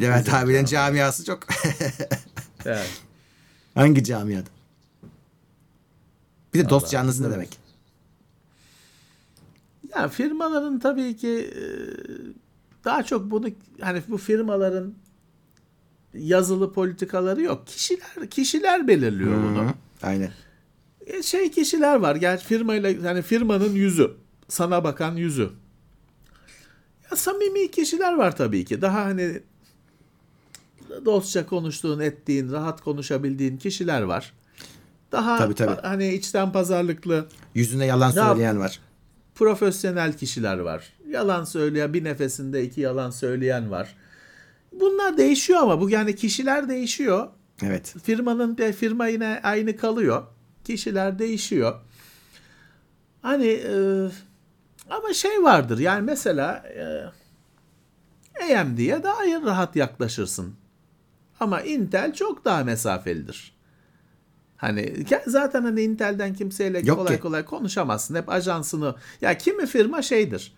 [0.00, 1.40] Levent abinin camiası çok.
[2.64, 2.90] Evet.
[3.74, 4.48] Hangi camiada?
[6.54, 7.58] Bir de dost Vallahi canlısı ne demek?
[9.96, 11.62] Ya firmaların tabii ki e,
[12.84, 13.48] daha çok bunu
[13.80, 14.94] hani bu firmaların
[16.14, 17.66] yazılı politikaları yok.
[17.66, 19.62] Kişiler kişiler belirliyor bunu.
[19.68, 20.30] Hı, Aynen.
[21.06, 22.16] E, Şey kişiler var.
[22.16, 24.10] Gerçi firmayla hani firmanın yüzü,
[24.48, 25.50] sana bakan yüzü.
[27.10, 28.82] Ya samimi kişiler var tabii ki.
[28.82, 29.40] Daha hani
[31.04, 34.32] dostça konuştuğun, ettiğin, rahat konuşabildiğin kişiler var.
[35.12, 35.80] Daha Tabii, tabii.
[35.80, 38.80] hani içten pazarlıklı, Yüzüne yalan söyleyen var.
[39.34, 40.92] profesyonel kişiler var.
[41.08, 43.94] Yalan söyleyen, bir nefesinde iki yalan söyleyen var.
[44.72, 47.28] Bunlar değişiyor ama bu yani kişiler değişiyor.
[47.62, 47.94] Evet.
[48.02, 50.22] Firmanın firma yine aynı kalıyor.
[50.64, 51.80] Kişiler değişiyor.
[53.22, 53.72] Hani e,
[54.90, 56.64] ama şey vardır yani mesela
[58.40, 60.54] e, AMD'ye daha rahat yaklaşırsın.
[61.40, 63.58] Ama Intel çok daha mesafelidir.
[64.56, 67.22] Hani zaten hani Intel'den kimseyle Yok kolay ki.
[67.22, 68.14] kolay konuşamazsın.
[68.14, 70.52] Hep ajansını ya kimi firma şeydir.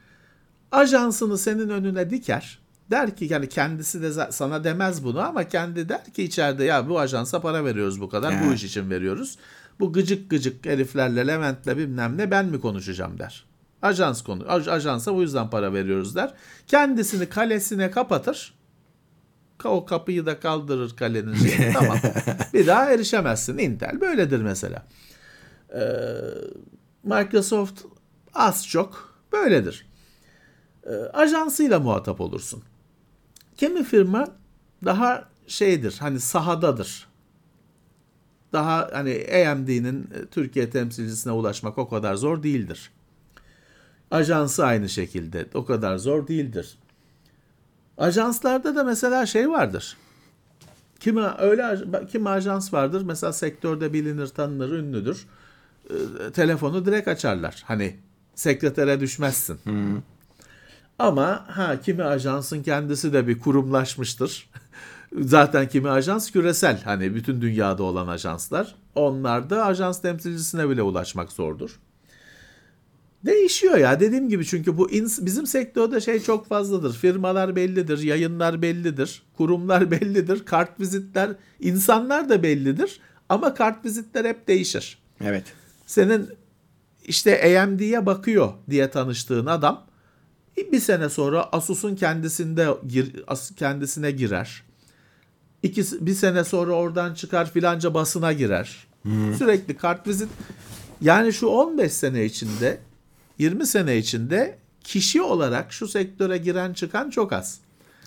[0.73, 2.61] Ajansını senin önüne diker.
[2.91, 7.01] Der ki yani kendisi de sana demez bunu ama kendi der ki içeride ya bu
[7.01, 8.35] ajansa para veriyoruz bu kadar.
[8.35, 8.45] Ha.
[8.47, 9.39] Bu iş için veriyoruz.
[9.81, 13.50] Bu gıcık gıcık heriflerle Levent'le bilmem ne ben mi konuşacağım der.
[13.83, 14.43] Ajans konu.
[14.43, 16.35] aj- Ajansa bu yüzden para veriyoruz der.
[16.67, 18.55] Kendisini kalesine kapatır.
[19.59, 21.73] Ka- O kapıyı da kaldırır kalenin şeyini.
[21.79, 21.99] tamam.
[22.55, 23.59] Bir daha erişemezsin.
[23.59, 24.87] Intel böyledir mesela.
[25.75, 25.81] Ee,
[27.05, 27.83] Microsoft
[28.35, 29.87] az çok böyledir.
[30.87, 32.63] Ee, ajansıyla muhatap olursun.
[33.57, 34.29] Kimi firma
[34.85, 37.09] daha şeydir hani sahadadır.
[38.53, 42.91] Daha hani AMD'nin e, Türkiye temsilcisine ulaşmak o kadar zor değildir.
[44.11, 46.79] Ajansı aynı şekilde o kadar zor değildir.
[47.99, 49.97] Ajanslarda da mesela şey vardır.
[51.01, 51.79] Kimi öyle
[52.13, 55.27] kimi ajans vardır mesela sektörde bilinir, tanınır, ünlüdür.
[55.91, 57.63] Ee, telefonu direkt açarlar.
[57.67, 57.97] Hani
[58.35, 59.59] sekretere düşmezsin.
[60.99, 64.51] Ama ha kimi ajansın kendisi de bir kurumlaşmıştır.
[65.21, 68.75] Zaten kimi ajans küresel hani bütün dünyada olan ajanslar.
[68.95, 71.81] Onlar da ajans temsilcisine bile ulaşmak zordur.
[73.25, 74.89] Değişiyor ya dediğim gibi çünkü bu
[75.21, 76.95] bizim sektörde şey çok fazladır.
[76.95, 81.31] Firmalar bellidir, yayınlar bellidir, kurumlar bellidir, kart vizitler,
[81.61, 84.99] insanlar da bellidir ama kart vizitler hep değişir.
[85.25, 85.45] Evet.
[85.87, 86.29] Senin
[87.05, 89.91] işte AMD'ye bakıyor diye tanıştığın adam
[90.73, 93.25] bir sene sonra Asus'un kendisinde gir,
[93.57, 94.63] kendisine girer.
[95.63, 98.87] İki, bir sene sonra oradan çıkar filanca basına girer.
[99.39, 100.29] Sürekli kartvizit
[101.01, 102.79] yani şu 15 sene içinde
[103.41, 107.61] 20 sene içinde kişi olarak şu sektöre giren çıkan çok az.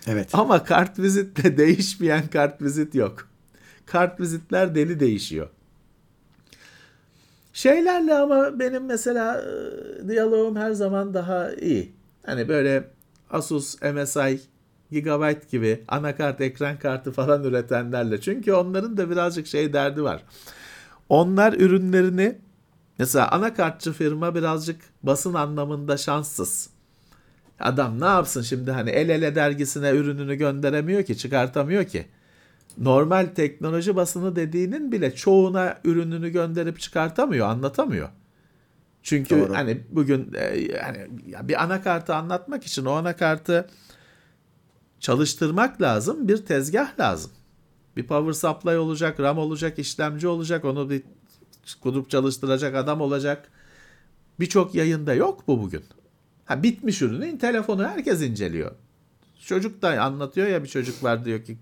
[0.08, 0.30] Evet.
[0.34, 3.28] Ama kartvizitle değişmeyen kartvizit yok.
[3.86, 5.50] Kartvizitler deli değişiyor.
[7.54, 11.92] Şeylerle ama benim mesela e, diyalogum her zaman daha iyi.
[12.26, 12.84] Hani böyle
[13.30, 14.40] Asus, MSI,
[14.92, 18.22] Gigabyte gibi anakart, ekran kartı falan üretenlerle.
[18.22, 20.24] Çünkü onların da birazcık şey derdi var.
[21.10, 22.38] Onlar ürünlerini
[23.00, 26.70] mesela anakartçı firma birazcık basın anlamında şanssız.
[27.60, 32.06] Adam ne yapsın şimdi hani el ele dergisine ürününü gönderemiyor ki çıkartamıyor ki.
[32.78, 38.10] Normal teknoloji basını dediğinin bile çoğuna ürününü gönderip çıkartamıyor, anlatamıyor.
[39.04, 39.54] Çünkü Doğru.
[39.54, 43.68] hani bugün e, yani ya bir anakartı anlatmak için o anakartı
[45.00, 47.32] çalıştırmak lazım, bir tezgah lazım.
[47.98, 51.04] Bir power supply olacak, RAM olacak, işlemci olacak, onu bir
[51.82, 53.52] kurup çalıştıracak adam olacak.
[54.40, 55.84] Birçok yayında yok bu bugün.
[56.46, 58.72] Ha bitmiş ürünün telefonu herkes inceliyor.
[59.40, 61.58] Çocuk da anlatıyor ya bir çocuk var diyor ki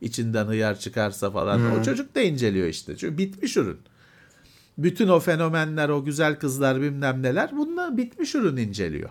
[0.00, 1.80] içinden hıyar çıkarsa falan.
[1.80, 2.96] O çocuk da inceliyor işte.
[2.96, 3.78] Çünkü bitmiş ürün.
[4.78, 9.10] Bütün o fenomenler, o güzel kızlar bilmem neler bunlar bitmiş ürün inceliyor.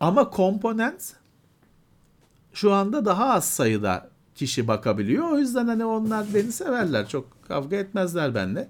[0.00, 1.14] Ama komponent
[2.52, 5.30] şu anda daha az sayıda kişi bakabiliyor.
[5.30, 7.08] O yüzden hani onlar beni severler.
[7.08, 8.68] Çok kavga etmezler benimle.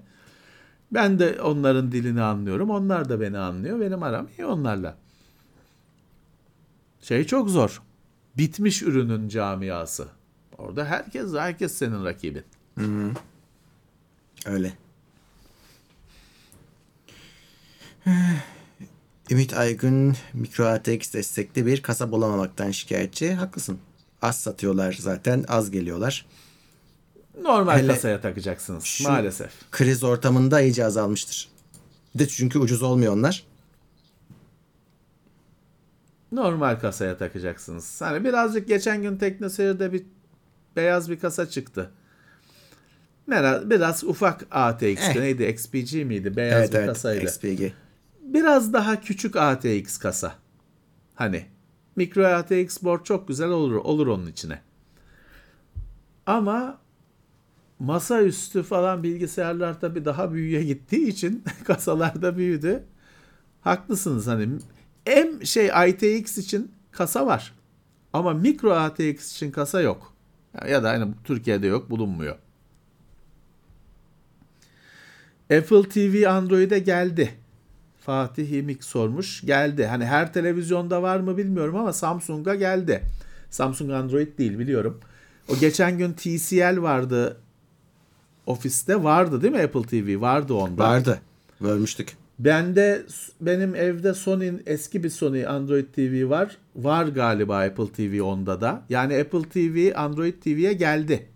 [0.93, 2.71] Ben de onların dilini anlıyorum.
[2.71, 3.81] Onlar da beni anlıyor.
[3.81, 4.97] Benim aram iyi onlarla.
[7.01, 7.83] Şey çok zor.
[8.37, 10.09] Bitmiş ürünün camiası.
[10.59, 12.45] Orada herkes herkes senin rakibin.
[14.47, 14.73] Öyle.
[19.31, 23.35] Ümit Aygün mikro ATX destekli bir kasa bulamamaktan şikayetçi.
[23.35, 23.79] Haklısın.
[24.23, 25.45] Az satıyorlar zaten.
[25.49, 26.27] Az geliyorlar.
[27.43, 29.71] Normal Hele kasaya takacaksınız maalesef.
[29.71, 31.49] Kriz ortamında iyice azalmıştır.
[32.15, 33.47] De çünkü ucuz olmuyor onlar.
[36.33, 38.01] Normal kasaya takacaksınız.
[38.01, 40.03] Hani birazcık geçen gün TeknoSeyir'de bir
[40.77, 41.91] beyaz bir kasa çıktı.
[43.29, 45.01] Biraz, biraz ufak ATX'ti.
[45.01, 45.17] Eh.
[45.17, 45.45] Neydi?
[45.45, 46.37] XPG miydi?
[46.37, 46.89] Beyaz evet bir evet.
[46.89, 47.25] kasaydı.
[47.25, 47.63] XPG.
[48.21, 50.35] Biraz daha küçük ATX kasa.
[51.15, 51.47] Hani
[51.97, 54.61] mikro ATX board çok güzel olur olur onun içine.
[56.27, 56.80] Ama
[57.81, 62.85] masaüstü falan bilgisayarlar tabii daha büyüye gittiği için kasalar da büyüdü.
[63.61, 64.49] Haklısınız hani
[65.07, 67.55] M şey ITX için kasa var.
[68.13, 70.15] Ama mikro ATX için kasa yok.
[70.69, 72.37] Ya da hani Türkiye'de yok, bulunmuyor.
[75.51, 77.31] Apple TV Android'e geldi.
[78.01, 79.41] Fatih İmik sormuş.
[79.47, 79.87] Geldi.
[79.87, 83.03] Hani her televizyonda var mı bilmiyorum ama Samsung'a geldi.
[83.51, 85.01] Samsung Android değil biliyorum.
[85.49, 87.41] O geçen gün TCL vardı.
[88.51, 90.21] Ofiste vardı değil mi Apple TV?
[90.21, 90.85] Vardı onda.
[90.85, 91.21] Vardı.
[91.61, 92.17] Bölmüştük.
[92.39, 93.03] Bende
[93.41, 96.57] benim evde Sony'nin eski bir Sony Android TV var.
[96.77, 98.83] Var galiba Apple TV onda da.
[98.89, 101.29] Yani Apple TV Android TV'ye geldi.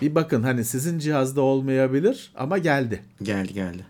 [0.00, 3.02] Bir bakın hani sizin cihazda olmayabilir ama geldi.
[3.22, 3.86] Geldi geldi.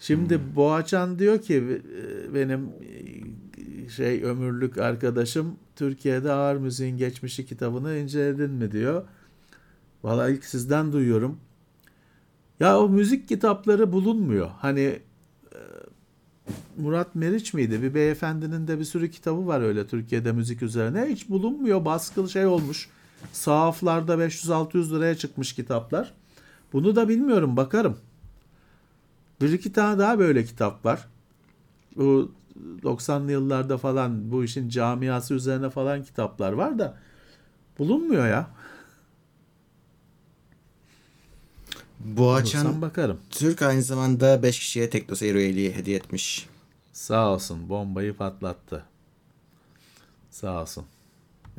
[0.00, 7.96] Şimdi Boğaçan diyor ki e, benim e, şey ömürlük arkadaşım Türkiye'de ağır müziğin geçmişi kitabını
[7.96, 9.02] inceledin mi diyor.
[10.06, 11.40] Vallahi ilk sizden duyuyorum.
[12.60, 14.50] Ya o müzik kitapları bulunmuyor.
[14.58, 14.80] Hani
[15.52, 15.58] e,
[16.76, 17.82] Murat Meriç miydi?
[17.82, 21.06] Bir beyefendinin de bir sürü kitabı var öyle Türkiye'de müzik üzerine.
[21.08, 21.84] Hiç bulunmuyor.
[21.84, 22.88] Baskılı şey olmuş.
[23.32, 26.14] Sahaflarda 500-600 liraya çıkmış kitaplar.
[26.72, 27.56] Bunu da bilmiyorum.
[27.56, 27.96] Bakarım.
[29.40, 31.08] Bir iki tane daha böyle kitap var.
[31.96, 32.32] Bu
[32.82, 36.96] 90'lı yıllarda falan bu işin camiası üzerine falan kitaplar var da
[37.78, 38.55] bulunmuyor ya.
[42.06, 43.20] Boğaçan bakarım.
[43.30, 46.48] Türk aynı zamanda 5 kişiye TeknoSeyir üyeliği hediye etmiş.
[46.92, 48.84] Sağ olsun bombayı patlattı.
[50.30, 50.84] Sağ olsun.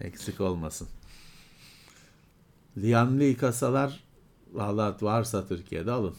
[0.02, 0.88] Eksik olmasın.
[2.78, 4.04] Lianli kasalar
[4.54, 6.16] valla varsa Türkiye'de alın.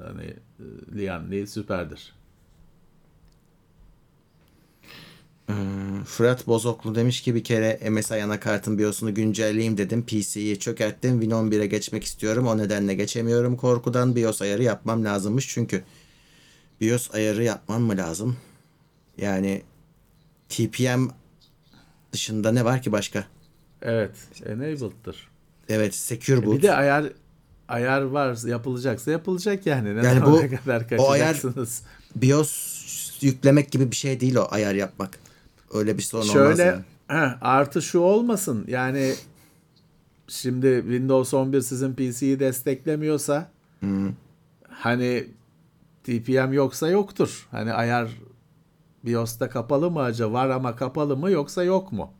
[0.00, 0.24] Yani
[0.60, 0.64] e,
[0.98, 2.19] Lianli süperdir.
[6.06, 10.06] Fırat Bozoklu demiş ki bir kere MSI anakartın BIOS'unu güncelleyeyim dedim.
[10.06, 11.20] PC'yi çökerttim.
[11.20, 12.46] Win 11'e geçmek istiyorum.
[12.46, 13.56] O nedenle geçemiyorum.
[13.56, 15.82] Korkudan BIOS ayarı yapmam lazımmış çünkü.
[16.80, 18.36] BIOS ayarı yapmam mı lazım?
[19.18, 19.62] Yani
[20.48, 21.08] TPM
[22.12, 23.24] dışında ne var ki başka?
[23.82, 24.10] Evet,
[24.46, 25.28] enabled'dır.
[25.68, 26.56] Evet Secure Boot.
[26.56, 27.12] Bir de ayar
[27.68, 29.96] ayar var yapılacaksa yapılacak yani.
[29.96, 31.82] Ne Yani bu- kadar o ayar- kaçacaksınız?
[32.16, 32.80] BIOS
[33.22, 35.18] yüklemek gibi bir şey değil o ayar yapmak.
[35.74, 36.32] Öyle bir sorun olmaz.
[36.32, 36.82] Şöyle yani.
[37.06, 39.14] heh, artı şu olmasın yani
[40.28, 43.50] şimdi Windows 11 sizin PC'yi desteklemiyorsa
[44.68, 45.28] hani
[46.04, 47.48] TPM yoksa yoktur.
[47.50, 48.10] Hani ayar
[49.04, 52.12] BIOS'ta kapalı mı acaba var ama kapalı mı yoksa yok mu?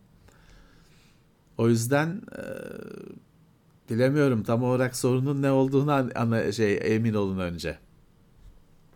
[1.58, 2.42] O yüzden e,
[3.90, 7.78] bilemiyorum tam olarak sorunun ne olduğunu an- ana, şey emin olun önce.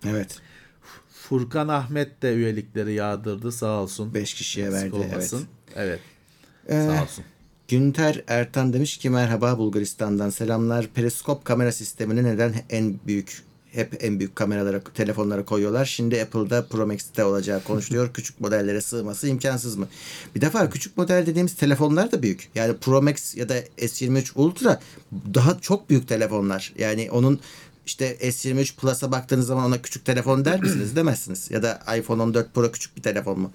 [0.06, 0.40] Evet.
[1.28, 4.14] Furkan Ahmet de üyelikleri yağdırdı sağ olsun.
[4.14, 4.96] 5 kişiye Eksik verdi.
[4.96, 5.12] Evet.
[5.12, 5.44] olmasın.
[5.76, 6.00] Evet.
[6.68, 7.24] Ee, Sağ olsun.
[7.68, 10.86] Günter Ertan demiş ki merhaba Bulgaristan'dan selamlar.
[10.86, 13.42] Periskop kamera sistemini neden en büyük
[13.74, 15.84] hep en büyük kameralara telefonlara koyuyorlar.
[15.84, 18.12] Şimdi Apple'da Pro Max'te olacağı konuşuluyor.
[18.14, 19.88] küçük modellere sığması imkansız mı?
[20.34, 22.48] Bir defa küçük model dediğimiz telefonlar da büyük.
[22.54, 24.80] Yani Pro Max ya da S23 Ultra
[25.34, 26.72] daha çok büyük telefonlar.
[26.78, 27.40] Yani onun
[27.86, 30.96] işte S23 Plus'a baktığınız zaman ona küçük telefon der misiniz?
[30.96, 31.50] Demezsiniz.
[31.50, 33.52] Ya da iPhone 14 Pro küçük bir telefon mu?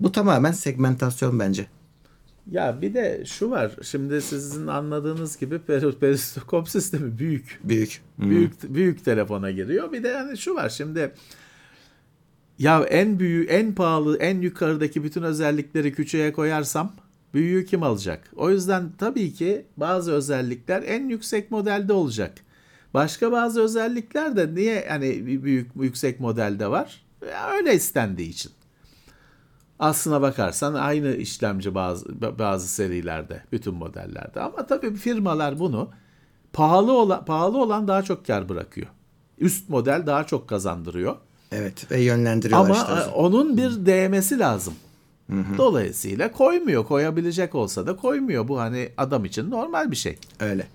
[0.00, 1.66] Bu tamamen segmentasyon bence.
[2.50, 3.72] Ya bir de şu var.
[3.82, 7.60] Şimdi sizin anladığınız gibi peri- periskop sistemi büyük.
[7.64, 8.00] Büyük.
[8.18, 9.92] Büyük büyük telefona giriyor.
[9.92, 10.68] Bir de yani şu var.
[10.68, 11.12] Şimdi
[12.58, 16.92] ya en büyüğü, en pahalı, en yukarıdaki bütün özellikleri küçüğe koyarsam
[17.34, 18.30] büyüğü kim alacak?
[18.36, 22.34] O yüzden tabii ki bazı özellikler en yüksek modelde olacak.
[22.94, 27.02] Başka bazı özellikler de niye hani büyük yüksek modelde var?
[27.30, 28.52] Ya öyle istendiği için.
[29.78, 34.40] Aslına bakarsan aynı işlemci bazı bazı serilerde, bütün modellerde.
[34.40, 35.90] Ama tabii firmalar bunu
[36.52, 38.86] pahalı olan pahalı olan daha çok kar bırakıyor.
[39.38, 41.16] Üst model daha çok kazandırıyor.
[41.52, 43.10] Evet ve yönlendiriyorlar Ama işte.
[43.10, 44.74] e, onun bir değmesi lazım.
[45.58, 46.84] Dolayısıyla koymuyor.
[46.86, 48.48] Koyabilecek olsa da koymuyor.
[48.48, 50.18] Bu hani adam için normal bir şey.
[50.40, 50.66] Öyle.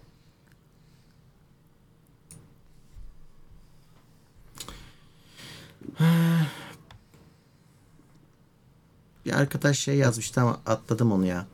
[9.26, 11.46] Bir arkadaş şey yazmıştı ama atladım onu ya.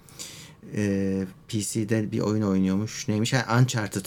[0.76, 3.08] Ee, PC'de bir oyun oynuyormuş.
[3.08, 3.34] Neymiş?
[3.34, 4.06] Ha, Uncharted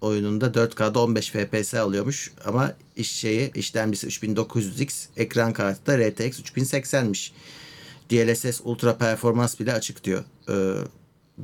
[0.00, 7.32] oyununda 4K'da 15 FPS alıyormuş ama iş şeyi işlemcisi 3900X, ekran kartı da RTX 3080'miş.
[8.10, 10.24] DLSS ultra performans bile açık diyor.
[10.48, 10.74] Ee,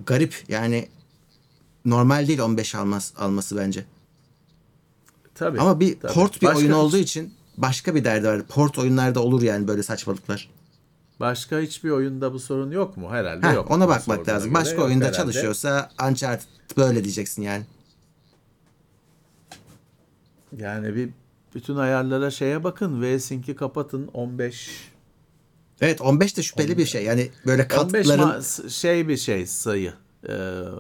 [0.06, 0.88] garip yani
[1.84, 3.84] normal değil 15 almaz, alması bence.
[5.34, 5.60] Tabii.
[5.60, 6.12] Ama bir tabii.
[6.12, 8.42] port bir Başka- oyun olduğu için başka bir derdi var.
[8.46, 10.50] Port oyunlarda olur yani böyle saçmalıklar.
[11.20, 13.10] Başka hiçbir oyunda bu sorun yok mu?
[13.10, 13.70] Herhalde Heh, yok.
[13.70, 14.54] ona bakmak lazım.
[14.54, 15.16] Başka yok oyunda herhalde.
[15.16, 16.46] çalışıyorsa Uncharted
[16.76, 17.64] böyle diyeceksin yani.
[20.56, 21.10] Yani bir
[21.54, 23.02] bütün ayarlara şeye bakın.
[23.02, 24.90] V-Sync'i kapatın 15
[25.80, 27.04] Evet 15 de şüpheli bir şey.
[27.04, 29.92] Yani böyle 15 katların ma- şey bir şey sayı.
[30.28, 30.32] Ee,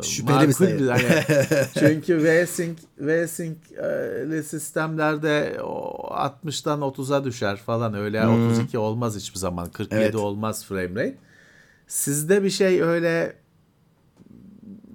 [0.02, 0.88] Şüpheli bir makul sayı.
[0.88, 9.68] hani- çünkü V-Sync V-Sync'li sistemlerde o 60'tan 30'a düşer falan öyle 32 olmaz hiçbir zaman
[9.70, 10.02] 47 Hmm.
[10.02, 10.14] Evet.
[10.14, 11.14] olmaz frame rate.
[11.88, 13.36] Sizde bir şey öyle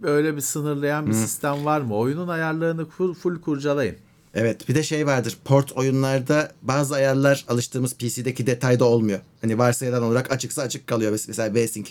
[0.04, 1.20] öyle bir sınırlayan bir Hmm.
[1.22, 1.96] sistem var mı?
[1.96, 3.96] Oyunun ayarlarını full, full kurcalayın.
[4.34, 5.38] Evet bir de şey vardır.
[5.46, 9.20] Port oyunlarda bazı ayarlar alıştığımız PC'deki detayda olmuyor.
[9.42, 11.12] Hani varsayılan olarak açıksa açık kalıyor.
[11.14, 11.90] Mes- Mesela V-Sync.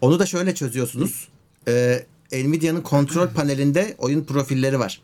[0.00, 1.28] Onu da şöyle çözüyorsunuz.
[1.68, 5.02] Ee, Nvidia'nın kontrol panelinde oyun profilleri var.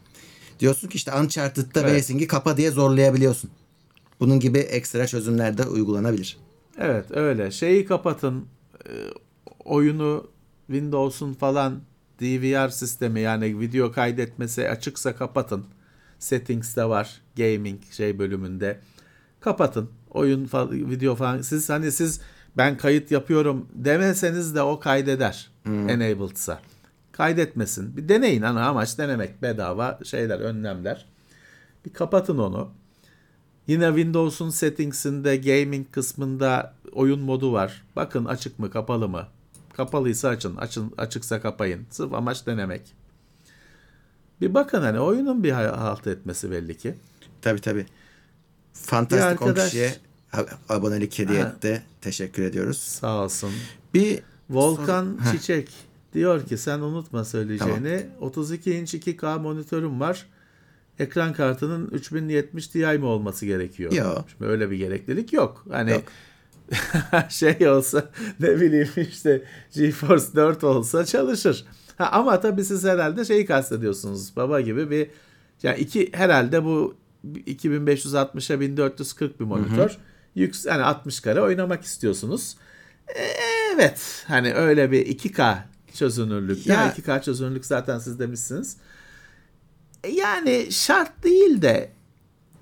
[0.61, 1.93] Diyorsun ki işte Uncharted'da Evet.
[1.93, 3.51] V-Sync'i kapa diye zorlayabiliyorsun.
[4.21, 6.37] Bunun gibi ekstra çözümler de uygulanabilir.
[6.79, 7.51] Evet öyle.
[7.51, 8.47] Şeyi kapatın.
[8.89, 8.91] e,
[9.65, 10.31] oyunu
[10.67, 11.81] Windows'un falan
[12.21, 15.65] DVR sistemi yani video kaydetmesi açıksa kapatın.
[16.19, 17.21] Settings'te var.
[17.37, 18.81] Gaming şey bölümünde.
[19.41, 19.91] Kapatın.
[20.11, 21.41] Oyun falan, video falan.
[21.41, 22.21] Siz hani siz
[22.57, 25.51] ben kayıt yapıyorum demeseniz de o kaydeder.
[25.67, 26.61] Enabled'sa.
[27.13, 27.97] Kaydetmesin.
[27.97, 28.43] Bir deneyin.
[28.43, 29.43] Ana amaç denemek.
[29.43, 31.07] Bedava şeyler, önlemler.
[31.87, 32.71] Bir kapatın onu.
[33.67, 37.83] Yine Windows'un settings'inde gaming kısmında oyun modu var.
[37.97, 39.27] Bakın açık mı, kapalı mı?
[39.77, 41.87] Kapalıysa açın, açın açıksa kapayın.
[41.91, 42.83] Sırf amaç denemek.
[44.41, 46.95] Bir bakın hani oyunun bir halt etmesi belli ki.
[47.43, 47.87] Tabii tabii.
[48.73, 49.95] Fantastik Bir 10 arkadaş- kişiye
[50.69, 51.83] abonelik hediye etti.
[52.01, 52.79] Teşekkür ediyoruz.
[52.79, 53.51] Sağ olsun.
[53.95, 55.33] Bir Volkan Heh.
[55.33, 55.69] Çiçek
[56.15, 58.07] diyor ki sen unutma söyleyeceğini.
[58.21, 60.27] 32 inç 2K monitörüm var.
[60.99, 63.93] Ekran kartının 3070 Ti mi olması gerekiyor?
[63.93, 64.25] Yok.
[64.29, 65.65] Şimdi öyle bir gereklilik yok.
[65.71, 66.03] Hani Yok.
[67.29, 68.11] şey olsa
[68.41, 69.43] ne bileyim işte
[69.75, 71.65] GeForce 4 olsa çalışır.
[71.99, 74.37] Ha, ama tabii siz herhalde şeyi kastediyorsunuz.
[74.37, 75.11] Baba gibi bir
[75.63, 76.95] yani iki herhalde bu
[77.47, 79.99] 2560'a 1440 bir monitör.
[80.35, 82.57] Yüks yani 60 kare oynamak istiyorsunuz.
[83.17, 83.23] E,
[83.75, 84.25] Evet.
[84.29, 85.59] Hani öyle bir 2K
[85.95, 86.67] çözünürlük.
[86.67, 88.77] Ya, Ya- 2K çözünürlük zaten siz demişsiniz.
[90.05, 91.91] E, Yani şart değil de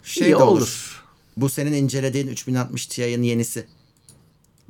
[0.03, 0.47] şey iyi de olur.
[0.61, 1.05] olur.
[1.37, 3.67] Bu senin incelediğin 3060 Ti'nin yenisi.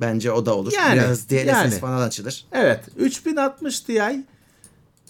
[0.01, 0.71] Bence o da olur.
[0.75, 1.79] Yani, Biraz DLSS yani.
[1.79, 2.45] falan açılır.
[2.51, 2.83] Evet.
[2.97, 4.25] 3060 Ti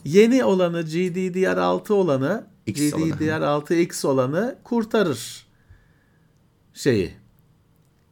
[0.05, 3.09] yeni olanı GDDR6 olanı X olanı.
[3.09, 5.45] GDDR6X olanı kurtarır
[6.73, 7.20] şeyi.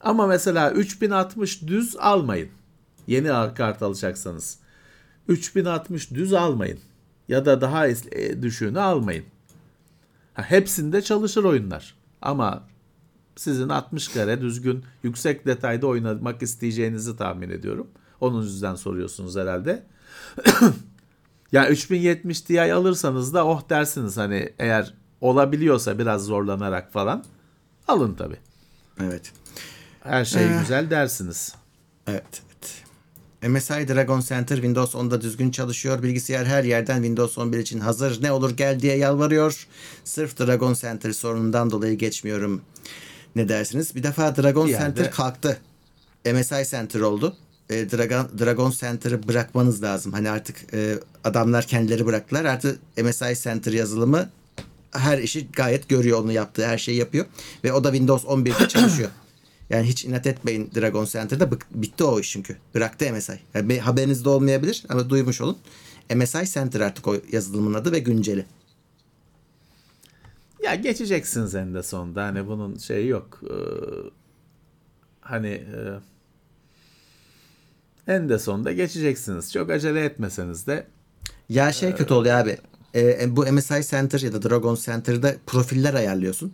[0.02, 2.50] Ama mesela 3060 düz almayın.
[3.08, 4.60] Yeni kart alacaksanız.
[5.28, 6.80] 3060 düz almayın.
[7.28, 9.26] Ya da daha e, düşüğünü almayın.
[10.34, 11.96] Ha, hepsinde çalışır oyunlar.
[12.22, 12.64] Ama
[13.36, 17.88] sizin 60 kare düzgün yüksek detayda oynamak isteyeceğinizi tahmin ediyorum.
[18.22, 19.84] Onun yüzden soruyorsunuz herhalde.
[21.52, 27.24] ya 3070 Ti alırsanız da oh dersiniz hani eğer olabiliyorsa biraz zorlanarak falan
[27.88, 28.36] alın tabi.
[29.02, 29.34] Evet.
[30.04, 30.60] Her şey Eh.
[30.60, 31.56] güzel dersiniz.
[32.08, 32.24] Evet.
[33.42, 33.52] evet.
[33.52, 36.04] MSI Dragon Center Windows 10'da düzgün çalışıyor.
[36.04, 38.24] Bilgisayar her yerden Windows 11 için hazır.
[38.24, 39.68] Ne olur gel diye yalvarıyor.
[40.04, 42.62] Sırf Dragon Center sorunundan dolayı geçmiyorum.
[43.36, 43.96] Ne dersiniz?
[43.96, 45.58] Bir defa Dragon Bir yerde- Center kalktı.
[46.34, 47.36] MSI Center oldu.
[47.70, 50.14] E, Dragon, Dragon Center'ı bırakmanız lazım.
[50.14, 52.46] Hani artık e, adamlar kendileri bıraktılar.
[52.46, 54.30] Artık MSI Center yazılımı
[54.92, 56.20] her işi gayet görüyor.
[56.24, 57.26] Onu yaptığı her şeyi yapıyor.
[57.64, 59.10] Ve o da Windows 11'de çalışıyor.
[59.70, 61.44] Yani hiç inat etmeyin Dragon Center'da.
[61.44, 62.58] Bık- bitti o iş çünkü.
[62.76, 63.40] Bıraktı MSI.
[63.54, 65.58] Yani bir haberinizde olmayabilir ama duymuş olun.
[66.16, 68.46] MSI Center artık o yazılımın adı ve günceli.
[70.64, 72.24] Ya geçeceksiniz en de sonunda.
[72.26, 73.42] Hani bunun şeyi yok.
[73.44, 73.54] Ee,
[75.22, 75.78] hani e,
[78.08, 79.54] en de sonunda geçeceksiniz.
[79.54, 80.88] Çok acele etmeseniz de
[81.50, 82.58] Ya şey kötü oluyor abi.
[82.96, 86.54] Ee, bu MSI Center ya da Dragon Center'da profiller ayarlıyorsun.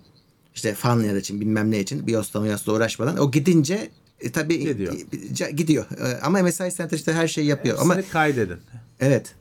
[0.56, 3.18] İşte fanlar için bilmem ne için BIOS'la BIOS'la uğraşmadan.
[3.18, 4.94] O gidince e, tabii Gidiyor.
[5.48, 5.86] e, gidiyor.
[6.00, 7.78] E, ama MSI Center işte her şeyi yapıyor.
[7.78, 8.58] hepsini Ama kaydedin.
[9.00, 9.36] evet.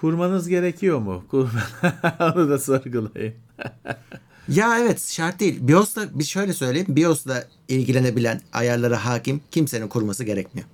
[0.00, 1.24] Kurmanız gerekiyor mu?
[1.30, 1.62] Kurma.
[2.34, 3.34] Onu da sorgulayın.
[4.48, 5.58] Ya evet şart değil.
[5.68, 6.86] BIOS'ta bir şöyle söyleyeyim.
[6.90, 10.68] BIOS'la ilgilenebilen ayarlara hakim kimsenin kurması gerekmiyor.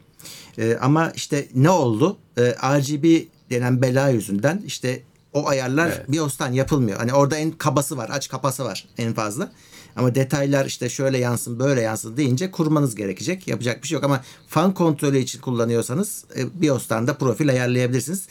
[0.58, 2.18] Ee, ama işte ne oldu?
[2.38, 2.42] Ee,
[2.78, 5.02] RGB denen bela yüzünden işte
[5.38, 6.12] o ayarlar Evet.
[6.12, 6.98] BIOS'tan yapılmıyor.
[6.98, 9.52] Hani orada en kabası var, aç kapası var en fazla.
[9.96, 13.48] Ama detaylar işte şöyle yansın, böyle yansın deyince kurmanız gerekecek.
[13.48, 18.26] Yapacak bir şey yok ama fan kontrolü için kullanıyorsanız e, BIOS'tan da profil ayarlayabilirsiniz.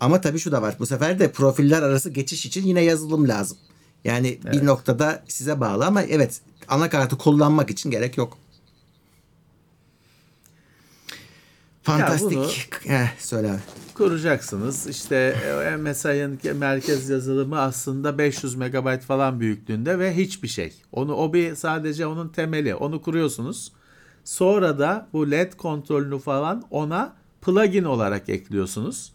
[0.00, 0.76] Ama tabii şu da var.
[0.78, 3.58] Bu sefer de profiller arası geçiş için yine yazılım lazım.
[4.04, 8.38] Yani bir noktada size bağlı ama evet anakartı kullanmak için gerek yok.
[11.82, 12.30] Fantastik.
[12.38, 12.46] bunu-
[12.92, 13.58] Heh, söyle abi.
[13.94, 14.86] kuracaksınız.
[14.86, 15.16] İşte
[15.46, 20.82] e, MSI'ın merkez yazılımı aslında 500 MB falan büyüklüğünde ve hiçbir şey.
[20.92, 22.74] Onu o bir sadece onun temeli.
[22.74, 23.72] Onu kuruyorsunuz.
[24.24, 27.12] Sonra da bu LED kontrolünü falan ona
[27.42, 29.12] plugin olarak ekliyorsunuz.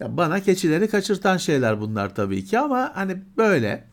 [0.00, 3.84] Ya bana keçileri kaçırtan şeyler bunlar tabii ki ama hani böyle.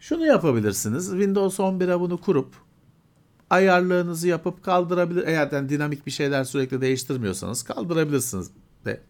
[0.00, 1.10] Şunu yapabilirsiniz.
[1.10, 2.54] Windows 11'e bunu kurup
[3.50, 5.26] ayarlarınızı yapıp kaldırabilir.
[5.26, 8.50] Eğer yani dinamik bir şeyler sürekli değiştirmiyorsanız kaldırabilirsiniz
[8.84, 9.00] de.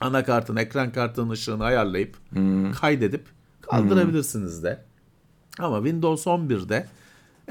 [0.00, 2.16] Anakartın, ekran kartının ışığını ayarlayıp
[2.80, 3.26] kaydedip
[3.60, 4.84] kaldırabilirsiniz de.
[5.58, 6.86] Ama Windows 11'de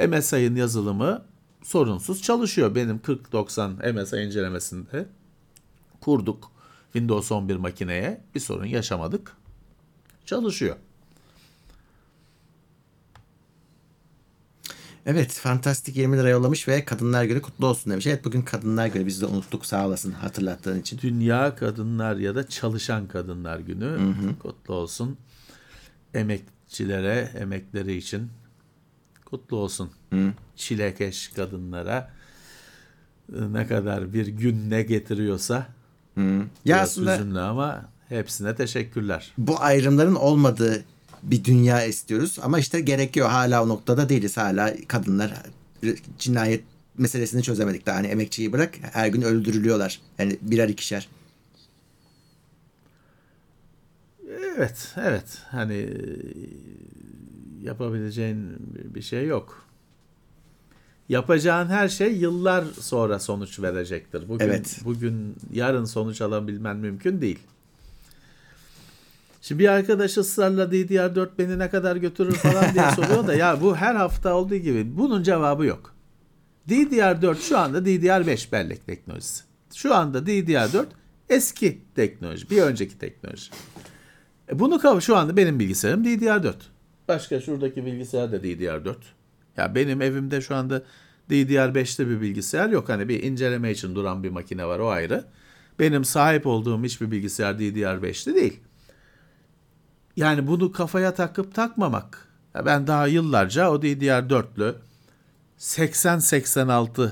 [0.07, 1.25] MSI'ın yazılımı
[1.63, 2.75] sorunsuz çalışıyor.
[2.75, 5.05] Benim 4090 MSI incelemesinde
[6.01, 6.51] kurduk
[6.93, 8.21] Windows 11 makineye.
[8.35, 9.37] Bir sorun yaşamadık.
[10.25, 10.75] Çalışıyor.
[15.05, 18.07] Evet fantastik 20 lira yollamış ve Kadınlar Günü kutlu olsun demiş.
[18.07, 20.99] Evet bugün Kadınlar Günü biz de unuttuk sağ olasın hatırlattığın için.
[21.01, 23.97] Dünya Kadınlar ya da Çalışan Kadınlar Günü
[24.39, 25.17] kutlu olsun.
[26.13, 28.29] Emekçilere, emekleri için
[29.25, 29.91] kutlu olsun.
[30.55, 32.11] Çilekeş kadınlara
[33.29, 35.67] ne kadar bir gün ne getiriyorsa
[36.17, 36.35] Ya
[36.65, 39.33] biraz aslında ama hepsine teşekkürler.
[39.37, 40.83] bu ayrımların olmadığı
[41.23, 45.33] bir dünya istiyoruz ama işte gerekiyor hala o noktada değiliz hala kadınlar
[46.19, 46.63] cinayet
[46.97, 51.07] meselesini çözemedik daha hani emekçiyi bırak her gün öldürülüyorlar yani birer ikişer.
[54.57, 55.37] Evet, evet.
[55.49, 55.89] Hani
[57.61, 58.55] yapabileceğin
[58.95, 59.65] bir şey yok.
[61.09, 64.29] Yapacağın her şey yıllar sonra sonuç verecektir.
[64.29, 64.81] Bugün, Evet.
[64.85, 67.39] bugün yarın sonuç alabilmen mümkün değil.
[69.43, 73.75] Şimdi bir arkadaş ısrarla DDR4 beni ne kadar götürür falan diye soruyor da ya bu
[73.75, 75.95] her hafta olduğu gibi bunun cevabı yok.
[76.69, 79.43] DDR4 şu anda DDR5 bellek teknolojisi.
[79.73, 80.85] Şu anda DDR4
[81.29, 83.51] eski teknoloji, bir önceki teknoloji.
[84.51, 86.53] E bunu kav şu anda benim bilgisayarım DDR4.
[87.07, 88.95] Başka şuradaki bilgisayar da DDR4.
[89.57, 90.83] Ya benim evimde şu anda
[91.29, 92.89] DDR5'te bir bilgisayar yok.
[92.89, 95.25] Hani bir inceleme için duran bir makine var o ayrı.
[95.79, 98.59] Benim sahip olduğum hiçbir bilgisayar DDR5'te değil.
[100.15, 102.27] Yani bunu kafaya takıp takmamak.
[102.55, 104.75] Ya ben daha yıllarca o DDR4'lü
[105.59, 107.11] 80-86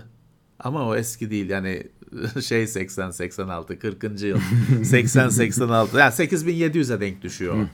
[0.60, 1.84] ama o eski değil yani
[2.41, 4.03] şey 80-86 40.
[4.03, 4.38] yıl
[4.82, 7.56] 80-86 yani 8700'e denk düşüyor.
[7.56, 7.65] o.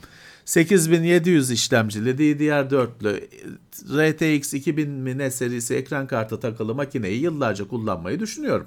[0.44, 3.28] 8700 işlemcili DDR4'lü
[3.82, 8.66] RTX 2000 mi ne serisi ekran kartı takılı makineyi yıllarca kullanmayı düşünüyorum.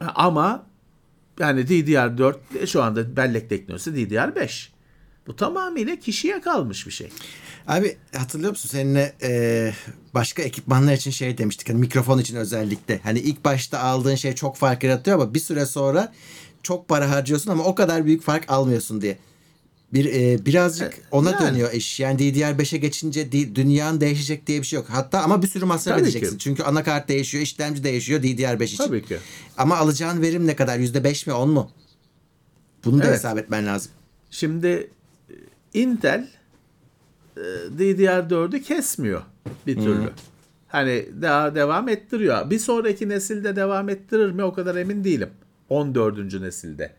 [0.00, 0.66] Ama
[1.40, 4.71] yani DDR4 şu anda bellek teknolojisi DDR5.
[5.26, 7.08] Bu tamamıyla kişiye kalmış bir şey.
[7.68, 9.72] Abi hatırlıyor musun seninle e,
[10.14, 13.00] başka ekipmanlar için şey demiştik hani mikrofon için özellikle.
[13.02, 16.12] Hani ilk başta aldığın şey çok fark yaratıyor ama bir süre sonra
[16.62, 19.18] çok para harcıyorsun ama o kadar büyük fark almıyorsun diye.
[19.92, 21.40] Bir e, birazcık ona yani.
[21.40, 22.00] dönüyor iş.
[22.00, 24.86] Yani DDR5'e geçince dünyanın değişecek diye bir şey yok.
[24.90, 26.38] Hatta ama bir sürü masraf Tabii edeceksin.
[26.38, 26.44] ki.
[26.44, 28.76] Çünkü anakart değişiyor, işlemci değişiyor DDR5 için.
[28.76, 29.18] Tabii ki.
[29.58, 30.78] Ama alacağın verim ne kadar?
[30.78, 31.70] %5 mi 10 mu?
[32.84, 33.16] Bunu da Evet.
[33.16, 33.92] hesap etmen lazım.
[34.30, 34.88] Şimdi e,
[35.74, 36.28] Intel
[37.36, 37.40] e,
[37.78, 39.22] DDR4'ü kesmiyor
[39.66, 40.10] bir türlü.
[40.68, 42.50] Hani daha devam ettiriyor.
[42.50, 45.30] Bir sonraki nesilde devam ettirir mi o kadar emin değilim.
[45.68, 46.40] 14.
[46.40, 46.94] nesilde.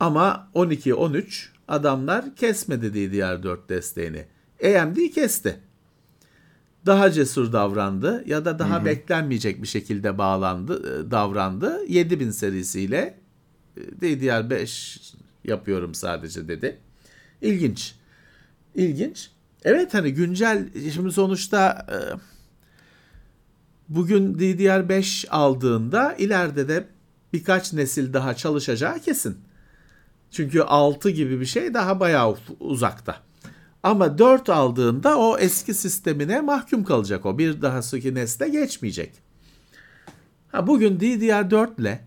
[0.00, 4.24] Ama 12 13 adamlar kesmedi DDR4 desteğini.
[4.64, 5.60] AMD kesti.
[6.86, 11.84] Daha cesur davrandı ya da daha beklenmeyecek bir şekilde bağlandı, e, davrandı.
[11.88, 13.18] 7000 serisiyle
[13.76, 15.14] e, DDR5
[15.44, 16.78] yapıyorum sadece dedi.
[17.42, 17.94] İlginç.
[18.74, 19.30] İlginç.
[19.64, 21.96] Evet hani güncel şimdi sonuçta e,
[23.88, 26.86] bugün DDR5 aldığında ileride de
[27.32, 29.38] birkaç nesil daha çalışacağı kesin.
[30.30, 33.16] Çünkü 6 gibi bir şey daha bayağı uzakta.
[33.82, 37.38] Ama 4 aldığında o eski sistemine mahkum kalacak o.
[37.38, 39.12] Bir daha sonraki nesle geçmeyecek.
[40.48, 42.06] Ha, bugün DDR4 ile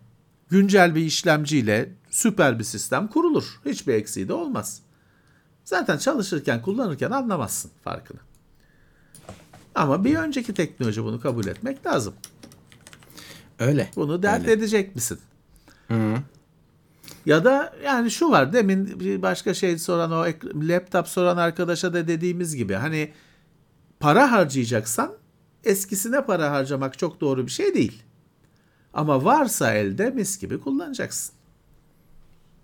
[0.50, 3.60] güncel bir işlemciyle süper bir sistem kurulur.
[3.66, 4.82] Hiçbir eksiği de olmaz.
[5.66, 8.20] Zaten çalışırken, kullanırken anlamazsın farkını.
[9.76, 12.14] Ama bir önceki teknoloji bunu kabul etmek lazım.
[13.60, 13.92] Öyle.
[13.96, 14.52] Bunu dert Öyle.
[14.52, 15.20] edecek misin?
[17.26, 20.26] Ya da yani şu var demin bir başka şey soran o
[20.56, 23.14] laptop soran arkadaşa da dediğimiz gibi hani
[24.00, 25.12] para harcayacaksan
[25.64, 28.04] eskisine para harcamak çok doğru bir şey değil.
[28.94, 31.36] Ama varsa elde mis gibi kullanacaksın.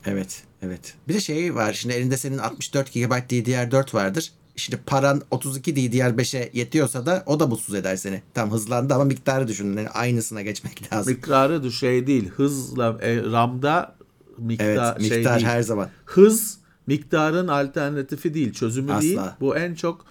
[0.07, 0.93] Evet, evet.
[1.07, 1.73] Bir de şey var.
[1.73, 4.31] Şimdi elinde senin 64 GB DDR4 vardır.
[4.55, 8.21] Şimdi paran 32 DDR5'e yetiyorsa da o da mutsuz eder seni.
[8.33, 9.77] Tam hızlandı ama miktarı düşünün.
[9.77, 11.13] Yani aynısına geçmek lazım.
[11.13, 12.29] Mikrarı da şey değil.
[12.29, 13.95] Hızla e, RAM'da
[14.37, 15.47] miktar, Evet, şey miktar değil.
[15.47, 15.89] her zaman.
[16.05, 16.57] Hız
[16.87, 19.01] miktarın alternatifi değil, çözümü Asla.
[19.01, 19.19] değil.
[19.39, 20.05] Bu en çok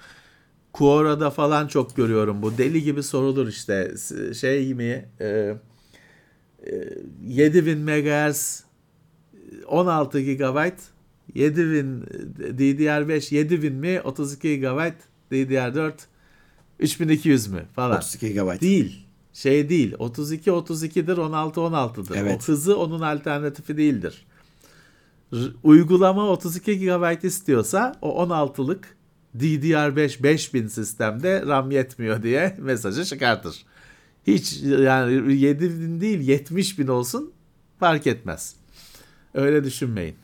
[0.73, 2.43] Quora'da falan çok görüyorum.
[2.43, 3.95] Bu deli gibi sorulur işte.
[4.41, 5.09] Şey mi?
[5.21, 5.57] E, e,
[7.27, 8.66] 7000 MHz
[9.67, 10.73] 16 GB
[11.35, 12.03] 7000
[12.39, 14.93] DDR5 7000 mi 32 GB
[15.33, 15.93] DDR4
[16.81, 17.97] 3200 mü falan.
[17.97, 18.61] 32 GB.
[18.61, 19.07] Değil.
[19.33, 19.95] Şey değil.
[19.99, 22.17] 32 32'dir, 16 16'dır.
[22.17, 22.43] Evet.
[22.43, 24.27] O hızı onun alternatifi değildir.
[25.63, 28.97] Uygulama 32 GB istiyorsa o 16'lık
[29.39, 33.65] DDR5 5000 sistemde RAM yetmiyor diye mesajı çıkartır.
[34.27, 37.33] Hiç yani 7000 değil 70 bin olsun
[37.81, 38.57] fark etmez.
[39.37, 40.15] Öyle düşünmeyin.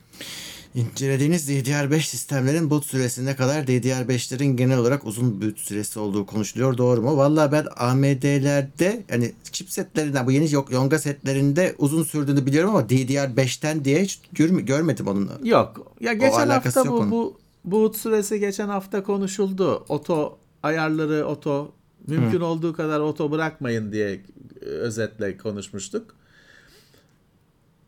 [0.74, 6.78] İncelediğiniz DDR5 sistemlerin boot süresine kadar DDR5'lerin genel olarak uzun boot süresi olduğu konuşuluyor.
[6.78, 7.16] Doğru mu?
[7.16, 14.02] Vallahi ben AMD'lerde yani chipsetlerinden bu yeni Yonga setlerinde uzun sürdüğünü biliyorum ama DDR5'ten diye
[14.02, 15.30] hiç gör- görmedim onun.
[15.44, 15.94] Yok.
[16.00, 17.10] Ya geçen hafta yok bu, onun.
[17.10, 19.84] bu boot süresi geçen hafta konuşuldu.
[19.88, 21.72] Oto ayarları oto
[22.06, 24.20] mümkün olduğu kadar oto bırakmayın diye
[24.60, 26.14] özetle konuşmuştuk.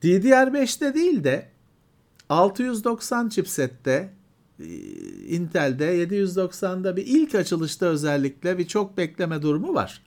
[0.04, 1.48] DDR5'te değil de
[2.28, 4.12] 690 chipsette
[4.60, 4.66] e,
[5.28, 10.02] Intel'de 790'da bir ilk açılışta özellikle bir çok bekleme durumu var.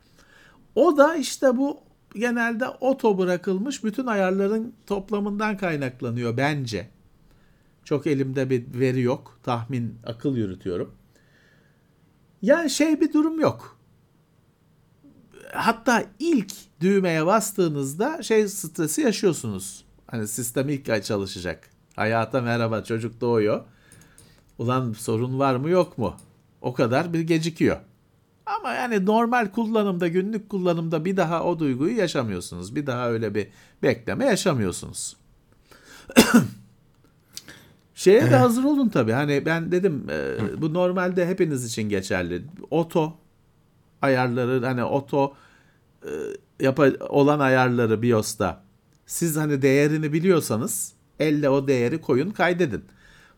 [0.76, 1.80] O da işte bu
[2.16, 6.90] genelde oto bırakılmış bütün ayarların toplamından kaynaklanıyor bence.
[7.84, 9.40] Çok elimde bir veri yok.
[9.44, 10.92] Tahmin, akıl yürütüyorum.
[12.42, 13.80] Yani şey bir durum yok.
[15.54, 19.87] Hatta ilk düğmeye bastığınızda şey stresi yaşıyorsunuz.
[20.08, 21.70] Hani sistem ilk ay çalışacak.
[21.96, 23.62] Hayata merhaba çocuk doğuyor.
[24.58, 26.16] Ulan sorun var mı yok mu?
[26.62, 27.78] O kadar bir gecikiyor.
[28.46, 32.76] Ama yani normal kullanımda, günlük kullanımda bir daha o duyguyu yaşamıyorsunuz.
[32.76, 33.48] Bir daha öyle bir
[33.84, 35.18] bekleme yaşamıyorsunuz.
[37.96, 39.12] Şeye de hazır olun tabii.
[39.12, 42.46] Hani ben dedim e, bu normalde hepiniz için geçerli.
[42.70, 43.18] Oto
[44.02, 45.34] ayarları hani oto
[46.04, 46.10] e,
[46.60, 48.67] yapa, olan ayarları BIOS'ta
[49.08, 52.84] siz hani değerini biliyorsanız elle o değeri koyun kaydedin.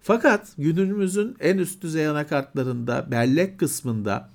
[0.02, 4.30] Fakat günümüzün en üst düzey anakartlarında bellek kısmında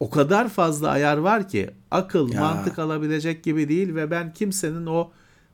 [0.00, 2.40] o kadar fazla ayar var ki akıl Ya.
[2.40, 5.10] mantık alabilecek gibi değil ve ben kimsenin o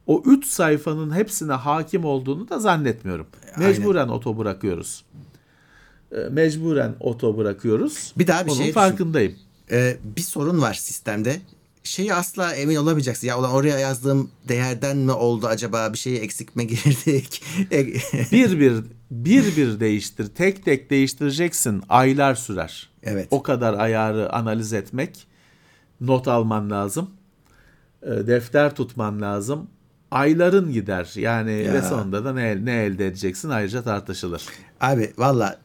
[0.07, 3.27] o 3 sayfanın hepsine hakim olduğunu da zannetmiyorum.
[3.57, 3.69] Aynen.
[3.71, 5.05] Mecburen oto bırakıyoruz.
[6.13, 8.13] E, Mecburen oto bırakıyoruz.
[8.19, 8.75] Bir daha bir Bunun şey düşün.
[8.75, 9.35] farkındayım.
[9.71, 11.37] Ee, bir sorun var sistemde.
[11.89, 13.27] Şeyi asla emin olamayacaksın.
[13.27, 15.93] Ya ulan oraya yazdığım değerden mi oldu acaba?
[15.93, 17.43] Bir şeyi eksik mi girdik?
[17.73, 17.87] E,
[18.33, 20.27] bir bir bir bir değiştir.
[20.35, 21.83] Tek tek değiştireceksin.
[21.89, 22.91] Aylar sürer.
[23.03, 23.29] evet.
[23.31, 25.27] O kadar ayarı analiz etmek,
[26.01, 27.11] not alman lazım.
[28.03, 29.71] e, Defter tutman lazım.
[30.11, 31.13] Ayların gider.
[31.17, 31.73] Yani Ya.
[31.75, 34.43] ve sonunda da ne, ne elde edeceksin ayrıca tartışılır.
[34.81, 35.59] Abi valla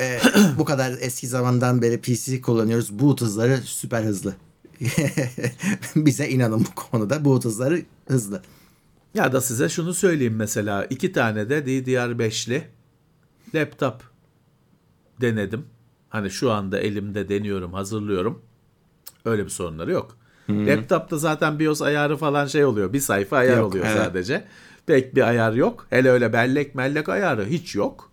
[0.00, 0.18] e,
[0.58, 2.98] bu kadar eski zamandan beri PC kullanıyoruz.
[2.98, 4.34] Boot hızları süper hızlı.
[5.96, 8.42] Bize inanın bu konuda boot hızları hızlı.
[9.14, 12.64] Ya da size şunu söyleyeyim mesela iki tane de DDR5'li
[13.54, 14.02] laptop
[15.20, 15.64] denedim.
[16.08, 18.42] Hani şu anda elimde deniyorum, hazırlıyorum.
[19.24, 20.16] Öyle bir sorunları yok.
[20.48, 22.92] Laptopta zaten BIOS ayarı falan şey oluyor.
[22.92, 23.96] Bir sayfa ayar Yok, oluyor evet.
[23.96, 24.44] sadece.
[24.86, 25.86] Pek bir ayar yok.
[25.90, 28.12] Hele öyle bellek mellek ayarı hiç yok.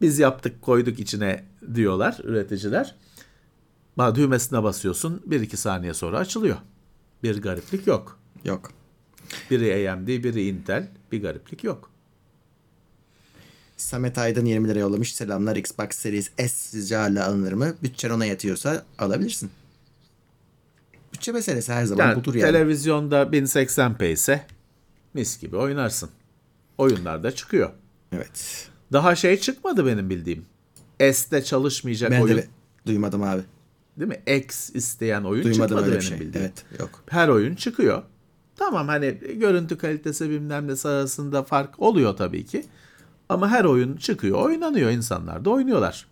[0.00, 1.44] Biz yaptık koyduk içine
[1.74, 2.94] diyorlar üreticiler.
[3.98, 6.56] Düğmesine basıyorsun 1-2 saniye sonra açılıyor.
[7.22, 8.18] Bir gariplik yok.
[8.44, 8.70] Yok.
[9.50, 10.88] Biri AMD, biri Intel.
[11.12, 11.90] Bir gariplik yok.
[13.76, 15.14] Samet Aydın 20 lira yollamış.
[15.14, 17.74] Selamlar Xbox Series S sizce hala alınır mı?
[17.82, 19.50] Bütçen ona yatıyorsa alabilirsin.
[21.12, 22.52] Bütçe meselesi her zaman Yani budur yani.
[22.52, 24.46] televizyonda 1080p ise
[25.14, 26.10] mis gibi oynarsın.
[26.78, 27.70] Oyunlar da çıkıyor.
[28.12, 28.68] Evet.
[28.92, 30.46] Daha şey çıkmadı benim bildiğim.
[31.12, 32.36] S'de çalışmayacak Ben oyun.
[32.38, 32.46] de
[32.86, 33.42] duymadım abi.
[33.96, 34.36] Değil mi?
[34.36, 36.20] X isteyen oyun Duymadım çıkmadı benim şey.
[36.20, 36.46] bildiğim.
[36.46, 37.04] Evet yok.
[37.10, 38.02] Her oyun çıkıyor.
[38.56, 42.64] Tamam hani görüntü kalitesi bilmem ne arasında fark oluyor tabii ki.
[43.28, 46.06] Ama her oyun çıkıyor, oynanıyor insanlar da oynuyorlar.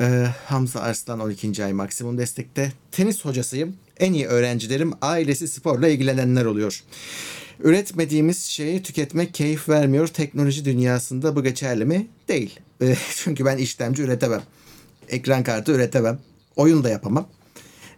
[0.00, 1.64] Ee, Hamza Arslan 12.
[1.64, 2.72] ay maksimum destekte.
[2.92, 3.76] Tenis hocasıyım.
[3.96, 6.82] En iyi öğrencilerim ailesi sporla ilgilenenler oluyor.
[7.60, 10.06] Üretmediğimiz şeyi tüketmek keyif vermiyor.
[10.06, 12.06] Teknoloji dünyasında bu geçerli mi?
[12.28, 12.60] Değil.
[12.82, 14.42] Ee, çünkü ben işlemci üretemem.
[15.08, 16.18] Ekran kartı üretemem.
[16.56, 17.28] Oyun da yapamam.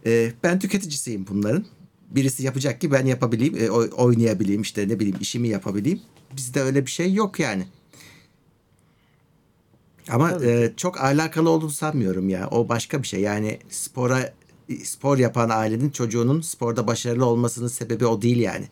[0.05, 1.65] Ee, ben tüketicisiyim bunların.
[2.09, 6.01] Birisi yapacak ki ben yapabileyim, e, oy- oynayabileyim, işte ne bileyim işimi yapabileyim.
[6.37, 7.67] Bizde öyle bir şey yok yani.
[10.09, 12.47] Ama e, çok alakalı olduğunu sanmıyorum ya.
[12.51, 13.21] O başka bir şey.
[13.21, 14.33] Yani spora
[14.83, 18.67] spor yapan ailenin çocuğunun sporda başarılı olmasının sebebi o değil yani.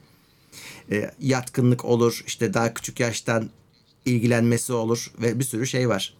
[0.91, 3.49] E, yatkınlık olur, işte daha küçük yaştan
[4.05, 6.17] ilgilenmesi olur ve bir sürü şey var.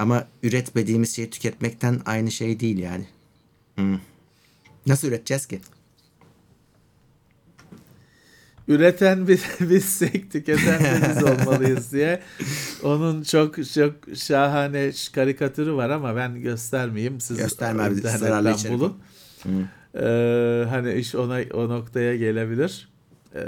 [0.00, 3.06] Ama üretmediğimiz şeyi tüketmekten aynı şey değil yani.
[3.74, 3.98] Hmm.
[4.86, 5.60] Nasıl üreteceğiz ki?
[8.68, 12.22] Üreten biz, bizsek tüketen de biz olmalıyız diye.
[12.82, 17.20] Onun çok çok şahane karikatürü var ama ben göstermeyeyim.
[17.20, 18.98] Siz Gösterme abi, zararlı içerik bulun.
[19.94, 22.88] Ee, hani iş ona o noktaya gelebilir.
[23.34, 23.40] Ee,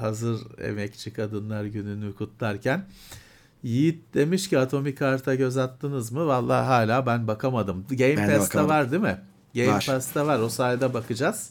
[0.00, 2.84] hazır emekçi kadınlar gününü kutlarken.
[3.62, 6.26] Yiğit demiş ki Atomic Heart'a göz attınız mı?
[6.26, 7.84] Vallahi hala ben bakamadım.
[7.90, 9.18] Game Ben Pass'ta var değil mi?
[9.54, 9.84] Game Var.
[9.86, 10.38] Pass'ta var.
[10.38, 11.50] O sayede bakacağız.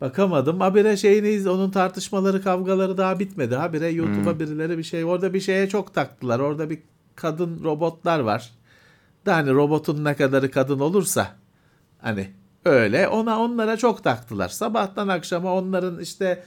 [0.00, 0.60] Bakamadım.
[0.60, 3.56] Habire şeyini onun tartışmaları kavgaları daha bitmedi.
[3.56, 5.04] Habire YouTube'a birileri bir şey.
[5.04, 6.38] Orada bir şeye çok taktılar.
[6.38, 6.78] Orada bir
[7.16, 8.50] kadın robotlar var.
[9.26, 11.36] Da hani robotun ne kadarı kadın olursa
[11.98, 12.30] hani
[12.64, 14.48] öyle ona onlara çok taktılar.
[14.48, 16.44] Sabahtan akşama onların işte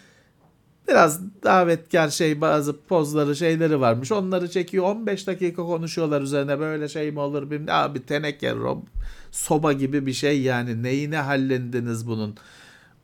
[0.88, 4.12] biraz davetkar şey bazı pozları şeyleri varmış.
[4.12, 7.76] Onları çekiyor 15 dakika konuşuyorlar üzerine böyle şey mi olur bilmem.
[7.76, 8.84] Abi teneke rob,
[9.32, 12.36] soba gibi bir şey yani neyine hallendiniz bunun.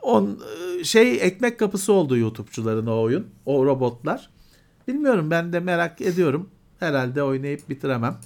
[0.02, 0.40] On
[0.84, 3.28] şey ekmek kapısı oldu YouTube'cuların o oyun.
[3.46, 4.30] O robotlar.
[4.88, 6.50] Bilmiyorum ben de merak ediyorum.
[6.80, 8.18] Herhalde oynayıp bitiremem.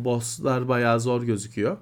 [0.00, 1.76] O bosslar bayağı zor gözüküyor.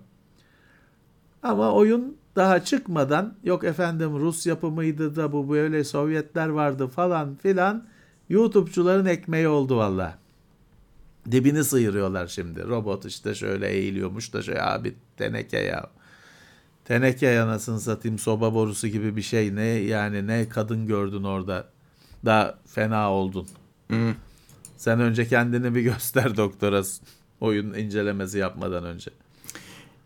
[1.42, 7.86] Ama oyun daha çıkmadan yok efendim Rus yapımıydı da bu böyle Sovyetler vardı falan filan
[8.28, 10.18] YouTube'cuların ekmeği oldu valla.
[11.30, 12.68] Dibini sıyırıyorlar şimdi.
[12.68, 15.90] Robot işte şöyle eğiliyormuş da şöyle abi teneke ya.
[16.84, 21.68] Teneke anasını satayım soba borusu gibi bir şey ne yani ne kadın gördün orada.
[22.24, 23.46] Daha fena oldun.
[23.88, 24.14] Hmm.
[24.76, 26.82] Sen önce kendini bir göster doktora
[27.40, 29.10] oyun incelemesi yapmadan önce.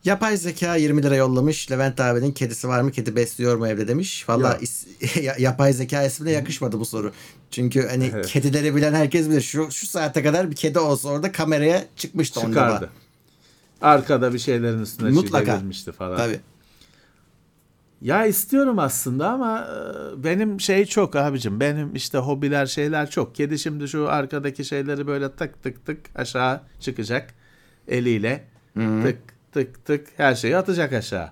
[0.04, 1.70] Yapay zeka 20 lira yollamış.
[1.70, 2.90] Levent abinin kedisi var mı?
[2.92, 4.28] Kedi besliyor mu evde demiş.
[4.28, 4.58] Valla
[5.22, 7.12] ya- yapay zeka ismine yakışmadı bu soru.
[7.50, 8.26] Çünkü hani Evet.
[8.26, 9.40] kedileri bilen herkes bilir.
[9.40, 12.90] Şu, şu saate kadar bir kedi olsa orada kameraya çıkmıştı onda Çıkardı.
[13.82, 15.54] Arkada bir şeylerin üstüne Mutlaka.
[15.56, 16.16] çivilmişti falan.
[16.16, 16.40] Tabii.
[18.02, 19.60] Ya istiyorum aslında ama
[20.20, 21.60] e, benim şey çok abicim.
[21.60, 23.34] Benim işte hobiler şeyler çok.
[23.34, 27.34] Kedi şimdi şu arkadaki şeyleri böyle tık tık tık aşağı çıkacak
[27.88, 28.44] eliyle.
[28.74, 29.18] Tık
[29.52, 31.30] tık tık her şeyi atacak aşağı.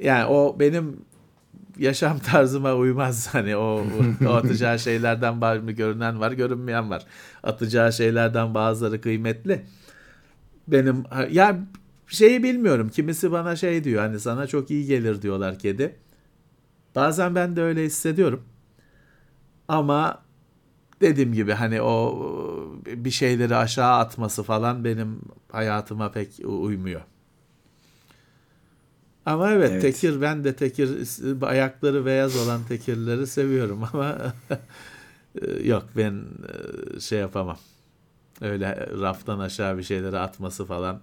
[0.00, 0.96] Yani o benim
[1.78, 3.34] yaşam tarzıma uymaz.
[3.34, 3.84] Hani o,
[4.26, 7.06] o atacağı şeylerden bazı görünen var, görünmeyen var.
[7.42, 9.64] Atacağı şeylerden bazıları kıymetli.
[10.68, 11.58] Benim ya
[12.06, 12.88] şeyi bilmiyorum.
[12.88, 15.96] Kimisi bana şey diyor hani sana çok iyi gelir diyorlar kedi.
[16.94, 18.42] Bazen ben de öyle hissediyorum.
[19.68, 20.22] Ama
[21.00, 22.28] dediğim gibi hani o
[22.86, 25.20] bir şeyleri aşağı atması falan benim
[25.52, 27.00] hayatıma pek uymuyor.
[29.28, 29.82] Ama evet, Evet.
[29.82, 30.90] tekir ben de tekir
[31.42, 34.16] ayakları beyaz olan tekirleri seviyorum ama
[35.64, 36.24] yok ben
[36.96, 37.58] e, şey yapamam.
[38.40, 41.00] Öyle raftan aşağı bir şeyleri atması falan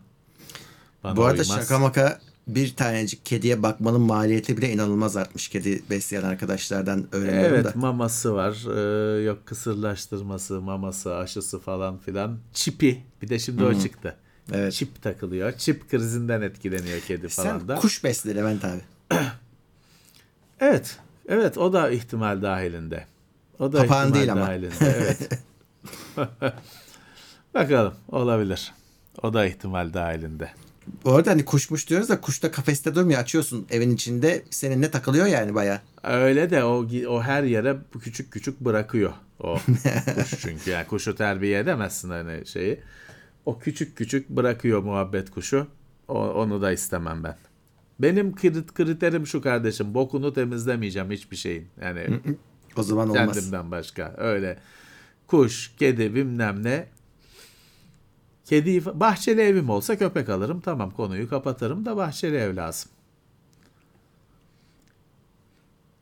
[1.04, 1.56] bana Bu arada uymaz.
[1.62, 5.48] şaka maka bir tanecik kediye bakmanın maliyeti bile inanılmaz artmış.
[5.48, 7.72] Kedi besleyen arkadaşlardan öğreniyorum Evet da.
[7.76, 8.52] maması var.
[8.76, 12.38] Ee, yok kısırlaştırması, maması, aşısı falan filan.
[12.54, 13.04] Çipi.
[13.22, 14.16] Bir de şimdi o çıktı.
[14.54, 14.74] Evet.
[14.74, 15.52] Çip takılıyor.
[15.58, 17.76] Çip krizinden etkileniyor kedi falan Sen da.
[17.76, 18.82] kuş besle Levent abi.
[20.60, 20.98] Evet.
[21.30, 23.06] Evet o da ihtimal dahilinde.
[23.60, 24.48] O da Papağan ihtimal değil ama.
[24.48, 24.76] dahilinde.
[24.80, 25.30] Evet.
[27.54, 28.74] Bakalım olabilir.
[29.24, 30.50] O da ihtimal dahilinde.
[31.06, 33.20] Bu arada hani kuşmuş diyoruz da kuş da kafeste durmuyor.
[33.20, 35.82] Açıyorsun evin içinde seninle takılıyor yani baya.
[36.04, 39.58] Öyle de o o her yere bu küçük küçük bırakıyor o
[40.16, 42.80] kuş çünkü yani kuşu terbiye edemezsin hani şeyi.
[43.46, 45.68] O küçük küçük bırakıyor muhabbet kuşu.
[46.08, 47.38] O, onu da istemem ben.
[48.00, 49.94] Benim krit- kriterim şu kardeşim.
[49.94, 51.68] Bokunu temizlemeyeceğim hiçbir şeyin.
[51.82, 52.20] Yani
[52.78, 53.36] O zaman olmaz.
[53.36, 54.14] kendimden başka.
[54.18, 54.60] Öyle
[55.28, 56.88] kuş, kedi bilmem ne.
[58.46, 60.62] Kedi bahçeli evim olsa köpek alırım.
[60.62, 62.92] Tamam konuyu kapatırım da bahçeli ev lazım.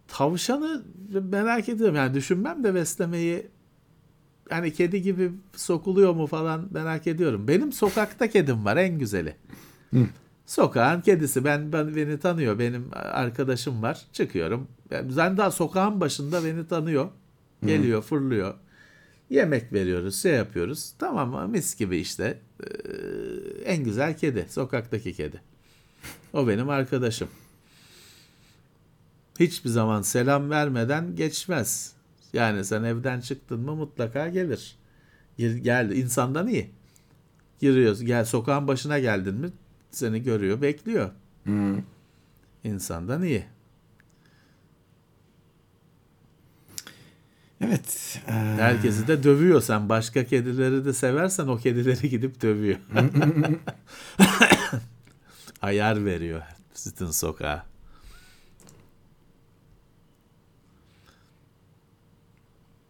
[0.07, 0.83] Tavşanı
[1.23, 1.95] merak ediyorum.
[1.95, 3.47] Yani düşünmem de beslemeyi
[4.53, 7.47] hani kedi gibi sokuluyor mu falan merak ediyorum.
[7.47, 9.35] Benim sokakta kedim var en güzeli.
[10.45, 11.45] Sokağın kedisi.
[11.45, 12.59] Ben, ben beni tanıyor.
[12.59, 14.05] Benim arkadaşım var.
[14.13, 14.67] Çıkıyorum.
[14.91, 17.09] Ben daha sokağın başında beni tanıyor.
[17.65, 18.53] Geliyor, fırlıyor.
[19.30, 20.93] Yemek veriyoruz, şey yapıyoruz.
[20.99, 22.39] Tamam mis gibi işte.
[22.63, 22.67] Ee,
[23.65, 24.45] en güzel kedi.
[24.49, 25.41] Sokaktaki kedi.
[26.34, 27.27] O benim arkadaşım.
[29.39, 31.93] Hiçbir zaman selam vermeden geçmez.
[32.34, 34.76] Yani sen evden çıktın mı mutlaka gelir.
[35.38, 35.93] Gel, geldi.
[35.93, 36.72] İnsandan iyi.
[37.60, 38.03] Giriyoruz.
[38.03, 39.49] Gel sokağın başına geldin mi
[39.91, 41.10] seni görüyor, bekliyor.
[41.43, 41.77] Hmm.
[42.64, 43.45] İnsandan iyi.
[47.61, 48.19] Evet.
[48.27, 49.61] Ee, Herkesi de dövüyor.
[49.61, 52.77] Sen başka kedileri de seversen o kedileri gidip dövüyor.
[55.61, 56.41] Ayar veriyor
[56.85, 57.72] bütün sokağa.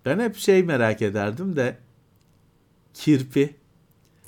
[0.05, 1.77] Ben hep şey merak ederdim de
[2.93, 3.55] kirpi.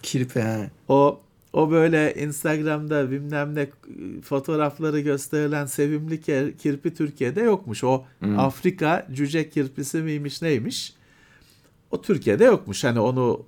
[0.02, 0.68] kirpi ha.
[0.88, 1.22] O
[1.54, 3.68] o böyle Instagram'da bilmem ne
[4.22, 6.22] fotoğrafları gösterilen sevimli
[6.58, 7.84] kirpi Türkiye'de yokmuş.
[7.84, 8.06] O
[8.38, 10.94] Afrika cüce kirpisi miymiş neymiş?
[11.92, 12.84] O Türkiye'de yokmuş.
[12.84, 13.46] Hani onu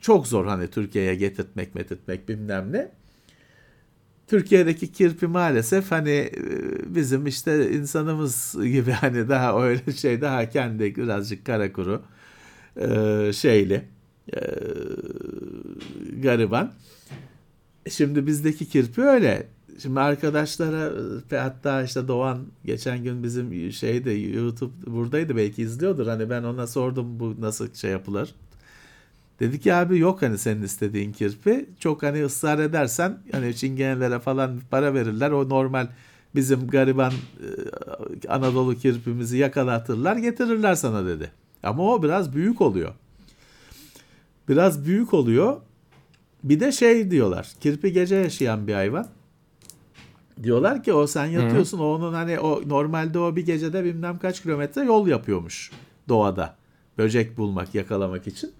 [0.00, 2.90] çok zor hani Türkiye'ye getirtmek metirtmek bilmem ne.
[4.28, 6.32] Türkiye'deki kirpi maalesef hani e,
[6.94, 12.02] bizim işte insanımız gibi hani daha öyle şey daha kendi birazcık kara kuru
[12.76, 13.84] e, şeyli
[14.34, 14.40] e,
[16.22, 16.72] gariban.
[17.90, 19.46] Şimdi bizdeki kirpi öyle.
[19.82, 20.92] Şimdi arkadaşlara
[21.30, 26.06] hatta işte Doğan geçen gün bizim şeyde YouTube buradaydı belki izliyordur.
[26.06, 28.34] Hani ben ona sordum bu nasıl şey yapılır.
[29.40, 31.68] Dedi ki abi yok hani senin istediğin kirpi.
[31.78, 35.30] Çok hani ısrar edersen hani çingenelere falan para verirler.
[35.30, 35.88] O normal
[36.34, 41.30] bizim gariban e, Anadolu kirpimizi yakalatırlar getirirler sana dedi.
[41.62, 42.94] Ama o biraz büyük oluyor.
[44.48, 45.56] Biraz büyük oluyor.
[46.44, 47.52] Bir de şey diyorlar.
[47.60, 49.08] Kirpi gece yaşayan bir hayvan.
[50.42, 54.42] Diyorlar ki o sen yatıyorsun o onun hani o normalde o bir gecede bilmem kaç
[54.42, 55.70] kilometre yol yapıyormuş
[56.08, 56.56] doğada.
[56.98, 58.50] Böcek bulmak, yakalamak için.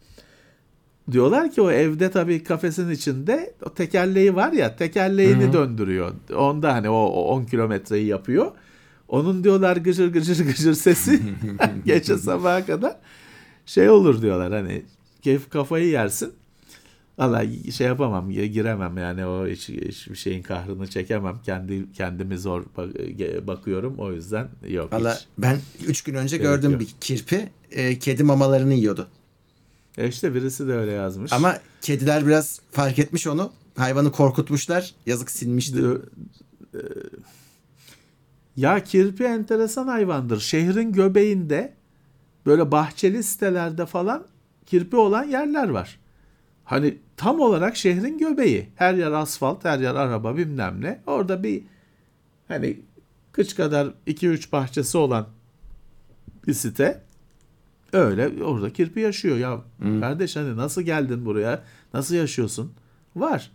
[1.12, 6.12] Diyorlar ki o evde tabii kafesin içinde o tekerleği var ya tekerleğini döndürüyor.
[6.36, 8.52] Onda hani o, o 10 kilometreyi yapıyor.
[9.08, 11.20] Onun diyorlar gıcır gıcır gıcır sesi
[11.84, 12.96] gece sabaha kadar
[13.66, 14.82] şey olur diyorlar hani
[15.22, 16.32] keyif kafayı yersin.
[17.18, 21.38] Valla şey yapamam, giremem yani o hiç, hiçbir şeyin kahrını çekemem.
[21.44, 26.80] Kendi kendimi zor bak- bakıyorum o yüzden yok Valla ben 3 gün önce gördüm yok.
[26.80, 29.08] bir kirpi e, kedi mamalarını yiyordu.
[29.98, 31.32] E işte birisi de öyle yazmış.
[31.32, 33.52] Ama kediler biraz fark etmiş onu.
[33.76, 34.94] Hayvanı korkutmuşlar.
[35.06, 35.76] Yazık sinmişti.
[35.76, 36.02] Diyor,
[36.74, 36.80] e,
[38.56, 40.40] ya kirpi enteresan hayvandır.
[40.40, 41.74] Şehrin göbeğinde
[42.46, 44.26] böyle bahçeli sitelerde falan
[44.66, 45.98] kirpi olan yerler var.
[46.64, 48.68] Hani tam olarak şehrin göbeği.
[48.74, 51.00] Her yer asfalt, her yer araba bilmem ne.
[51.06, 51.62] Orada bir
[52.48, 52.80] hani
[53.32, 55.28] kıç kadar 2-3 bahçesi olan
[56.46, 57.07] bir site.
[57.92, 59.60] Öyle orada kirpi yaşıyor ya.
[60.00, 61.62] Kardeş hani nasıl geldin buraya?
[61.94, 62.72] Nasıl yaşıyorsun?
[63.16, 63.50] Var.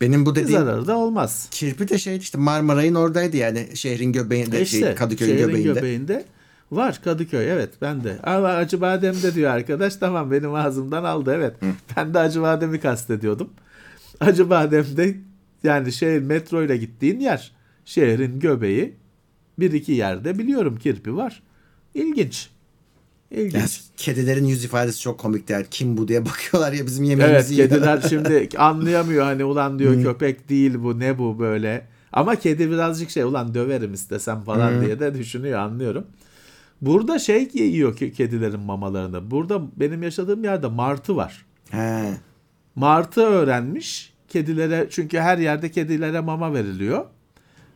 [0.00, 1.48] Benim bu dediğim zararı da olmaz.
[1.50, 5.72] kirpi de şeydi işte Marmaray'ın oradaydı yani şehrin göbeğinde, İşte şey, Kadıköy'ün şehrin göbeğinde.
[5.72, 6.24] göbeğinde.
[6.72, 8.18] Var Kadıköy evet ben de.
[8.22, 11.56] Ama Acıbadem'de diyor arkadaş tamam benim ağzımdan aldı evet.
[11.96, 13.50] Ben de Acıbadem'i kastediyordum.
[14.20, 15.16] Acıbadem'de
[15.64, 17.52] yani şehir metro ile gittiğin yer.
[17.84, 18.94] Şehrin göbeği
[19.58, 21.42] bir iki yerde biliyorum kirpi var.
[21.94, 22.50] İlginç.
[23.32, 23.54] İlginç.
[23.54, 25.52] Yani kedilerin yüz ifadesi çok komikti.
[25.52, 27.68] Yani kim bu diye bakıyorlar ya bizim Evet yemeğimizi yiyor.
[27.68, 31.86] kediler şimdi anlayamıyor hani ulan diyor köpek değil bu ne bu böyle.
[32.12, 36.06] Ama kedi birazcık şey ulan döverim istesem falan diye de düşünüyor anlıyorum.
[36.80, 39.30] Burada şey yiyor ki kedilerin mamalarını.
[39.30, 41.46] Burada benim yaşadığım yerde martı var.
[41.70, 42.14] He.
[42.74, 47.04] Martı öğrenmiş kedilere çünkü her yerde kedilere mama veriliyor.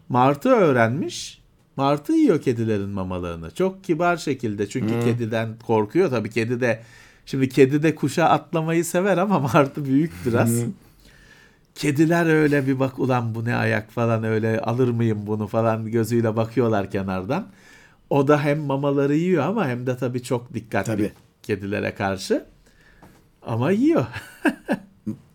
[0.08, 1.42] Martı öğrenmiş.
[1.76, 3.50] Martı yiyor kedilerin mamalarını.
[3.50, 6.82] Çok kibar şekilde çünkü kediden korkuyor tabii kedi de
[7.26, 10.50] şimdi kedi de kuşa atlamayı sever ama martı büyük biraz.
[11.74, 16.36] Kediler öyle bir bak ulan bu ne ayak falan öyle alır mıyım bunu falan gözüyle
[16.36, 17.46] bakıyorlar kenardan.
[18.10, 21.12] O da hem mamaları yiyor ama hem de tabii çok dikkatli Tabii.
[21.42, 22.44] kedilere karşı.
[23.42, 24.06] Ama yiyor.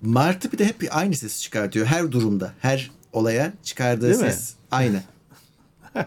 [0.02, 2.54] Martı bir de hep aynı sesi çıkartıyor her durumda.
[2.60, 4.32] Her olaya çıkardığı Değil mi?
[4.32, 5.02] ses aynı.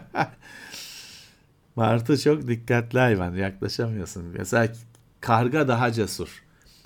[1.75, 3.33] Martı çok dikkatli hayvan.
[3.33, 4.23] Yaklaşamıyorsun.
[4.23, 4.73] Mesela
[5.21, 6.43] karga daha cesur.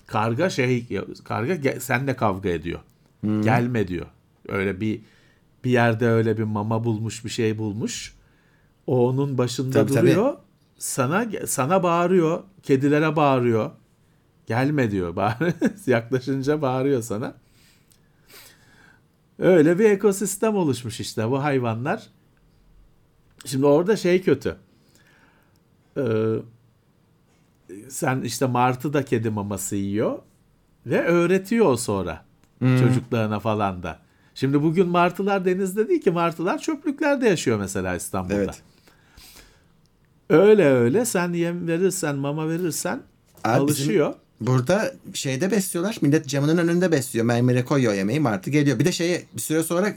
[0.07, 0.87] Karga şey
[1.23, 2.79] karga senle kavga ediyor.
[3.23, 4.05] Gelme diyor.
[4.47, 5.01] Öyle bir
[5.63, 8.15] bir yerde öyle bir mama bulmuş, bir şey bulmuş.
[8.87, 10.37] O onun başında Tabii, duruyor.
[10.77, 13.71] Sana sana bağırıyor, kedilere bağırıyor.
[14.47, 15.15] Gelme diyor.
[15.87, 17.35] Yaklaşınca bağırıyor sana.
[19.39, 22.07] Öyle bir ekosistem oluşmuş işte bu hayvanlar.
[23.45, 24.55] Şimdi orada şey kötü.
[25.97, 26.01] Ee,
[27.89, 30.19] sen işte martı da kedi maması yiyor
[30.85, 32.25] ve öğretiyor sonra
[32.59, 33.99] çocuklarına falan da.
[34.35, 38.35] Şimdi bugün martılar denizde değil ki martılar çöplüklerde yaşıyor mesela İstanbul'da.
[38.35, 38.61] Evet.
[40.29, 43.01] Öyle öyle sen yem verirsen mama verirsen
[43.43, 44.13] Abi alışıyor.
[44.41, 45.97] Burada şeyde besliyorlar.
[46.01, 47.25] Millet camının önünde besliyor.
[47.25, 48.19] Mermere koyuyor yemeği.
[48.19, 48.79] Martı geliyor.
[48.79, 49.93] Bir de şeyi bir süre sonra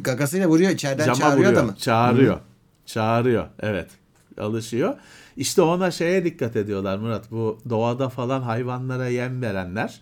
[0.00, 0.70] gagasıyla vuruyor.
[0.70, 1.62] içeriden Cama çağırıyor vuruyor.
[1.62, 1.76] adamı.
[1.76, 2.40] Çağırıyor.
[2.86, 3.48] Çağırıyor.
[3.60, 3.90] Evet.
[4.38, 4.94] Alışıyor.
[5.36, 7.30] İşte ona şeye dikkat ediyorlar Murat.
[7.30, 10.00] Bu doğada falan hayvanlara yem verenler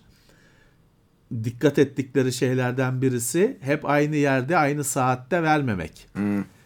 [1.43, 6.07] dikkat ettikleri şeylerden birisi hep aynı yerde aynı saatte vermemek.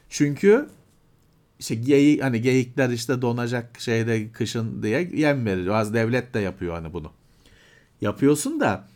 [0.10, 0.70] Çünkü
[1.60, 5.76] işte geyik hani geyikler işte donacak şeyde kışın diye yem veriyor.
[5.76, 7.12] Az devlet de yapıyor hani bunu.
[8.02, 8.88] Yapıyorsun da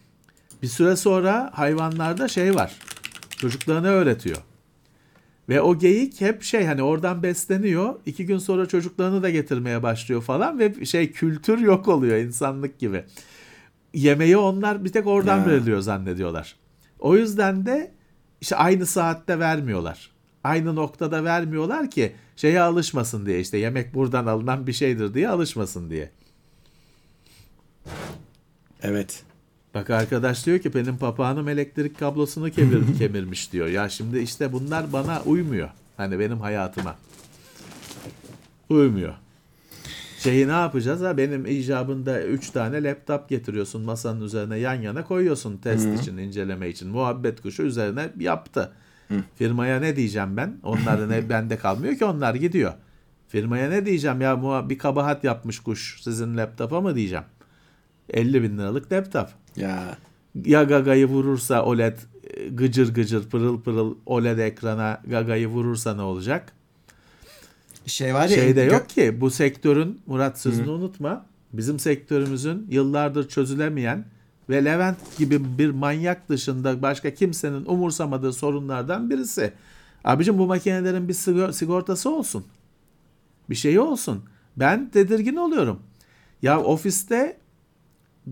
[0.61, 2.79] bir süre sonra hayvanlarda şey var.
[3.37, 4.37] Çocuklarına öğretiyor.
[5.49, 7.95] Ve o geyik hep şey hani oradan besleniyor.
[8.05, 13.03] iki gün sonra çocuklarını da getirmeye başlıyor falan ve şey kültür yok oluyor insanlık gibi.
[13.93, 15.45] Yemeği onlar bir tek oradan Ya.
[15.45, 16.55] veriliyor zannediyorlar.
[16.99, 17.91] O yüzden de
[18.41, 20.11] işte aynı saatte vermiyorlar.
[20.43, 25.89] Aynı noktada vermiyorlar ki şeye alışmasın diye işte yemek buradan alınan bir şeydir diye alışmasın
[25.89, 26.09] diye.
[28.81, 29.23] Evet.
[29.73, 33.67] Bak arkadaş diyor ki benim papağanım elektrik kablosunu kemir, kemirmiş diyor.
[33.67, 35.69] Ya şimdi işte bunlar bana uymuyor.
[35.97, 36.95] Hani benim hayatıma.
[38.69, 39.13] Uymuyor.
[40.19, 41.17] Şeyi ne yapacağız ha?
[41.17, 46.89] Benim icabında 3 tane laptop getiriyorsun masanın üzerine yan yana koyuyorsun test için, inceleme için.
[46.89, 48.71] Muhabbet kuşu üzerine yaptı.
[49.35, 50.57] Firmaya ne diyeceğim ben?
[50.63, 52.73] Onların ne bende kalmıyor ki onlar gidiyor.
[53.27, 57.25] Firmaya ne diyeceğim ya bir kabahat yapmış kuş sizin laptopa mı diyeceğim.
[58.09, 59.97] 50 bin liralık laptop Ya
[60.45, 66.51] ya Gaga'yı vurursa OLED e, gıcır gıcır pırıl pırıl OLED ekrana Gaga'yı vurursa ne olacak?
[67.85, 68.27] şey var ya.
[68.27, 71.25] Şey de yok ki bu sektörün Murat sözünü unutma.
[71.53, 74.05] Bizim sektörümüzün yıllardır çözülemeyen
[74.49, 79.53] ve Levent gibi bir manyak dışında başka kimsenin umursamadığı sorunlardan birisi.
[80.03, 82.45] Abicim bu makinelerin bir sigor- sigortası olsun.
[83.49, 84.23] Bir şeyi olsun.
[84.57, 85.79] Ben tedirgin oluyorum.
[86.41, 87.37] Ya ofiste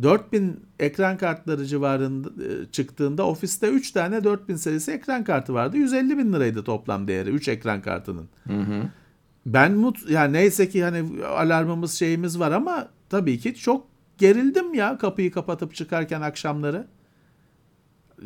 [0.04, 5.78] 4000 ekran kartları civarında e, çıktığında ofiste 3 tane 4000 serisi ekran kartı vardı.
[5.78, 8.30] 150 bin liraydı toplam değeri 3 ekran kartının.
[9.46, 13.88] Ben mut yani neyse ki hani alarmımız şeyimiz var ama tabii ki çok
[14.18, 16.88] gerildim ya kapıyı kapatıp çıkarken akşamları.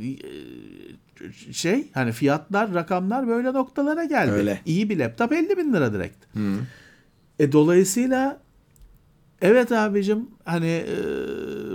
[0.01, 0.15] Ee,
[1.51, 4.31] Şey hani fiyatlar rakamlar böyle noktalara geldi.
[4.31, 4.61] Öyle.
[4.65, 6.25] İyi bir laptop 50 bin lira direkt.
[7.39, 8.44] E dolayısıyla
[9.41, 10.95] evet abicim hani e,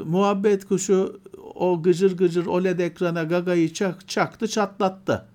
[0.04, 1.20] muhabbet kuşu
[1.54, 5.26] o gıcır gıcır OLED ekrana gagayı çak, çaktı çatlattı.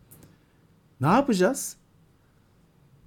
[1.01, 1.75] Ne yapacağız?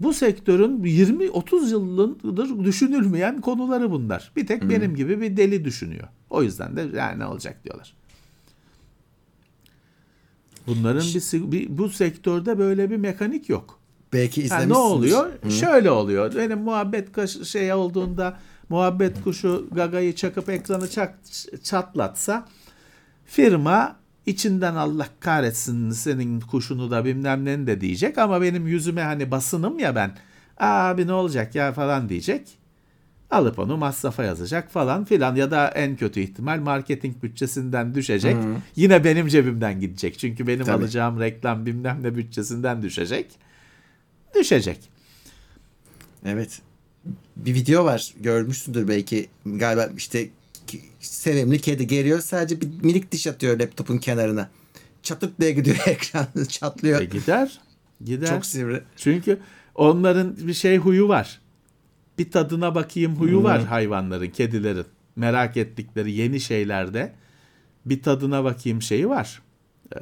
[0.00, 4.32] Bu sektörün 20-30 yıldır düşünülmeyen konuları bunlar.
[4.36, 6.08] Bir tek benim gibi bir deli düşünüyor.
[6.30, 7.94] O yüzden de yani ne olacak diyorlar.
[10.66, 13.78] Bunların bir, bir bu sektörde böyle bir mekanik yok.
[14.12, 14.76] Belki Ha, izlemişsiniz.
[14.76, 15.32] ne oluyor?
[15.50, 16.34] Şöyle oluyor.
[16.36, 18.38] Benim muhabbet şey olduğunda
[18.68, 21.18] muhabbet kuşu gagayı çakıp ekranı çak,
[21.62, 22.48] çatlatsa
[23.26, 23.96] firma
[24.26, 29.78] içinden Allah kahretsin senin kuşunu da bilmem neni de diyecek ama benim yüzüme hani basınım
[29.78, 30.10] ya ben
[30.58, 32.58] abi ne olacak ya falan diyecek.
[33.30, 38.36] Alıp onu masrafa yazacak falan filan ya da en kötü ihtimal marketing bütçesinden düşecek.
[38.76, 40.18] Yine benim cebimden gidecek.
[40.18, 40.82] Çünkü benim Tabii.
[40.82, 43.26] alacağım reklam bilmem ne bütçesinden düşecek.
[44.34, 44.90] Düşecek.
[46.24, 46.60] Evet.
[47.36, 50.28] Bir video var görmüşsündür belki galiba işte
[51.00, 54.50] sevimli kedi geliyor sadece bir minik diş atıyor laptopun kenarına.
[55.02, 57.00] Çatık diye gidiyor ekran çatlıyor.
[57.00, 57.60] E gider.
[58.04, 58.28] Gider.
[58.28, 58.82] Çok sivri.
[58.96, 59.38] Çünkü
[59.74, 61.40] onların bir şey huyu var.
[62.18, 64.86] Bir tadına bakayım huyu var hayvanların, kedilerin.
[65.16, 67.12] Merak ettikleri yeni şeylerde
[67.86, 69.42] bir tadına bakayım şeyi var.
[69.94, 69.98] Ee,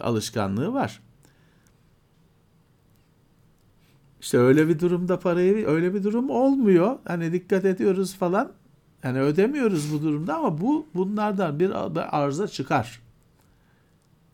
[0.00, 1.00] alışkanlığı var.
[4.20, 6.98] İşte öyle bir durumda parayı öyle bir durum olmuyor.
[7.04, 8.52] Hani dikkat ediyoruz falan.
[9.02, 11.70] Hani ödemiyoruz bu durumda ama bu bunlardan bir
[12.18, 13.00] arıza çıkar.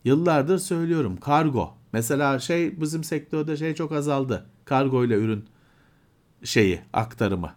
[0.04, 1.16] Yıllardır söylüyorum.
[1.16, 1.74] Kargo.
[1.92, 4.46] Mesela şey bizim sektörde şey çok azaldı.
[4.64, 5.44] Kargo ile ürün
[6.44, 7.52] şeyi aktarımı.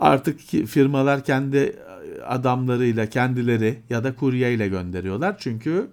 [0.00, 1.76] Artık firmalar kendi
[2.26, 5.36] adamlarıyla kendileri ya da kuryeyle gönderiyorlar.
[5.38, 5.90] Çünkü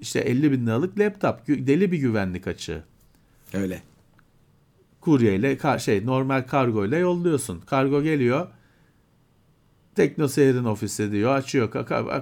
[0.00, 2.82] işte 50 bin liralık laptop deli bir güvenlik açığı.
[3.54, 3.82] Öyle.
[5.10, 7.60] Kuryeyle ka- şey normal kargo ile yolluyorsun.
[7.60, 8.46] Kargo geliyor.
[9.94, 11.34] Teknoseyir'in ofisi diyor.
[11.34, 11.70] Açıyor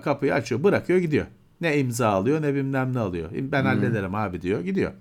[0.03, 0.65] kapıyı açıyor.
[0.65, 1.27] Bırakıyor gidiyor.
[1.61, 3.31] Ne imza alıyor ne bilmem ne alıyor.
[3.33, 4.61] Ben hallederim abi diyor.
[4.61, 4.93] Gidiyor.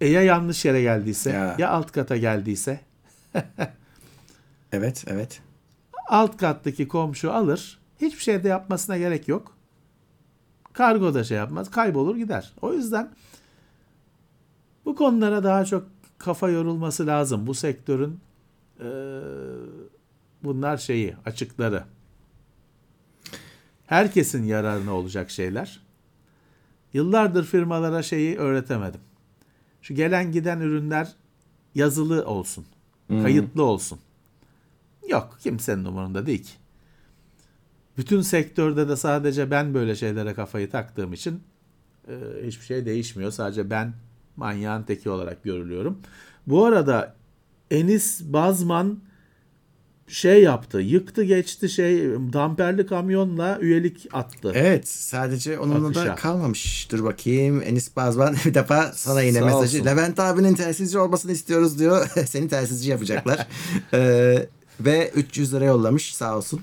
[0.00, 1.54] E ya yanlış yere geldiyse Ya.
[1.58, 2.80] ya alt kata geldiyse
[4.72, 5.40] Evet, evet.
[6.08, 7.78] alt kattaki komşu alır.
[8.00, 9.56] Hiçbir şey de yapmasına gerek yok.
[10.72, 11.70] Kargo da şey yapmaz.
[11.70, 12.52] Kaybolur gider.
[12.62, 13.10] O yüzden
[14.84, 15.91] bu konulara daha çok
[16.24, 17.46] kafa yorulması lazım.
[17.46, 18.20] Bu sektörün
[18.80, 18.86] eee,
[20.44, 21.84] bunlar şeyi, açıkları.
[23.86, 25.80] Herkesin yararına olacak şeyler.
[26.92, 29.00] Yıllardır firmalara şeyi öğretemedim.
[29.82, 31.12] Şu gelen giden ürünler
[31.74, 32.64] yazılı olsun.
[33.22, 33.98] Kayıtlı olsun.
[35.08, 36.52] Yok kimsenin umurunda değil ki.
[37.98, 41.42] Bütün sektörde de sadece ben böyle şeylere kafayı taktığım için
[42.08, 42.12] e,
[42.46, 43.30] hiçbir şey değişmiyor.
[43.30, 43.92] Sadece ben
[44.36, 45.98] manyağın teki olarak görülüyorum.
[46.46, 47.14] Bu arada
[47.70, 48.98] Enis Bazman
[50.08, 50.80] şey yaptı.
[50.80, 52.02] Yıktı geçti şey
[52.32, 54.52] damperli kamyonla üyelik attı.
[54.54, 56.14] Evet, sadece onunla da Akışa.
[56.14, 56.88] kalmamış.
[56.90, 57.62] Dur bakayım.
[57.62, 59.78] Enis Bazban bir defa sana yine Sağ mesajı.
[59.78, 59.86] olsun.
[59.86, 62.06] Levent abinin telsizci olmasını istiyoruz diyor.
[62.26, 63.46] Seni telsizci yapacaklar.
[63.94, 64.48] Ee,
[64.80, 66.60] ve 300 lira yollamış sağ olsun.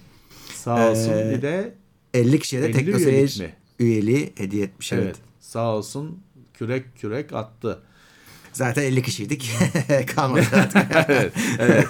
[0.55, 1.11] Sağ olsun.
[1.11, 1.73] Ee, bir de
[2.13, 3.41] 50 kişiye de 50 Teknoseyir
[3.79, 4.93] üyeliği hediye etmiş.
[4.93, 5.03] Evet.
[5.05, 5.15] evet.
[5.39, 6.19] sağ olsun
[6.59, 7.79] kürek kürek attı.
[8.53, 9.51] Zaten 50 kişiydik.
[10.15, 10.85] Kalmadı artık.
[11.09, 11.87] evet, evet,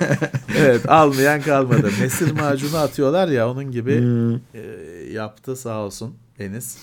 [0.57, 1.89] evet almayan kalmadı.
[2.01, 4.35] Mesir macunu atıyorlar ya onun gibi Hmm.
[4.35, 4.61] e,
[5.11, 6.77] yaptı sağ olsun Enis.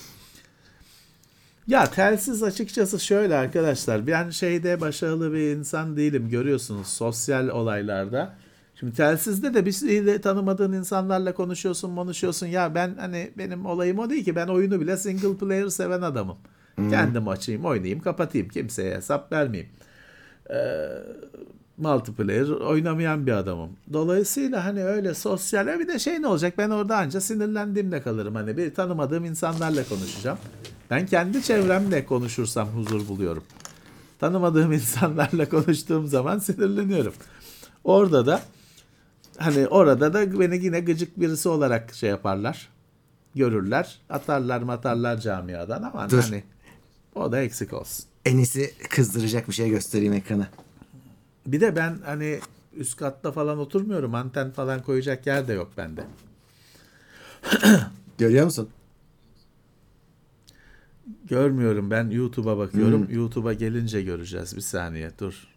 [1.67, 8.35] Ya telsiz açıkçası şöyle arkadaşlar ben şeyde başarılı bir insan değilim görüyorsunuz sosyal olaylarda.
[8.79, 14.09] Şimdi telsizde de bir şeyle tanımadığın insanlarla konuşuyorsun konuşuyorsun ya ben hani benim olayım o
[14.09, 16.37] değil ki ben oyunu bile single player seven adamım.
[16.77, 19.69] Kendim açayım oynayayım kapatayım kimseye hesap vermeyeyim
[21.77, 23.69] multiplayer oynamayan bir adamım.
[23.93, 28.35] Dolayısıyla hani öyle sosyal e bir de şey ne olacak ben orada anca sinirlendiğimde kalırım.
[28.35, 30.37] Hani bir tanımadığım insanlarla konuşacağım.
[30.89, 33.43] Ben kendi çevremle konuşursam huzur buluyorum.
[34.19, 37.13] Tanımadığım insanlarla konuştuğum zaman sinirleniyorum.
[37.83, 38.41] Orada da
[39.37, 42.69] hani orada da beni yine gıcık birisi olarak şey yaparlar.
[43.35, 43.99] Görürler.
[44.09, 46.21] Atarlar matarlar camiadan ama Dur.
[46.21, 46.43] hani
[47.17, 48.05] o da eksik olsun.
[48.25, 50.49] Enis'i kızdıracak bir şey göstereyim ekrana.
[51.45, 52.39] Bir de ben hani
[52.75, 54.15] üst katta falan oturmuyorum.
[54.15, 56.05] Anten falan koyacak yer de yok bende.
[58.17, 58.69] Görüyor musun?
[61.25, 61.91] Görmüyorum.
[61.91, 63.07] Ben YouTube'a bakıyorum.
[63.11, 64.55] YouTube'a gelince göreceğiz.
[64.55, 65.47] Bir saniye dur.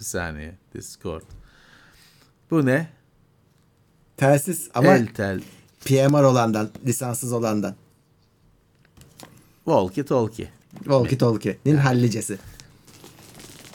[0.00, 0.54] Bir saniye.
[0.74, 1.22] Discord.
[2.50, 2.88] Bu ne?
[4.16, 5.42] Telsiz ama Eltel.
[5.84, 7.74] PMR olandan, lisanssız olandan.
[9.64, 10.57] Walkie talkie.
[10.78, 12.38] Walkie talkie'nin hallicesi.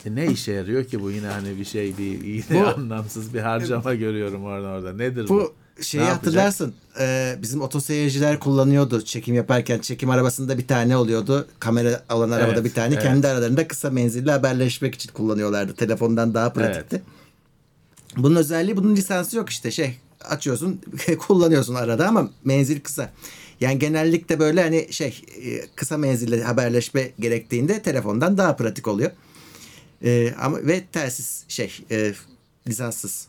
[0.05, 3.39] E ne işe yarıyor ki bu yine hani bir şey bir yine Bu- anlamsız bir
[3.39, 4.93] harcama görüyorum orada orada.
[4.93, 5.33] Nedir bu?
[5.77, 6.73] Bu şeyi Ne hatırlarsın.
[6.99, 9.79] e, bizim otoseyirciler kullanıyordu çekim yaparken.
[9.79, 11.47] Çekim arabasında bir tane oluyordu.
[11.59, 12.93] Kamera olan arabada Evet, bir tane.
[12.93, 13.03] evet.
[13.03, 15.73] Kendi aralarında kısa menzilli haberleşmek için kullanıyorlardı.
[15.75, 17.01] Telefondan daha pratikti.
[18.17, 19.95] Bunun özelliği bunun lisansı yok işte şey
[20.29, 20.81] açıyorsun
[21.27, 23.09] kullanıyorsun arada ama menzil kısa.
[23.61, 29.11] Yani genellikle böyle hani şey e, kısa menzilli haberleşme gerektiğinde telefondan daha pratik oluyor.
[30.03, 32.13] E, ama ve telsiz şey e,
[32.67, 33.27] lisanssız.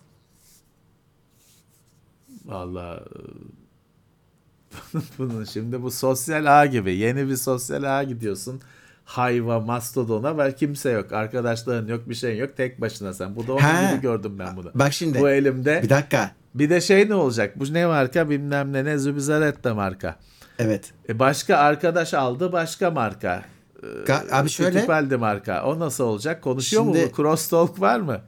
[2.44, 8.60] Vallahi e, bunun şimdi bu sosyal ağ gibi yeni bir sosyal ağ gidiyorsun.
[9.04, 11.12] Hayva, mastodona var kimse yok.
[11.12, 12.56] Arkadaşların yok, bir şey yok.
[12.56, 13.36] Tek başına sen.
[13.36, 14.70] Bu da onun gibi gördüm ben bunu.
[14.74, 15.82] Bak şimdi Bu elimde.
[15.82, 16.34] bir dakika.
[16.54, 17.58] Bir de şey ne olacak?
[17.60, 20.16] Bu ne marka bilmem ne ne Zübizarette marka.
[20.58, 20.92] Evet.
[21.08, 23.44] E başka arkadaş aldı başka marka.
[23.82, 25.64] E, Ga- abi şöyle- Fittipaldi marka.
[25.64, 26.42] O nasıl olacak?
[26.42, 27.16] Konuşuyor mu Şimdi- bu?
[27.16, 28.20] Crosstalk var mı?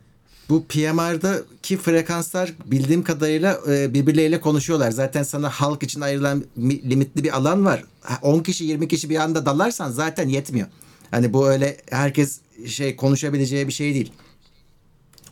[0.48, 4.90] Bu PMR'daki frekanslar bildiğim kadarıyla e, birbirleriyle konuşuyorlar.
[4.90, 7.84] Zaten sana halk için ayrılan mi- limitli bir alan var.
[8.02, 10.66] Ha, 10 kişi 20 kişi bir anda dalarsan zaten yetmiyor.
[11.10, 14.12] Hani bu öyle herkes şey konuşabileceği bir şey değil.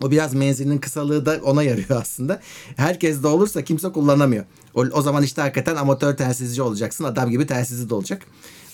[0.03, 2.41] O biraz menzilinin kısalığı da ona yarıyor aslında.
[2.77, 4.45] Herkes de olursa kimse kullanamıyor.
[4.75, 7.05] O, o zaman işte hakikaten amatör telsizci olacaksın.
[7.05, 8.23] Adam gibi telsizi de olacak.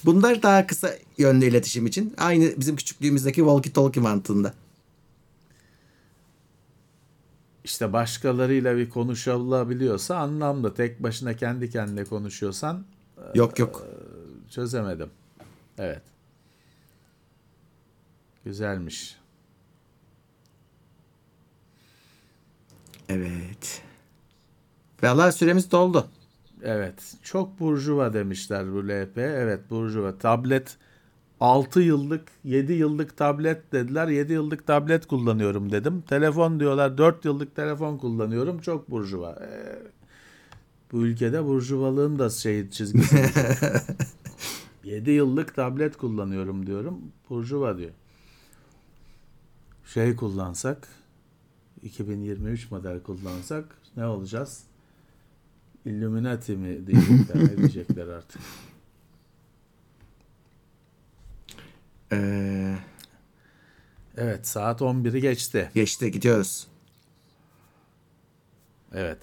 [0.05, 2.15] Bunlar daha kısa yönlü iletişim için.
[2.19, 4.55] Aynı bizim küçüklüğümüzdeki walkie talkie mantığında.
[7.65, 10.75] İşte başkalarıyla bir konuşulabiliyorsa anlamlı.
[10.75, 12.85] Tek başına kendi kendine konuşuyorsan
[13.35, 13.87] Yok yok.
[14.51, 15.11] çözemedim.
[15.79, 16.03] Evet.
[18.45, 19.20] Güzelmiş.
[23.11, 23.83] Evet.
[25.03, 26.07] Valla süremiz doldu.
[26.63, 27.15] Evet.
[27.23, 29.19] Çok burjuva demişler bu LP.
[29.19, 30.19] Evet burjuva.
[30.19, 30.77] Tablet
[31.41, 34.09] 6 yıllık 7 yıllık tablet dediler.
[34.09, 36.03] 7 yıllık tablet kullanıyorum dedim.
[36.09, 38.59] Telefon diyorlar 4 yıllık telefon kullanıyorum.
[38.59, 39.39] Çok burjuva.
[39.43, 39.79] Ee,
[40.93, 43.25] Bu ülkede burjuvalığın da şey çizgisi.
[44.85, 46.99] 7 yıllık tablet kullanıyorum diyorum.
[47.31, 47.91] Burjuva diyor.
[49.87, 50.89] Şey kullansak
[51.83, 53.65] 2023 model kullansak
[53.97, 54.63] ne olacağız?
[55.85, 58.41] Illuminati mi diyecekler, ne diyecekler artık.
[62.13, 62.77] Ee,
[64.17, 65.71] Evet saat 11'i geçti.
[65.75, 66.67] geçti gidiyoruz.
[68.95, 69.19] Evet.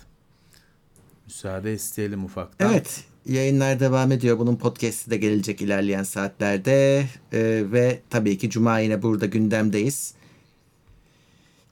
[1.25, 2.71] Müsaade isteyelim ufaktan.
[2.71, 4.39] Evet yayınlar devam ediyor.
[4.39, 7.05] Bunun podcast'i de gelecek ilerleyen saatlerde.
[7.34, 10.13] Ee, ve tabii ki Cuma yine burada gündemdeyiz.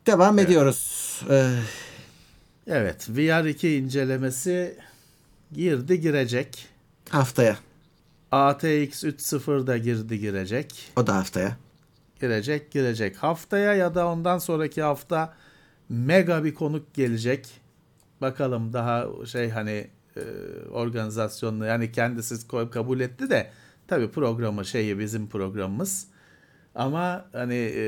[0.05, 1.21] Devam ediyoruz.
[1.29, 1.51] Ee,
[2.67, 4.77] Evet VR2 incelemesi
[5.51, 6.67] girdi girecek.
[7.09, 7.57] haftaya.
[8.31, 8.63] ATX
[9.03, 10.91] 3.0 da girdi girecek.
[10.95, 11.57] O da haftaya.
[12.21, 13.15] Girecek girecek.
[13.15, 15.33] Haftaya ya da ondan sonraki hafta
[15.89, 17.47] mega bir konuk gelecek.
[18.21, 19.87] Bakalım daha şey hani
[20.17, 20.21] e,
[20.71, 23.51] organizasyonlu yani kendisi kabul etti de
[23.87, 26.07] tabii programı şeyi bizim programımız.
[26.75, 27.85] Ama hani e,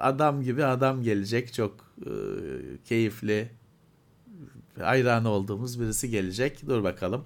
[0.00, 2.10] adam gibi adam gelecek çok e,
[2.84, 3.48] keyifli
[4.80, 6.66] hayranı olduğumuz birisi gelecek.
[6.68, 7.24] Dur bakalım.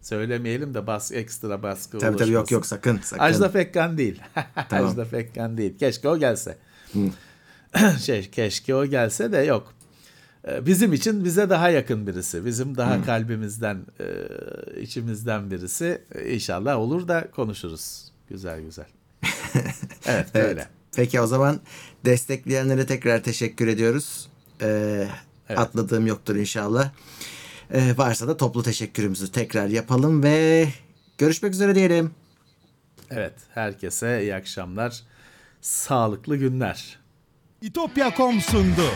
[0.00, 2.54] Söylemeyelim de bas ekstra baskı Tabii tabii yok oluşmasın.
[2.54, 3.24] yok sakın sakın.
[3.24, 4.20] Ajda Pekkan değil.
[4.68, 4.90] Tamam.
[4.90, 5.78] Ajda Pekkan değil.
[5.78, 6.58] Keşke o gelse.
[8.00, 9.74] şey keşke o gelse de yok.
[10.48, 12.44] Ee, Bizim için bize daha yakın birisi.
[12.44, 14.06] Bizim daha kalbimizden, e,
[14.80, 16.02] içimizden birisi.
[16.14, 18.12] E, İnşallah olur da konuşuruz.
[18.28, 18.86] Güzel güzel.
[20.06, 20.48] Evet, Evet.
[20.48, 20.68] öyle.
[20.96, 21.60] Peki o zaman
[22.04, 24.28] destekleyenlere tekrar teşekkür ediyoruz.
[24.62, 25.06] Ee,
[25.48, 25.58] Evet.
[25.58, 26.90] Atladığım yoktur inşallah.
[27.72, 30.68] Ee, varsa da toplu teşekkürümüzü tekrar yapalım ve
[31.18, 32.10] görüşmek üzere diyelim.
[33.10, 35.02] Evet, herkese iyi akşamlar.
[35.60, 36.98] Sağlıklı günler.
[37.62, 38.90] İtopya.com sundu.